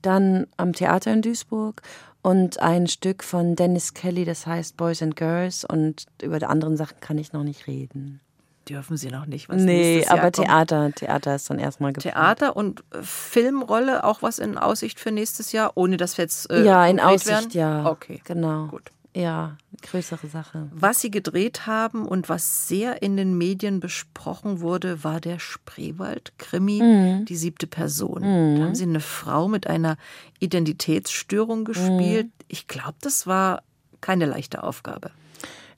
dann 0.00 0.46
am 0.56 0.72
Theater 0.72 1.12
in 1.12 1.22
Duisburg 1.22 1.82
und 2.22 2.60
ein 2.60 2.86
Stück 2.86 3.24
von 3.24 3.56
Dennis 3.56 3.92
Kelly, 3.92 4.24
das 4.24 4.46
heißt 4.46 4.76
Boys 4.76 5.02
and 5.02 5.16
Girls 5.16 5.64
und 5.64 6.06
über 6.22 6.38
die 6.38 6.46
anderen 6.46 6.76
Sachen 6.76 7.00
kann 7.00 7.18
ich 7.18 7.32
noch 7.32 7.42
nicht 7.42 7.66
reden 7.66 8.20
dürfen 8.68 8.96
sie 8.96 9.08
noch 9.08 9.26
nicht. 9.26 9.48
Was 9.48 9.62
nee, 9.62 10.04
aber 10.08 10.32
Theater, 10.32 10.92
Theater 10.92 11.34
ist 11.34 11.50
dann 11.50 11.58
erstmal 11.58 11.92
geplant. 11.92 12.14
Theater 12.14 12.56
und 12.56 12.80
äh, 12.92 13.02
Filmrolle 13.02 14.04
auch 14.04 14.22
was 14.22 14.38
in 14.38 14.58
Aussicht 14.58 15.00
für 15.00 15.10
nächstes 15.10 15.52
Jahr, 15.52 15.72
ohne 15.74 15.96
dass 15.96 16.18
wir 16.18 16.24
jetzt 16.24 16.50
äh, 16.50 16.64
Ja, 16.64 16.86
in 16.86 17.00
Aussicht, 17.00 17.26
werden? 17.26 17.50
ja. 17.52 17.86
Okay. 17.86 18.20
Genau. 18.24 18.66
Gut. 18.66 18.90
Ja, 19.16 19.56
größere 19.82 20.26
Sache. 20.26 20.66
Was 20.72 21.00
Sie 21.00 21.10
gedreht 21.10 21.66
haben 21.66 22.04
und 22.06 22.28
was 22.28 22.66
sehr 22.66 23.00
in 23.00 23.16
den 23.16 23.38
Medien 23.38 23.78
besprochen 23.78 24.60
wurde, 24.60 25.04
war 25.04 25.20
der 25.20 25.38
Spreewald-Krimi, 25.38 26.82
mhm. 26.82 27.24
die 27.24 27.36
siebte 27.36 27.68
Person. 27.68 28.22
Mhm. 28.22 28.58
Da 28.58 28.64
haben 28.64 28.74
Sie 28.74 28.82
eine 28.82 28.98
Frau 28.98 29.46
mit 29.46 29.68
einer 29.68 29.98
Identitätsstörung 30.40 31.64
gespielt. 31.64 32.26
Mhm. 32.26 32.32
Ich 32.48 32.66
glaube, 32.66 32.96
das 33.02 33.28
war 33.28 33.62
keine 34.00 34.26
leichte 34.26 34.64
Aufgabe. 34.64 35.12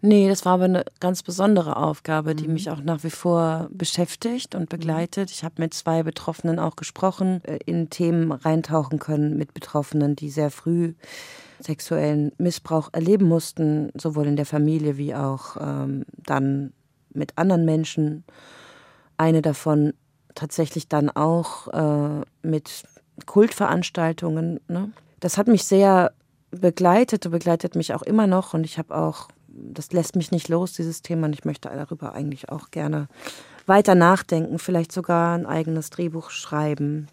Nee, 0.06 0.28
das 0.28 0.44
war 0.44 0.52
aber 0.52 0.66
eine 0.66 0.84
ganz 1.00 1.24
besondere 1.24 1.76
Aufgabe, 1.76 2.36
die 2.36 2.46
mhm. 2.46 2.54
mich 2.54 2.70
auch 2.70 2.80
nach 2.80 3.02
wie 3.02 3.10
vor 3.10 3.66
beschäftigt 3.72 4.54
und 4.54 4.68
begleitet. 4.68 5.32
Ich 5.32 5.42
habe 5.42 5.56
mit 5.58 5.74
zwei 5.74 6.04
Betroffenen 6.04 6.60
auch 6.60 6.76
gesprochen, 6.76 7.42
äh, 7.42 7.58
in 7.66 7.90
Themen 7.90 8.30
reintauchen 8.30 9.00
können 9.00 9.36
mit 9.36 9.52
Betroffenen, 9.52 10.14
die 10.14 10.30
sehr 10.30 10.52
früh 10.52 10.94
sexuellen 11.58 12.30
Missbrauch 12.38 12.90
erleben 12.92 13.26
mussten, 13.26 13.90
sowohl 14.00 14.28
in 14.28 14.36
der 14.36 14.46
Familie 14.46 14.96
wie 14.96 15.12
auch 15.12 15.56
ähm, 15.58 16.04
dann 16.24 16.72
mit 17.12 17.36
anderen 17.36 17.64
Menschen. 17.64 18.22
Eine 19.16 19.42
davon 19.42 19.92
tatsächlich 20.36 20.86
dann 20.88 21.10
auch 21.10 21.66
äh, 21.72 22.24
mit 22.42 22.84
Kultveranstaltungen. 23.24 24.60
Ne? 24.68 24.92
Das 25.18 25.36
hat 25.36 25.48
mich 25.48 25.64
sehr 25.64 26.12
begleitet 26.52 27.26
und 27.26 27.32
begleitet 27.32 27.74
mich 27.74 27.92
auch 27.92 28.02
immer 28.02 28.28
noch. 28.28 28.54
Und 28.54 28.62
ich 28.62 28.78
habe 28.78 28.96
auch, 28.96 29.26
das 29.56 29.92
lässt 29.92 30.16
mich 30.16 30.30
nicht 30.30 30.48
los, 30.48 30.72
dieses 30.72 31.02
Thema. 31.02 31.26
Und 31.26 31.32
ich 31.32 31.44
möchte 31.44 31.68
darüber 31.68 32.14
eigentlich 32.14 32.48
auch 32.50 32.70
gerne 32.70 33.08
weiter 33.66 33.94
nachdenken, 33.94 34.58
vielleicht 34.58 34.92
sogar 34.92 35.36
ein 35.36 35.46
eigenes 35.46 35.90
Drehbuch 35.90 36.30
schreiben 36.30 37.08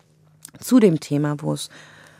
zu 0.59 0.79
dem 0.79 0.99
Thema, 0.99 1.35
wo 1.39 1.53
es 1.53 1.69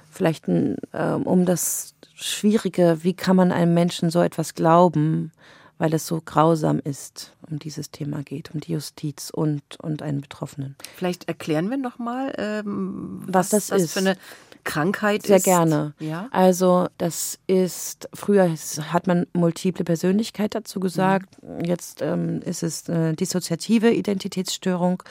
vielleicht 0.10 0.48
äh, 0.48 1.14
um 1.24 1.46
das 1.46 1.94
Schwierige, 2.16 3.00
wie 3.02 3.14
kann 3.14 3.36
man 3.36 3.52
einem 3.52 3.74
Menschen 3.74 4.10
so 4.10 4.22
etwas 4.22 4.54
glauben, 4.54 5.32
weil 5.78 5.94
es 5.94 6.08
so 6.08 6.22
grausam 6.24 6.80
ist, 6.84 7.34
um 7.50 7.60
dieses 7.60 7.92
Thema 7.92 8.24
geht, 8.24 8.54
um 8.54 8.60
die 8.60 8.74
Justiz 8.74 9.30
und, 9.30 9.62
und 9.82 10.02
einen 10.02 10.22
Betroffenen. 10.22 10.76
Vielleicht 10.96 11.28
erklären 11.28 11.70
wir 11.70 11.78
nochmal, 11.78 12.34
ähm, 12.38 13.22
was, 13.26 13.46
was, 13.46 13.50
das, 13.50 13.68
das 13.68 13.82
ist. 13.84 13.94
für 13.94 14.00
eine 14.00 14.18
Krankheit 14.64 15.24
Sehr 15.24 15.38
ist. 15.38 15.44
Sehr 15.44 15.54
gerne. 15.54 15.94
Ja? 16.00 16.28
Also 16.32 16.88
das 16.98 17.40
ist, 17.48 18.08
früher 18.14 18.50
hat 18.92 19.08
man 19.08 19.28
multiple 19.34 19.84
Persönlichkeit 19.84 20.56
dazu 20.56 20.80
gesagt, 20.80 21.42
mhm. 21.44 21.66
jetzt 21.66 22.02
ähm, 22.02 22.42
ist 22.42 22.64
es 22.64 22.88
äh, 22.90 23.14
dissoziative 23.14 23.92
Identitätsstörung. 23.92 25.04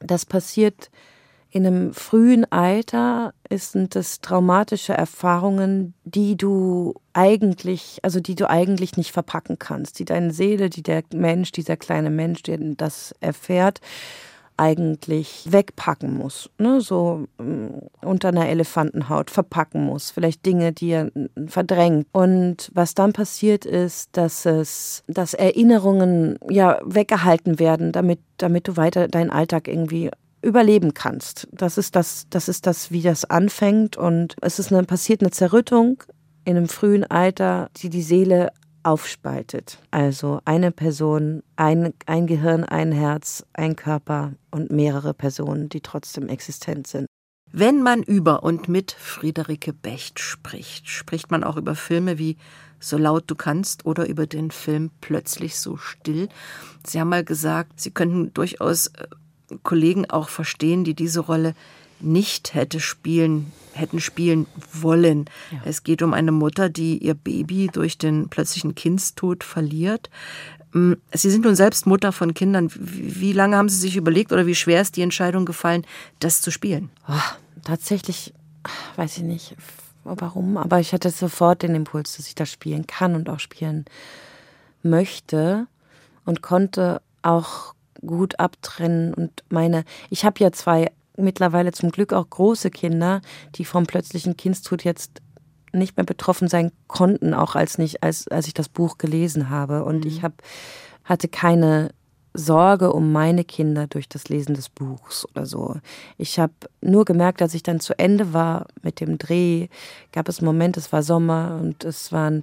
Das 0.00 0.26
passiert 0.26 0.90
in 1.52 1.66
einem 1.66 1.92
frühen 1.92 2.50
Alter 2.50 3.34
sind 3.50 3.94
es 3.94 4.22
traumatische 4.22 4.94
Erfahrungen, 4.94 5.92
die 6.04 6.34
du 6.34 6.94
eigentlich, 7.12 7.98
also 8.02 8.20
die 8.20 8.34
du 8.34 8.48
eigentlich 8.48 8.96
nicht 8.96 9.12
verpacken 9.12 9.58
kannst, 9.58 9.98
die 9.98 10.06
deine 10.06 10.32
Seele, 10.32 10.70
die 10.70 10.82
der 10.82 11.02
Mensch, 11.12 11.52
dieser 11.52 11.76
kleine 11.76 12.08
Mensch, 12.08 12.42
der 12.42 12.56
das 12.58 13.14
erfährt, 13.20 13.80
eigentlich 14.56 15.46
wegpacken 15.50 16.16
muss, 16.16 16.48
ne? 16.58 16.80
so 16.80 17.26
äh, 17.38 18.06
unter 18.06 18.28
einer 18.28 18.48
Elefantenhaut 18.48 19.30
verpacken 19.30 19.84
muss, 19.84 20.10
vielleicht 20.10 20.46
Dinge, 20.46 20.72
die 20.72 20.90
er 20.90 21.10
verdrängt. 21.46 22.06
Und 22.12 22.70
was 22.72 22.94
dann 22.94 23.12
passiert 23.12 23.66
ist, 23.66 24.16
dass 24.16 24.46
es, 24.46 25.04
dass 25.06 25.34
Erinnerungen 25.34 26.38
ja 26.48 26.80
weggehalten 26.84 27.58
werden, 27.58 27.92
damit, 27.92 28.20
damit 28.38 28.68
du 28.68 28.76
weiter 28.76 29.08
deinen 29.08 29.30
Alltag 29.30 29.68
irgendwie 29.68 30.10
überleben 30.42 30.94
kannst. 30.94 31.48
Das 31.52 31.78
ist 31.78 31.96
das, 31.96 32.26
das 32.30 32.48
ist 32.48 32.66
das, 32.66 32.90
wie 32.90 33.02
das 33.02 33.24
anfängt. 33.24 33.96
Und 33.96 34.36
es 34.42 34.58
ist 34.58 34.72
eine, 34.72 34.84
passiert 34.84 35.22
eine 35.22 35.30
Zerrüttung 35.30 36.02
in 36.44 36.56
einem 36.56 36.68
frühen 36.68 37.04
Alter, 37.04 37.70
die 37.76 37.88
die 37.88 38.02
Seele 38.02 38.50
aufspaltet. 38.82 39.78
Also 39.90 40.40
eine 40.44 40.72
Person, 40.72 41.42
ein, 41.56 41.94
ein 42.06 42.26
Gehirn, 42.26 42.64
ein 42.64 42.92
Herz, 42.92 43.44
ein 43.52 43.76
Körper 43.76 44.32
und 44.50 44.70
mehrere 44.70 45.14
Personen, 45.14 45.68
die 45.68 45.80
trotzdem 45.80 46.28
existent 46.28 46.86
sind. 46.86 47.06
Wenn 47.54 47.82
man 47.82 48.02
über 48.02 48.42
und 48.42 48.68
mit 48.68 48.92
Friederike 48.92 49.74
Becht 49.74 50.18
spricht, 50.20 50.88
spricht 50.88 51.30
man 51.30 51.44
auch 51.44 51.56
über 51.56 51.74
Filme 51.74 52.18
wie 52.18 52.38
So 52.80 52.96
laut 52.96 53.24
du 53.26 53.34
kannst 53.34 53.84
oder 53.84 54.08
über 54.08 54.26
den 54.26 54.50
Film 54.50 54.90
Plötzlich 55.02 55.58
so 55.58 55.76
still. 55.76 56.28
Sie 56.84 56.98
haben 56.98 57.10
mal 57.10 57.24
gesagt, 57.24 57.78
Sie 57.78 57.90
könnten 57.90 58.32
durchaus 58.32 58.86
äh, 58.88 59.06
Kollegen 59.62 60.08
auch 60.10 60.28
verstehen, 60.28 60.84
die 60.84 60.94
diese 60.94 61.20
Rolle 61.20 61.54
nicht 62.00 62.54
hätte 62.54 62.80
spielen, 62.80 63.52
hätten 63.72 64.00
spielen 64.00 64.46
wollen. 64.72 65.26
Ja. 65.50 65.62
Es 65.64 65.84
geht 65.84 66.02
um 66.02 66.14
eine 66.14 66.32
Mutter, 66.32 66.68
die 66.68 66.98
ihr 66.98 67.14
Baby 67.14 67.70
durch 67.72 67.96
den 67.96 68.28
plötzlichen 68.28 68.74
Kindstod 68.74 69.44
verliert. 69.44 70.10
Mm, 70.72 70.94
Sie 71.12 71.30
sind 71.30 71.44
nun 71.44 71.54
selbst 71.54 71.86
Mutter 71.86 72.12
von 72.12 72.34
Kindern. 72.34 72.70
Wie 72.74 73.32
lange 73.32 73.56
haben 73.56 73.68
Sie 73.68 73.78
sich 73.78 73.96
überlegt 73.96 74.32
oder 74.32 74.46
wie 74.46 74.54
schwer 74.54 74.80
ist 74.80 74.96
die 74.96 75.02
Entscheidung 75.02 75.44
gefallen, 75.44 75.86
das 76.18 76.40
zu 76.40 76.50
spielen? 76.50 76.90
Oh, 77.08 77.12
tatsächlich, 77.64 78.34
weiß 78.96 79.18
ich 79.18 79.22
nicht 79.22 79.56
warum, 80.04 80.56
aber 80.56 80.80
ich 80.80 80.92
hatte 80.92 81.10
sofort 81.10 81.62
den 81.62 81.74
Impuls, 81.74 82.16
dass 82.16 82.26
ich 82.26 82.34
das 82.34 82.50
spielen 82.50 82.86
kann 82.86 83.14
und 83.14 83.28
auch 83.28 83.40
spielen 83.40 83.84
möchte 84.82 85.66
und 86.24 86.42
konnte 86.42 87.00
auch 87.22 87.74
gut 88.04 88.38
abtrennen 88.38 89.14
und 89.14 89.44
meine, 89.48 89.84
ich 90.10 90.24
habe 90.24 90.40
ja 90.40 90.52
zwei 90.52 90.90
mittlerweile 91.16 91.72
zum 91.72 91.90
Glück 91.90 92.12
auch 92.12 92.28
große 92.28 92.70
Kinder, 92.70 93.20
die 93.54 93.64
vom 93.64 93.86
plötzlichen 93.86 94.36
Kindstod 94.36 94.84
jetzt 94.84 95.20
nicht 95.72 95.96
mehr 95.96 96.04
betroffen 96.04 96.48
sein 96.48 96.70
konnten, 96.86 97.34
auch 97.34 97.54
als 97.54 97.78
nicht, 97.78 98.02
als, 98.02 98.28
als 98.28 98.46
ich 98.46 98.54
das 98.54 98.68
Buch 98.68 98.98
gelesen 98.98 99.50
habe. 99.50 99.84
Und 99.84 100.04
mhm. 100.04 100.10
ich 100.10 100.22
hab, 100.22 100.42
hatte 101.04 101.28
keine 101.28 101.90
Sorge 102.34 102.92
um 102.92 103.12
meine 103.12 103.44
Kinder 103.44 103.86
durch 103.86 104.08
das 104.08 104.28
Lesen 104.28 104.54
des 104.54 104.68
Buchs 104.68 105.26
oder 105.30 105.44
so. 105.44 105.76
Ich 106.16 106.38
habe 106.38 106.52
nur 106.80 107.04
gemerkt, 107.04 107.42
als 107.42 107.54
ich 107.54 107.62
dann 107.62 107.80
zu 107.80 107.98
Ende 107.98 108.32
war 108.32 108.66
mit 108.82 109.00
dem 109.00 109.18
Dreh, 109.18 109.68
gab 110.12 110.28
es 110.28 110.38
einen 110.38 110.46
Moment, 110.46 110.76
es 110.76 110.92
war 110.92 111.02
Sommer 111.02 111.58
und 111.60 111.84
es 111.84 112.10
waren, 112.10 112.42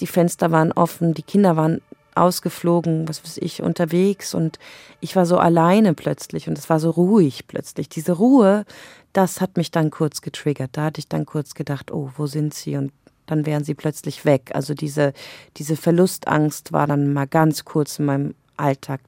die 0.00 0.08
Fenster 0.08 0.50
waren 0.50 0.72
offen, 0.72 1.14
die 1.14 1.22
Kinder 1.22 1.56
waren 1.56 1.80
ausgeflogen, 2.14 3.08
was 3.08 3.22
weiß 3.24 3.38
ich, 3.38 3.62
unterwegs 3.62 4.34
und 4.34 4.58
ich 5.00 5.16
war 5.16 5.26
so 5.26 5.38
alleine 5.38 5.94
plötzlich 5.94 6.48
und 6.48 6.58
es 6.58 6.70
war 6.70 6.80
so 6.80 6.90
ruhig 6.90 7.46
plötzlich. 7.46 7.88
Diese 7.88 8.12
Ruhe, 8.12 8.64
das 9.12 9.40
hat 9.40 9.56
mich 9.56 9.70
dann 9.70 9.90
kurz 9.90 10.20
getriggert. 10.20 10.70
Da 10.72 10.84
hatte 10.84 11.00
ich 11.00 11.08
dann 11.08 11.26
kurz 11.26 11.54
gedacht, 11.54 11.90
oh, 11.90 12.10
wo 12.16 12.26
sind 12.26 12.54
sie? 12.54 12.76
Und 12.76 12.92
dann 13.26 13.46
wären 13.46 13.64
sie 13.64 13.74
plötzlich 13.74 14.24
weg. 14.24 14.50
Also 14.54 14.74
diese, 14.74 15.12
diese 15.56 15.76
Verlustangst 15.76 16.72
war 16.72 16.86
dann 16.86 17.12
mal 17.12 17.26
ganz 17.26 17.64
kurz 17.64 17.98
in 17.98 18.04
meinem 18.06 18.34
Alltag 18.56 19.00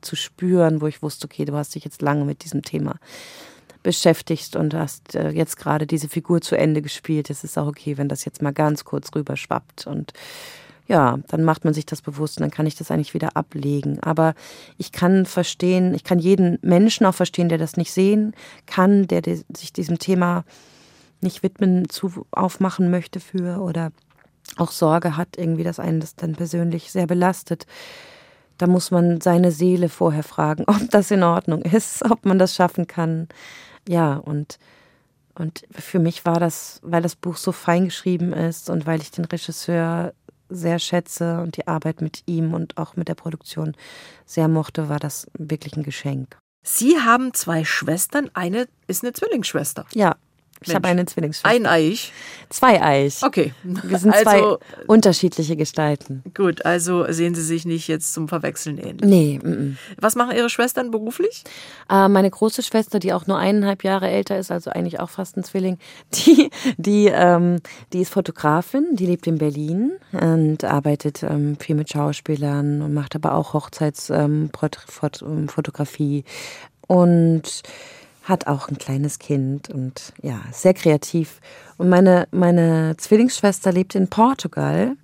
zu 0.00 0.16
spüren, 0.16 0.80
wo 0.80 0.86
ich 0.86 1.02
wusste, 1.02 1.26
okay, 1.26 1.44
du 1.44 1.54
hast 1.54 1.74
dich 1.74 1.84
jetzt 1.84 2.02
lange 2.02 2.24
mit 2.24 2.44
diesem 2.44 2.62
Thema 2.62 2.96
beschäftigt 3.82 4.56
und 4.56 4.74
hast 4.74 5.14
äh, 5.14 5.30
jetzt 5.30 5.56
gerade 5.56 5.86
diese 5.86 6.08
Figur 6.08 6.40
zu 6.40 6.56
Ende 6.56 6.82
gespielt. 6.82 7.30
Es 7.30 7.44
ist 7.44 7.58
auch 7.58 7.66
okay, 7.66 7.98
wenn 7.98 8.08
das 8.08 8.24
jetzt 8.24 8.42
mal 8.42 8.52
ganz 8.52 8.84
kurz 8.84 9.14
rüber 9.14 9.36
schwappt 9.36 9.86
und 9.86 10.12
ja, 10.92 11.18
dann 11.28 11.42
macht 11.42 11.64
man 11.64 11.72
sich 11.72 11.86
das 11.86 12.02
bewusst 12.02 12.36
und 12.36 12.42
dann 12.42 12.50
kann 12.50 12.66
ich 12.66 12.76
das 12.76 12.90
eigentlich 12.90 13.14
wieder 13.14 13.34
ablegen. 13.34 13.98
Aber 14.00 14.34
ich 14.76 14.92
kann 14.92 15.24
verstehen, 15.24 15.94
ich 15.94 16.04
kann 16.04 16.18
jeden 16.18 16.58
Menschen 16.60 17.06
auch 17.06 17.14
verstehen, 17.14 17.48
der 17.48 17.56
das 17.56 17.78
nicht 17.78 17.92
sehen 17.92 18.34
kann, 18.66 19.06
der 19.08 19.22
sich 19.24 19.72
diesem 19.72 19.98
Thema 19.98 20.44
nicht 21.22 21.42
widmen, 21.42 21.88
zu 21.88 22.26
aufmachen 22.30 22.90
möchte 22.90 23.20
für 23.20 23.62
oder 23.62 23.90
auch 24.58 24.70
Sorge 24.70 25.16
hat, 25.16 25.38
irgendwie, 25.38 25.64
dass 25.64 25.80
einen 25.80 26.00
das 26.00 26.14
dann 26.14 26.34
persönlich 26.34 26.92
sehr 26.92 27.06
belastet. 27.06 27.66
Da 28.58 28.66
muss 28.66 28.90
man 28.90 29.22
seine 29.22 29.50
Seele 29.50 29.88
vorher 29.88 30.24
fragen, 30.24 30.64
ob 30.66 30.90
das 30.90 31.10
in 31.10 31.22
Ordnung 31.22 31.62
ist, 31.62 32.04
ob 32.04 32.26
man 32.26 32.38
das 32.38 32.54
schaffen 32.54 32.86
kann. 32.86 33.28
Ja, 33.88 34.16
und, 34.16 34.58
und 35.36 35.62
für 35.70 36.00
mich 36.00 36.26
war 36.26 36.38
das, 36.38 36.80
weil 36.82 37.00
das 37.00 37.16
Buch 37.16 37.38
so 37.38 37.50
fein 37.50 37.86
geschrieben 37.86 38.34
ist 38.34 38.68
und 38.68 38.84
weil 38.84 39.00
ich 39.00 39.10
den 39.10 39.24
Regisseur 39.24 40.12
sehr 40.54 40.78
schätze 40.78 41.40
und 41.40 41.56
die 41.56 41.66
Arbeit 41.66 42.00
mit 42.00 42.22
ihm 42.26 42.54
und 42.54 42.78
auch 42.78 42.96
mit 42.96 43.08
der 43.08 43.14
Produktion 43.14 43.74
sehr 44.26 44.48
mochte, 44.48 44.88
war 44.88 44.98
das 44.98 45.26
wirklich 45.38 45.76
ein 45.76 45.82
Geschenk. 45.82 46.38
Sie 46.64 47.00
haben 47.00 47.34
zwei 47.34 47.64
Schwestern, 47.64 48.30
eine 48.34 48.68
ist 48.86 49.02
eine 49.02 49.12
Zwillingsschwester. 49.12 49.84
Ja, 49.94 50.16
ich 50.66 50.74
habe 50.74 50.88
eine 50.88 51.06
Zwillingsschwester. 51.06 51.48
Ein 51.48 51.66
Eich? 51.66 52.12
Zwei 52.48 52.82
Eich. 52.82 53.22
Okay. 53.22 53.54
Wir 53.62 53.98
sind 53.98 54.12
also, 54.12 54.24
zwei 54.24 54.58
unterschiedliche 54.86 55.56
Gestalten. 55.56 56.22
Gut, 56.34 56.64
also 56.64 57.10
sehen 57.10 57.34
Sie 57.34 57.42
sich 57.42 57.64
nicht 57.64 57.88
jetzt 57.88 58.12
zum 58.12 58.28
Verwechseln 58.28 58.78
ähnlich? 58.78 59.08
Nee. 59.08 59.40
M 59.42 59.52
-m. 59.52 59.76
Was 60.00 60.16
machen 60.16 60.36
Ihre 60.36 60.50
Schwestern 60.50 60.90
beruflich? 60.90 61.44
Äh, 61.90 62.08
meine 62.08 62.30
große 62.30 62.62
Schwester, 62.62 62.98
die 62.98 63.12
auch 63.12 63.26
nur 63.26 63.38
eineinhalb 63.38 63.84
Jahre 63.84 64.10
älter 64.10 64.38
ist, 64.38 64.50
also 64.50 64.70
eigentlich 64.70 65.00
auch 65.00 65.10
fast 65.10 65.36
ein 65.36 65.44
Zwilling, 65.44 65.78
die, 66.14 66.50
die, 66.76 67.06
ähm, 67.06 67.58
die 67.92 68.00
ist 68.00 68.12
Fotografin, 68.12 68.96
die 68.96 69.06
lebt 69.06 69.26
in 69.26 69.38
Berlin 69.38 69.92
und 70.12 70.64
arbeitet 70.64 71.22
ähm, 71.22 71.56
viel 71.58 71.74
mit 71.74 71.90
Schauspielern 71.90 72.82
und 72.82 72.94
macht 72.94 73.14
aber 73.14 73.34
auch 73.34 73.54
Hochzeitsfotografie. 73.54 76.18
Ähm, 76.18 76.24
und 76.88 77.62
hat 78.22 78.46
auch 78.46 78.68
ein 78.68 78.78
kleines 78.78 79.18
Kind 79.18 79.68
und 79.68 80.12
ja, 80.22 80.40
sehr 80.52 80.74
kreativ. 80.74 81.40
Und 81.76 81.88
meine, 81.88 82.28
meine 82.30 82.94
Zwillingsschwester 82.96 83.72
lebt 83.72 83.94
in 83.94 84.08
Portugal, 84.08 84.96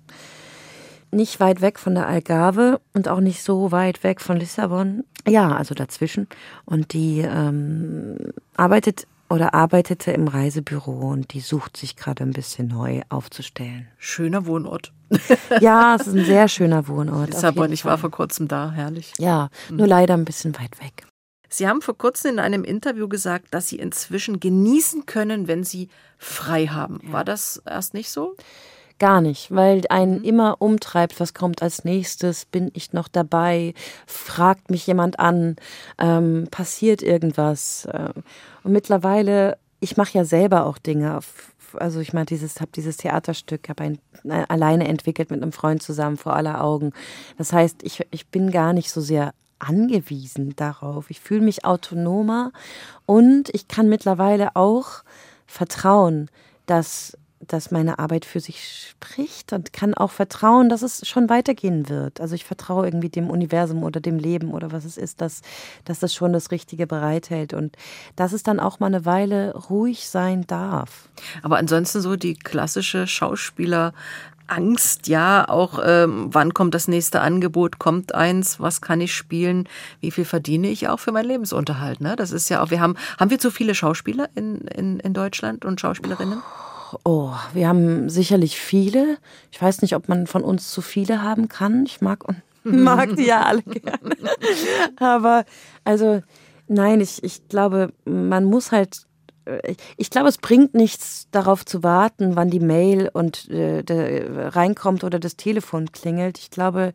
nicht 1.11 1.39
weit 1.39 1.61
weg 1.61 1.79
von 1.79 1.95
der 1.95 2.07
Algarve 2.07 2.79
und 2.93 3.07
auch 3.07 3.19
nicht 3.19 3.43
so 3.43 3.71
weit 3.71 4.03
weg 4.03 4.21
von 4.21 4.37
Lissabon. 4.37 5.03
Ja, 5.27 5.55
also 5.55 5.73
dazwischen. 5.75 6.27
Und 6.65 6.93
die 6.93 7.19
ähm, 7.19 8.17
arbeitet 8.55 9.07
oder 9.29 9.53
arbeitete 9.53 10.11
im 10.11 10.27
Reisebüro 10.27 11.11
und 11.11 11.33
die 11.33 11.39
sucht 11.39 11.77
sich 11.77 11.95
gerade 11.95 12.23
ein 12.23 12.31
bisschen 12.31 12.67
neu 12.67 13.01
aufzustellen. 13.09 13.87
Schöner 13.97 14.45
Wohnort. 14.45 14.91
ja, 15.61 15.95
es 15.95 16.07
ist 16.07 16.15
ein 16.15 16.25
sehr 16.25 16.47
schöner 16.47 16.87
Wohnort. 16.87 17.31
Lissabon, 17.31 17.71
ich 17.71 17.85
war 17.85 17.97
vor 17.97 18.11
kurzem 18.11 18.47
da, 18.47 18.71
herrlich. 18.71 19.13
Ja, 19.17 19.49
nur 19.69 19.87
leider 19.87 20.15
ein 20.15 20.25
bisschen 20.25 20.55
weit 20.55 20.79
weg. 20.81 21.05
Sie 21.49 21.67
haben 21.67 21.81
vor 21.81 21.97
kurzem 21.97 22.33
in 22.33 22.39
einem 22.39 22.63
Interview 22.63 23.07
gesagt, 23.07 23.47
dass 23.51 23.67
Sie 23.67 23.77
inzwischen 23.77 24.39
genießen 24.39 25.05
können, 25.05 25.47
wenn 25.47 25.63
Sie 25.63 25.89
frei 26.17 26.67
haben. 26.67 26.99
War 27.03 27.25
das 27.25 27.61
erst 27.65 27.93
nicht 27.93 28.09
so? 28.09 28.35
Gar 28.99 29.21
nicht, 29.21 29.49
weil 29.49 29.83
einen 29.89 30.19
mhm. 30.19 30.23
immer 30.25 30.55
umtreibt, 30.59 31.21
was 31.21 31.33
kommt 31.33 31.63
als 31.63 31.85
nächstes, 31.85 32.43
bin 32.45 32.69
ich 32.73 32.91
noch 32.91 33.07
dabei, 33.07 33.73
fragt 34.05 34.69
mich 34.69 34.85
jemand 34.85 35.19
an, 35.19 35.55
ähm, 35.97 36.47
passiert 36.51 37.01
irgendwas. 37.01 37.85
Äh, 37.85 38.09
und 38.63 38.73
mittlerweile, 38.73 39.57
ich 39.79 39.95
mache 39.95 40.17
ja 40.17 40.25
selber 40.25 40.65
auch 40.65 40.77
Dinge. 40.77 41.21
Also 41.75 42.01
ich 42.01 42.11
meine, 42.11 42.25
dieses, 42.25 42.59
habe 42.59 42.71
dieses 42.75 42.97
Theaterstück, 42.97 43.69
habe 43.69 43.83
ein 43.85 43.99
äh, 44.25 44.43
alleine 44.49 44.85
entwickelt 44.89 45.31
mit 45.31 45.41
einem 45.41 45.53
Freund 45.53 45.81
zusammen 45.81 46.17
vor 46.17 46.35
aller 46.35 46.61
Augen. 46.61 46.91
Das 47.37 47.53
heißt, 47.53 47.83
ich, 47.83 48.05
ich 48.11 48.27
bin 48.27 48.51
gar 48.51 48.73
nicht 48.73 48.91
so 48.91 48.99
sehr 48.99 49.33
angewiesen 49.59 50.55
darauf. 50.55 51.09
Ich 51.09 51.19
fühle 51.19 51.41
mich 51.41 51.65
autonomer 51.65 52.51
und 53.05 53.49
ich 53.53 53.67
kann 53.67 53.89
mittlerweile 53.89 54.55
auch 54.55 55.03
vertrauen, 55.45 56.29
dass 56.65 57.17
dass 57.47 57.71
meine 57.71 57.99
Arbeit 57.99 58.25
für 58.25 58.39
sich 58.39 58.89
spricht 58.89 59.53
und 59.53 59.71
kann 59.71 59.93
auch 59.93 60.11
vertrauen, 60.11 60.69
dass 60.69 60.81
es 60.81 61.07
schon 61.07 61.29
weitergehen 61.29 61.87
wird. 61.89 62.19
Also 62.19 62.35
ich 62.35 62.43
vertraue 62.43 62.85
irgendwie 62.85 63.09
dem 63.09 63.29
Universum 63.29 63.83
oder 63.83 64.01
dem 64.01 64.17
Leben 64.19 64.51
oder 64.51 64.71
was 64.71 64.83
es 64.85 64.97
ist, 64.97 65.21
dass, 65.21 65.41
dass 65.85 65.99
das 65.99 66.13
schon 66.13 66.33
das 66.33 66.51
Richtige 66.51 66.85
bereithält 66.85 67.53
und 67.53 67.77
dass 68.15 68.33
es 68.33 68.43
dann 68.43 68.59
auch 68.59 68.79
mal 68.79 68.87
eine 68.87 69.05
Weile 69.05 69.55
ruhig 69.55 70.09
sein 70.09 70.45
darf. 70.47 71.09
Aber 71.41 71.57
ansonsten 71.57 72.01
so 72.01 72.17
die 72.17 72.35
klassische 72.35 73.07
Schauspieler 73.07 73.93
Angst, 74.51 75.07
ja, 75.07 75.47
auch 75.47 75.79
ähm, 75.83 76.27
wann 76.31 76.53
kommt 76.53 76.73
das 76.73 76.87
nächste 76.87 77.21
Angebot, 77.21 77.79
kommt 77.79 78.15
eins, 78.15 78.59
was 78.59 78.81
kann 78.81 79.01
ich 79.01 79.13
spielen, 79.13 79.67
wie 80.01 80.11
viel 80.11 80.25
verdiene 80.25 80.69
ich 80.69 80.87
auch 80.87 80.99
für 80.99 81.11
meinen 81.11 81.27
Lebensunterhalt. 81.27 82.01
Ne? 82.01 82.15
Das 82.15 82.31
ist 82.31 82.49
ja 82.49 82.61
auch, 82.61 82.71
wir 82.71 82.79
haben, 82.79 82.95
haben 83.19 83.31
wir 83.31 83.39
zu 83.39 83.51
viele 83.51 83.75
Schauspieler 83.75 84.29
in, 84.35 84.61
in, 84.61 84.99
in 84.99 85.13
Deutschland 85.13 85.65
und 85.65 85.79
Schauspielerinnen? 85.79 86.41
Oh. 87.03 87.31
Wir 87.53 87.67
haben 87.67 88.09
sicherlich 88.09 88.59
viele. 88.59 89.17
Ich 89.51 89.61
weiß 89.61 89.81
nicht, 89.81 89.95
ob 89.95 90.09
man 90.09 90.27
von 90.27 90.43
uns 90.43 90.71
zu 90.71 90.81
viele 90.81 91.21
haben 91.21 91.47
kann. 91.47 91.85
Ich 91.85 92.01
mag 92.01 92.27
und 92.27 92.41
mag 92.63 93.15
die 93.15 93.25
ja 93.25 93.43
alle 93.43 93.61
gerne. 93.61 94.15
Aber 94.99 95.45
also 95.83 96.21
nein, 96.67 97.01
ich, 97.01 97.23
ich 97.23 97.47
glaube, 97.47 97.93
man 98.05 98.45
muss 98.45 98.71
halt 98.71 99.05
ich 99.97 100.09
glaube, 100.09 100.29
es 100.29 100.37
bringt 100.37 100.73
nichts, 100.73 101.27
darauf 101.31 101.65
zu 101.65 101.83
warten, 101.83 102.35
wann 102.35 102.49
die 102.49 102.59
Mail 102.59 103.09
und 103.11 103.49
äh, 103.49 103.83
reinkommt 104.49 105.03
oder 105.03 105.19
das 105.19 105.35
Telefon 105.35 105.91
klingelt. 105.91 106.37
Ich 106.37 106.49
glaube, 106.49 106.93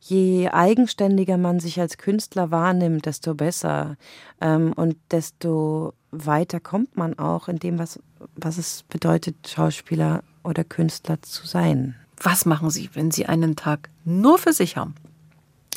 je 0.00 0.48
eigenständiger 0.48 1.36
man 1.36 1.60
sich 1.60 1.80
als 1.80 1.98
Künstler 1.98 2.50
wahrnimmt, 2.50 3.06
desto 3.06 3.34
besser 3.34 3.96
ähm, 4.40 4.72
und 4.74 4.96
desto 5.10 5.94
weiter 6.10 6.60
kommt 6.60 6.96
man 6.96 7.18
auch 7.18 7.48
in 7.48 7.58
dem, 7.58 7.78
was, 7.78 7.98
was 8.36 8.58
es 8.58 8.84
bedeutet, 8.84 9.48
Schauspieler 9.48 10.22
oder 10.42 10.64
Künstler 10.64 11.22
zu 11.22 11.46
sein. 11.46 11.96
Was 12.22 12.44
machen 12.46 12.70
Sie, 12.70 12.90
wenn 12.94 13.10
Sie 13.10 13.26
einen 13.26 13.56
Tag 13.56 13.88
nur 14.04 14.38
für 14.38 14.52
sich 14.52 14.76
haben? 14.76 14.94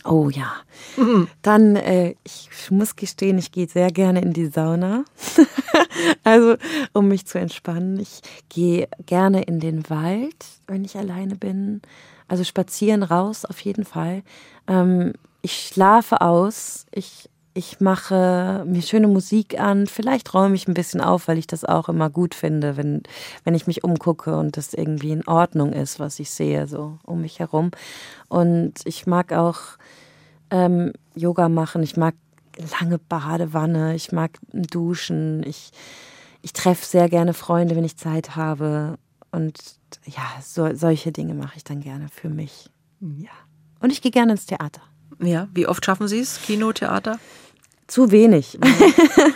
Oh 0.07 0.29
ja. 0.29 0.53
Mhm. 0.95 1.27
Dann, 1.41 1.75
äh, 1.75 2.15
ich 2.23 2.49
muss 2.71 2.95
gestehen, 2.95 3.37
ich 3.37 3.51
gehe 3.51 3.67
sehr 3.67 3.91
gerne 3.91 4.21
in 4.21 4.31
die 4.31 4.47
Sauna. 4.47 5.03
also, 6.23 6.55
um 6.93 7.09
mich 7.09 7.25
zu 7.25 7.39
entspannen. 7.39 7.99
Ich 7.99 8.21
gehe 8.47 8.87
gerne 9.05 9.43
in 9.43 9.59
den 9.59 9.89
Wald, 9.89 10.45
wenn 10.65 10.85
ich 10.85 10.97
alleine 10.97 11.35
bin. 11.35 11.81
Also 12.29 12.45
spazieren 12.45 13.03
raus 13.03 13.43
auf 13.43 13.59
jeden 13.59 13.83
Fall. 13.83 14.23
Ähm, 14.67 15.13
ich 15.41 15.67
schlafe 15.67 16.21
aus. 16.21 16.85
Ich 16.91 17.29
ich 17.57 17.79
mache 17.79 18.63
mir 18.67 18.83
schöne 18.83 19.07
Musik 19.07 19.59
an. 19.59 19.87
Vielleicht 19.87 20.31
räume 20.35 20.53
ich 20.53 20.67
ein 20.67 20.75
bisschen 20.75 21.01
auf, 21.01 21.27
weil 21.27 21.39
ich 21.39 21.47
das 21.47 21.65
auch 21.65 21.89
immer 21.89 22.11
gut 22.11 22.35
finde, 22.35 22.77
wenn, 22.77 23.01
wenn 23.43 23.55
ich 23.55 23.65
mich 23.65 23.83
umgucke 23.83 24.37
und 24.37 24.57
das 24.57 24.75
irgendwie 24.75 25.11
in 25.11 25.27
Ordnung 25.27 25.73
ist, 25.73 25.99
was 25.99 26.19
ich 26.19 26.29
sehe, 26.29 26.67
so 26.67 26.99
um 27.03 27.21
mich 27.21 27.39
herum. 27.39 27.71
Und 28.29 28.73
ich 28.85 29.07
mag 29.07 29.33
auch 29.33 29.59
ähm, 30.51 30.93
Yoga 31.15 31.49
machen. 31.49 31.81
Ich 31.81 31.97
mag 31.97 32.13
lange 32.79 32.99
Badewanne. 32.99 33.95
Ich 33.95 34.11
mag 34.11 34.37
Duschen. 34.53 35.41
Ich, 35.43 35.71
ich 36.43 36.53
treffe 36.53 36.85
sehr 36.85 37.09
gerne 37.09 37.33
Freunde, 37.33 37.75
wenn 37.75 37.85
ich 37.85 37.97
Zeit 37.97 38.35
habe. 38.35 38.99
Und 39.31 39.57
ja, 40.05 40.25
so, 40.43 40.75
solche 40.75 41.11
Dinge 41.11 41.33
mache 41.33 41.57
ich 41.57 41.63
dann 41.63 41.81
gerne 41.81 42.07
für 42.09 42.29
mich. 42.29 42.69
Ja. 42.99 43.31
Und 43.79 43.91
ich 43.91 44.03
gehe 44.03 44.11
gerne 44.11 44.33
ins 44.33 44.45
Theater. 44.45 44.81
Ja, 45.19 45.47
wie 45.55 45.65
oft 45.65 45.83
schaffen 45.83 46.07
Sie 46.07 46.19
es? 46.19 46.39
Kino, 46.43 46.71
Theater? 46.71 47.19
Zu 47.87 48.11
wenig. 48.11 48.59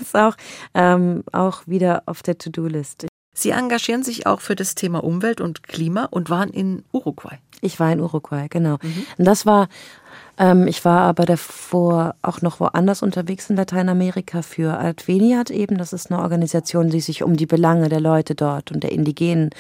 ist 0.01 0.15
auch, 0.15 0.35
ähm, 0.73 1.23
auch 1.31 1.63
wieder 1.65 2.03
auf 2.05 2.21
der 2.21 2.37
To-Do-List. 2.37 3.07
Sie 3.33 3.51
engagieren 3.51 4.03
sich 4.03 4.27
auch 4.27 4.41
für 4.41 4.55
das 4.55 4.75
Thema 4.75 5.03
Umwelt 5.03 5.39
und 5.39 5.63
Klima 5.63 6.05
und 6.11 6.29
waren 6.29 6.49
in 6.49 6.83
Uruguay. 6.91 7.37
Ich 7.61 7.79
war 7.79 7.91
in 7.91 8.01
Uruguay, 8.01 8.47
genau. 8.49 8.77
Mhm. 8.81 9.05
Und 9.17 9.25
das 9.25 9.45
war, 9.45 9.69
ähm, 10.37 10.67
ich 10.67 10.83
war 10.83 11.01
aber 11.01 11.25
davor 11.25 12.15
auch 12.21 12.41
noch 12.41 12.59
woanders 12.59 13.03
unterwegs 13.03 13.49
in 13.49 13.55
Lateinamerika 13.55 14.41
für 14.41 14.77
Adveniat 14.77 15.49
eben. 15.49 15.77
Das 15.77 15.93
ist 15.93 16.11
eine 16.11 16.21
Organisation, 16.21 16.89
die 16.89 16.99
sich 16.99 17.23
um 17.23 17.37
die 17.37 17.45
Belange 17.45 17.87
der 17.87 18.01
Leute 18.01 18.35
dort 18.35 18.71
und 18.71 18.83
der 18.83 18.91
Indigenen 18.91 19.51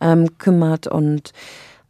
ähm, 0.00 0.38
kümmert 0.38 0.86
und 0.86 1.32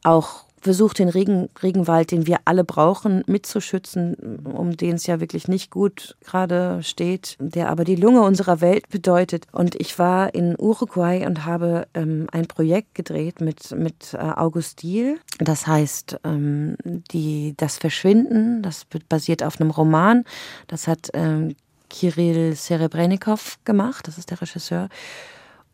auch 0.02 0.44
versucht, 0.60 0.98
den 0.98 1.08
Regen, 1.08 1.48
Regenwald, 1.62 2.10
den 2.10 2.26
wir 2.26 2.38
alle 2.44 2.64
brauchen, 2.64 3.22
mitzuschützen, 3.26 4.38
um 4.44 4.76
den 4.76 4.96
es 4.96 5.06
ja 5.06 5.20
wirklich 5.20 5.48
nicht 5.48 5.70
gut 5.70 6.16
gerade 6.24 6.82
steht, 6.82 7.36
der 7.40 7.70
aber 7.70 7.84
die 7.84 7.96
Lunge 7.96 8.22
unserer 8.22 8.60
Welt 8.60 8.88
bedeutet. 8.88 9.46
Und 9.52 9.74
ich 9.74 9.98
war 9.98 10.34
in 10.34 10.54
Uruguay 10.58 11.26
und 11.26 11.44
habe 11.44 11.86
ähm, 11.94 12.26
ein 12.32 12.46
Projekt 12.46 12.94
gedreht 12.94 13.40
mit, 13.40 13.72
mit 13.72 14.14
äh, 14.14 14.18
August 14.18 14.82
Diel. 14.82 15.18
Das 15.38 15.66
heißt, 15.66 16.20
ähm, 16.24 16.76
die, 16.84 17.54
das 17.56 17.78
Verschwinden, 17.78 18.62
das 18.62 18.86
basiert 19.08 19.42
auf 19.42 19.60
einem 19.60 19.70
Roman. 19.70 20.24
Das 20.66 20.86
hat 20.86 21.10
ähm, 21.14 21.54
Kirill 21.90 22.54
Serebrennikov 22.54 23.58
gemacht, 23.64 24.06
das 24.08 24.18
ist 24.18 24.30
der 24.30 24.40
Regisseur. 24.40 24.88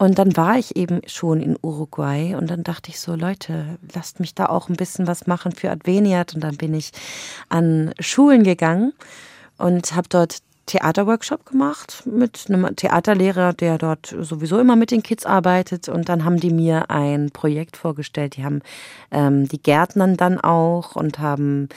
Und 0.04 0.18
dann 0.18 0.36
war 0.36 0.58
ich 0.58 0.76
eben 0.76 1.00
schon 1.06 1.40
in 1.40 1.56
Uruguay 1.62 2.34
und 2.34 2.50
dann 2.50 2.62
dachte 2.62 2.90
ich 2.90 3.00
so, 3.00 3.14
Leute, 3.14 3.78
lasst 3.94 4.20
mich 4.20 4.34
da 4.34 4.46
auch 4.46 4.68
ein 4.68 4.76
bisschen 4.76 5.06
was 5.06 5.26
machen 5.26 5.52
für 5.52 5.70
Adveniat. 5.70 6.34
Und 6.34 6.42
dann 6.44 6.58
bin 6.58 6.74
ich 6.74 6.90
an 7.48 7.94
Schulen 7.98 8.44
gegangen 8.44 8.92
und 9.56 9.94
habe 9.94 10.06
dort 10.10 10.40
Theaterworkshop 10.66 11.46
gemacht 11.46 12.02
mit 12.06 12.46
einem 12.48 12.74
Theaterlehrer, 12.74 13.52
der 13.52 13.78
dort 13.78 14.14
sowieso 14.18 14.58
immer 14.58 14.76
mit 14.76 14.90
den 14.90 15.02
Kids 15.02 15.26
arbeitet. 15.26 15.88
Und 15.88 16.08
dann 16.08 16.24
haben 16.24 16.40
die 16.40 16.50
mir 16.50 16.90
ein 16.90 17.30
Projekt 17.30 17.76
vorgestellt. 17.76 18.36
Die 18.36 18.44
haben 18.44 18.60
ähm, 19.10 19.48
die 19.48 19.62
Gärtnern 19.62 20.16
dann 20.16 20.40
auch 20.40 20.96
und 20.96 21.18
haben 21.18 21.68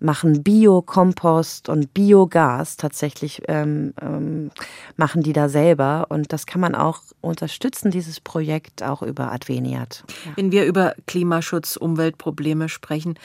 machen 0.00 0.42
Biokompost 0.42 1.68
und 1.68 1.92
Biogas 1.94 2.76
tatsächlich 2.76 3.42
ähm, 3.48 3.94
ähm, 4.00 4.50
machen 4.96 5.22
die 5.22 5.32
da 5.32 5.48
selber. 5.48 6.06
Und 6.08 6.32
das 6.32 6.46
kann 6.46 6.60
man 6.60 6.74
auch 6.74 7.00
unterstützen, 7.20 7.90
dieses 7.90 8.20
Projekt 8.20 8.82
auch 8.82 9.02
über 9.02 9.32
Adveniat. 9.32 10.04
Ja. 10.24 10.32
Wenn 10.36 10.52
wir 10.52 10.66
über 10.66 10.94
Klimaschutz, 11.06 11.76
Umweltprobleme 11.76 12.68
sprechen, 12.68 13.18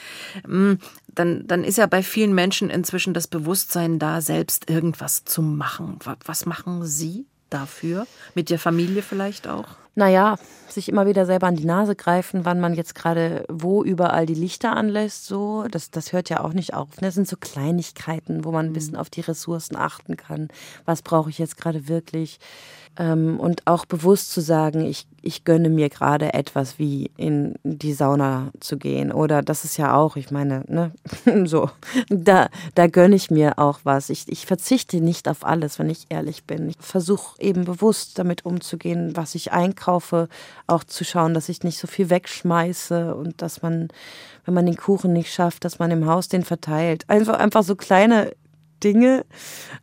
mm, 0.46 0.74
dann, 1.14 1.46
dann 1.46 1.64
ist 1.64 1.78
ja 1.78 1.86
bei 1.86 2.02
vielen 2.02 2.34
Menschen 2.34 2.70
inzwischen 2.70 3.14
das 3.14 3.26
Bewusstsein 3.26 3.98
da, 3.98 4.20
selbst 4.20 4.70
irgendwas 4.70 5.24
zu 5.24 5.42
machen. 5.42 5.98
Was 6.24 6.46
machen 6.46 6.84
Sie 6.84 7.26
dafür? 7.50 8.06
Mit 8.34 8.50
der 8.50 8.58
Familie 8.58 9.02
vielleicht 9.02 9.46
auch? 9.46 9.68
Naja, 9.94 10.36
sich 10.68 10.88
immer 10.88 11.06
wieder 11.06 11.26
selber 11.26 11.48
an 11.48 11.56
die 11.56 11.66
Nase 11.66 11.94
greifen, 11.94 12.46
wann 12.46 12.60
man 12.60 12.72
jetzt 12.72 12.94
gerade 12.94 13.44
wo 13.50 13.84
überall 13.84 14.24
die 14.24 14.34
Lichter 14.34 14.74
anlässt, 14.74 15.26
so. 15.26 15.66
Das, 15.70 15.90
das 15.90 16.14
hört 16.14 16.30
ja 16.30 16.40
auch 16.40 16.54
nicht 16.54 16.72
auf. 16.72 16.88
Das 16.98 17.14
sind 17.14 17.28
so 17.28 17.36
Kleinigkeiten, 17.36 18.46
wo 18.46 18.52
man 18.52 18.66
ein 18.66 18.72
bisschen 18.72 18.94
mhm. 18.94 19.00
auf 19.00 19.10
die 19.10 19.20
Ressourcen 19.20 19.76
achten 19.76 20.16
kann. 20.16 20.48
Was 20.86 21.02
brauche 21.02 21.28
ich 21.28 21.38
jetzt 21.38 21.58
gerade 21.58 21.88
wirklich? 21.88 22.38
Ähm, 22.98 23.40
und 23.40 23.66
auch 23.66 23.86
bewusst 23.86 24.32
zu 24.32 24.42
sagen, 24.42 24.84
ich, 24.84 25.06
ich 25.22 25.44
gönne 25.44 25.70
mir 25.70 25.88
gerade 25.88 26.34
etwas 26.34 26.78
wie 26.78 27.10
in 27.16 27.54
die 27.62 27.94
Sauna 27.94 28.50
zu 28.60 28.76
gehen. 28.76 29.12
Oder 29.12 29.40
das 29.40 29.64
ist 29.64 29.78
ja 29.78 29.94
auch, 29.94 30.16
ich 30.16 30.30
meine, 30.30 30.64
ne, 30.68 30.92
so, 31.46 31.70
da, 32.10 32.48
da 32.74 32.86
gönne 32.88 33.16
ich 33.16 33.30
mir 33.30 33.58
auch 33.58 33.80
was. 33.84 34.10
Ich, 34.10 34.28
ich 34.28 34.44
verzichte 34.44 35.00
nicht 35.00 35.26
auf 35.26 35.44
alles, 35.44 35.78
wenn 35.78 35.88
ich 35.88 36.06
ehrlich 36.10 36.44
bin. 36.44 36.68
Ich 36.68 36.76
versuche 36.80 37.40
eben 37.40 37.64
bewusst 37.64 38.18
damit 38.18 38.44
umzugehen, 38.44 39.16
was 39.16 39.34
ich 39.34 39.52
einkaufe, 39.52 40.28
auch 40.66 40.84
zu 40.84 41.04
schauen, 41.04 41.32
dass 41.32 41.48
ich 41.48 41.62
nicht 41.62 41.78
so 41.78 41.86
viel 41.86 42.10
wegschmeiße 42.10 43.14
und 43.14 43.40
dass 43.40 43.62
man, 43.62 43.88
wenn 44.44 44.54
man 44.54 44.66
den 44.66 44.76
Kuchen 44.76 45.14
nicht 45.14 45.32
schafft, 45.32 45.64
dass 45.64 45.78
man 45.78 45.90
im 45.90 46.06
Haus 46.06 46.28
den 46.28 46.44
verteilt. 46.44 47.04
Einfach, 47.08 47.38
einfach 47.38 47.62
so 47.62 47.74
kleine 47.74 48.32
Dinge. 48.82 49.24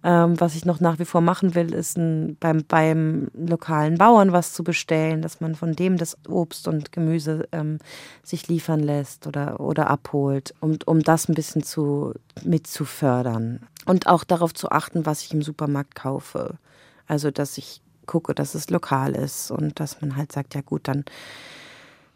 Ähm, 0.04 0.40
was 0.40 0.56
ich 0.56 0.66
noch 0.66 0.80
nach 0.80 1.00
wie 1.00 1.06
vor 1.06 1.22
machen 1.22 1.56
will, 1.56 1.74
ist 1.74 1.98
ein, 1.98 2.38
beim, 2.40 2.64
beim 2.68 3.30
lokalen 3.34 3.98
Bauern 3.98 4.32
was 4.32 4.54
zu 4.54 4.64
bestellen, 4.64 5.22
dass 5.22 5.42
man 5.42 5.56
von 5.56 5.74
dem 5.74 5.98
das 5.98 6.18
Obst 6.28 6.68
und 6.68 6.92
Gemüse 6.92 7.48
ähm, 7.52 7.80
sich 8.24 8.48
liefern 8.48 8.82
lässt 8.82 9.28
oder, 9.28 9.60
oder 9.60 9.90
abholt, 9.90 10.54
um, 10.60 10.78
um 10.86 11.02
das 11.02 11.30
ein 11.30 11.36
bisschen 11.36 11.64
zu, 11.64 12.14
mit. 12.44 12.68
Und 13.86 14.08
auch 14.08 14.24
darauf 14.24 14.54
zu 14.54 14.70
achten, 14.70 15.06
was 15.06 15.24
ich 15.24 15.34
im 15.34 15.42
Supermarkt 15.42 15.96
kaufe. 15.96 16.58
Also, 17.08 17.32
dass 17.32 17.58
ich 17.58 17.82
gucke, 18.06 18.34
dass 18.34 18.56
es 18.56 18.70
lokal 18.70 19.16
ist 19.16 19.52
und 19.52 19.80
dass 19.80 20.02
man 20.02 20.16
halt 20.16 20.32
sagt, 20.32 20.56
ja 20.56 20.62
gut, 20.62 20.88
dann 20.88 21.06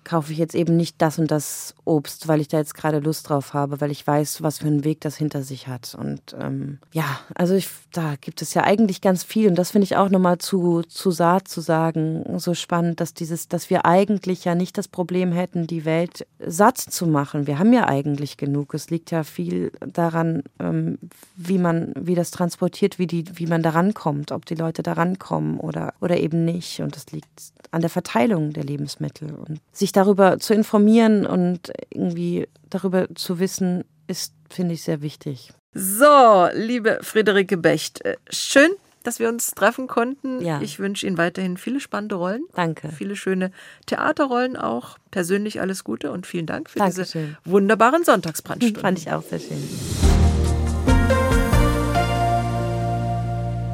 kaufe 0.04 0.32
ich 0.32 0.38
jetzt 0.38 0.56
eben 0.56 0.76
nicht 0.76 1.02
das 1.02 1.20
und 1.20 1.32
das 1.32 1.76
Obst, 1.86 2.28
weil 2.28 2.42
ich 2.42 2.48
da 2.48 2.58
jetzt 2.58 2.76
gerade 2.76 3.00
Lust 3.00 3.30
drauf 3.30 3.54
habe, 3.54 3.82
weil 3.82 3.92
ich 3.92 4.06
weiß, 4.06 4.42
was 4.42 4.60
für 4.60 4.68
einen 4.68 4.84
Weg 4.84 5.02
das 5.02 5.16
hinter 5.16 5.44
sich 5.44 5.68
hat. 5.68 5.96
Und 5.96 6.22
ähm, 6.40 6.80
ja, 6.92 7.20
also 7.36 7.54
ich, 7.56 7.70
da 7.92 8.16
gibt 8.20 8.42
es 8.42 8.54
ja 8.54 8.64
eigentlich 8.64 9.02
ganz 9.02 9.24
viel. 9.24 9.50
Und 9.50 9.56
das 9.56 9.72
finde 9.72 9.86
ich 9.86 9.96
auch 9.96 10.10
nochmal 10.10 10.38
zu, 10.38 10.82
zu 10.84 11.12
Saat 11.12 11.48
zu 11.48 11.62
sagen, 11.62 12.40
so 12.40 12.54
spannend, 12.54 13.00
dass 13.00 13.14
dieses, 13.14 13.48
dass 13.48 13.70
wir 13.70 13.86
eigentlich 13.86 14.46
ja 14.46 14.56
nicht 14.56 14.78
das 14.78 14.88
Problem 14.88 15.32
hätten, 15.32 15.68
die 15.68 15.86
Welt 15.86 16.28
satt 16.46 16.78
zu 16.78 17.08
machen. 17.08 17.48
Wir 17.48 17.60
haben 17.60 17.74
ja 17.74 17.88
eigentlich 17.88 18.38
genug. 18.38 18.74
Es 18.74 18.90
liegt 18.90 19.12
ja 19.12 19.24
viel 19.24 19.72
daran, 19.80 20.44
ähm, 20.60 21.00
wie 21.36 21.58
man, 21.58 21.94
wie 21.98 22.16
das 22.16 22.32
transportiert, 22.32 23.00
wie 23.00 23.08
die, 23.08 23.26
wie 23.36 23.48
man 23.48 23.64
daran 23.64 23.94
kommt, 23.94 24.32
ob 24.32 24.46
die 24.46 24.56
Leute 24.56 24.84
daran 24.84 25.20
kommen 25.20 25.60
oder, 25.60 25.94
oder 26.02 26.18
eben 26.18 26.44
nicht. 26.46 26.82
Und 26.82 26.96
das 26.96 27.12
liegt 27.12 27.54
an 27.72 27.82
der 27.82 27.90
Verteilung 27.90 28.54
der 28.54 28.64
Lebensmittel 28.64 29.34
und 29.34 29.60
sich 29.72 29.93
darüber 29.94 30.40
zu 30.40 30.54
informieren 30.54 31.26
und 31.26 31.72
irgendwie 31.90 32.48
darüber 32.70 33.08
zu 33.16 33.40
wissen, 33.40 33.86
ist, 34.08 34.34
finde 34.50 34.74
ich, 34.74 34.84
sehr 34.84 35.02
wichtig. 35.02 35.52
So, 35.74 36.50
liebe 36.54 37.00
Friederike 37.02 37.58
Becht, 37.58 38.04
äh, 38.06 38.18
schön, 38.30 38.70
dass 39.04 39.20
wir 39.20 39.30
uns 39.30 39.52
treffen 39.52 39.88
konnten. 39.88 40.42
Ja. 40.42 40.62
Ich 40.62 40.80
wünsche 40.80 41.06
Ihnen 41.08 41.18
weiterhin 41.18 41.58
viele 41.58 41.80
spannende 41.80 42.16
Rollen. 42.16 42.44
Danke. 42.56 42.90
Viele 42.90 43.16
schöne 43.16 43.52
Theaterrollen 43.86 44.56
auch. 44.56 44.98
Persönlich 45.12 45.62
alles 45.62 45.84
Gute 45.84 46.12
und 46.12 46.26
vielen 46.26 46.46
Dank 46.46 46.70
für 46.70 46.80
Dankeschön. 46.80 47.36
diese 47.44 47.52
wunderbaren 47.52 48.04
Sonntagsbrandstunden. 48.04 48.82
Fand 48.82 49.00
ich 49.00 49.12
auch 49.12 49.24
sehr 49.24 49.40
schön. 49.40 49.58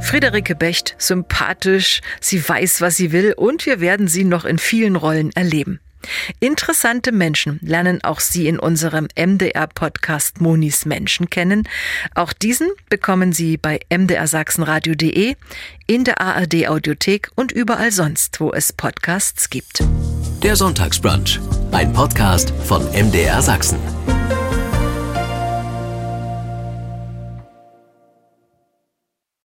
Friederike 0.01 0.55
Becht, 0.55 0.95
sympathisch, 0.97 2.01
sie 2.19 2.47
weiß, 2.47 2.81
was 2.81 2.95
sie 2.95 3.11
will 3.11 3.33
und 3.37 3.67
wir 3.67 3.79
werden 3.79 4.07
sie 4.07 4.23
noch 4.23 4.43
in 4.45 4.57
vielen 4.57 4.95
Rollen 4.95 5.31
erleben. 5.33 5.79
Interessante 6.39 7.11
Menschen 7.11 7.59
lernen 7.61 8.03
auch 8.03 8.19
Sie 8.19 8.47
in 8.47 8.59
unserem 8.59 9.07
MDR-Podcast 9.17 10.41
Monis 10.41 10.85
Menschen 10.85 11.29
kennen. 11.29 11.67
Auch 12.15 12.33
diesen 12.33 12.69
bekommen 12.89 13.33
Sie 13.33 13.57
bei 13.57 13.79
mdrsachsenradio.de, 13.89 15.35
in 15.87 16.03
der 16.03 16.21
ARD-Audiothek 16.21 17.31
und 17.35 17.51
überall 17.51 17.91
sonst, 17.91 18.39
wo 18.39 18.51
es 18.51 18.73
Podcasts 18.73 19.49
gibt. 19.49 19.83
Der 20.43 20.55
Sonntagsbrunch, 20.55 21.39
ein 21.71 21.91
Podcast 21.91 22.53
von 22.65 22.83
MDR 22.93 23.41
Sachsen. 23.41 23.79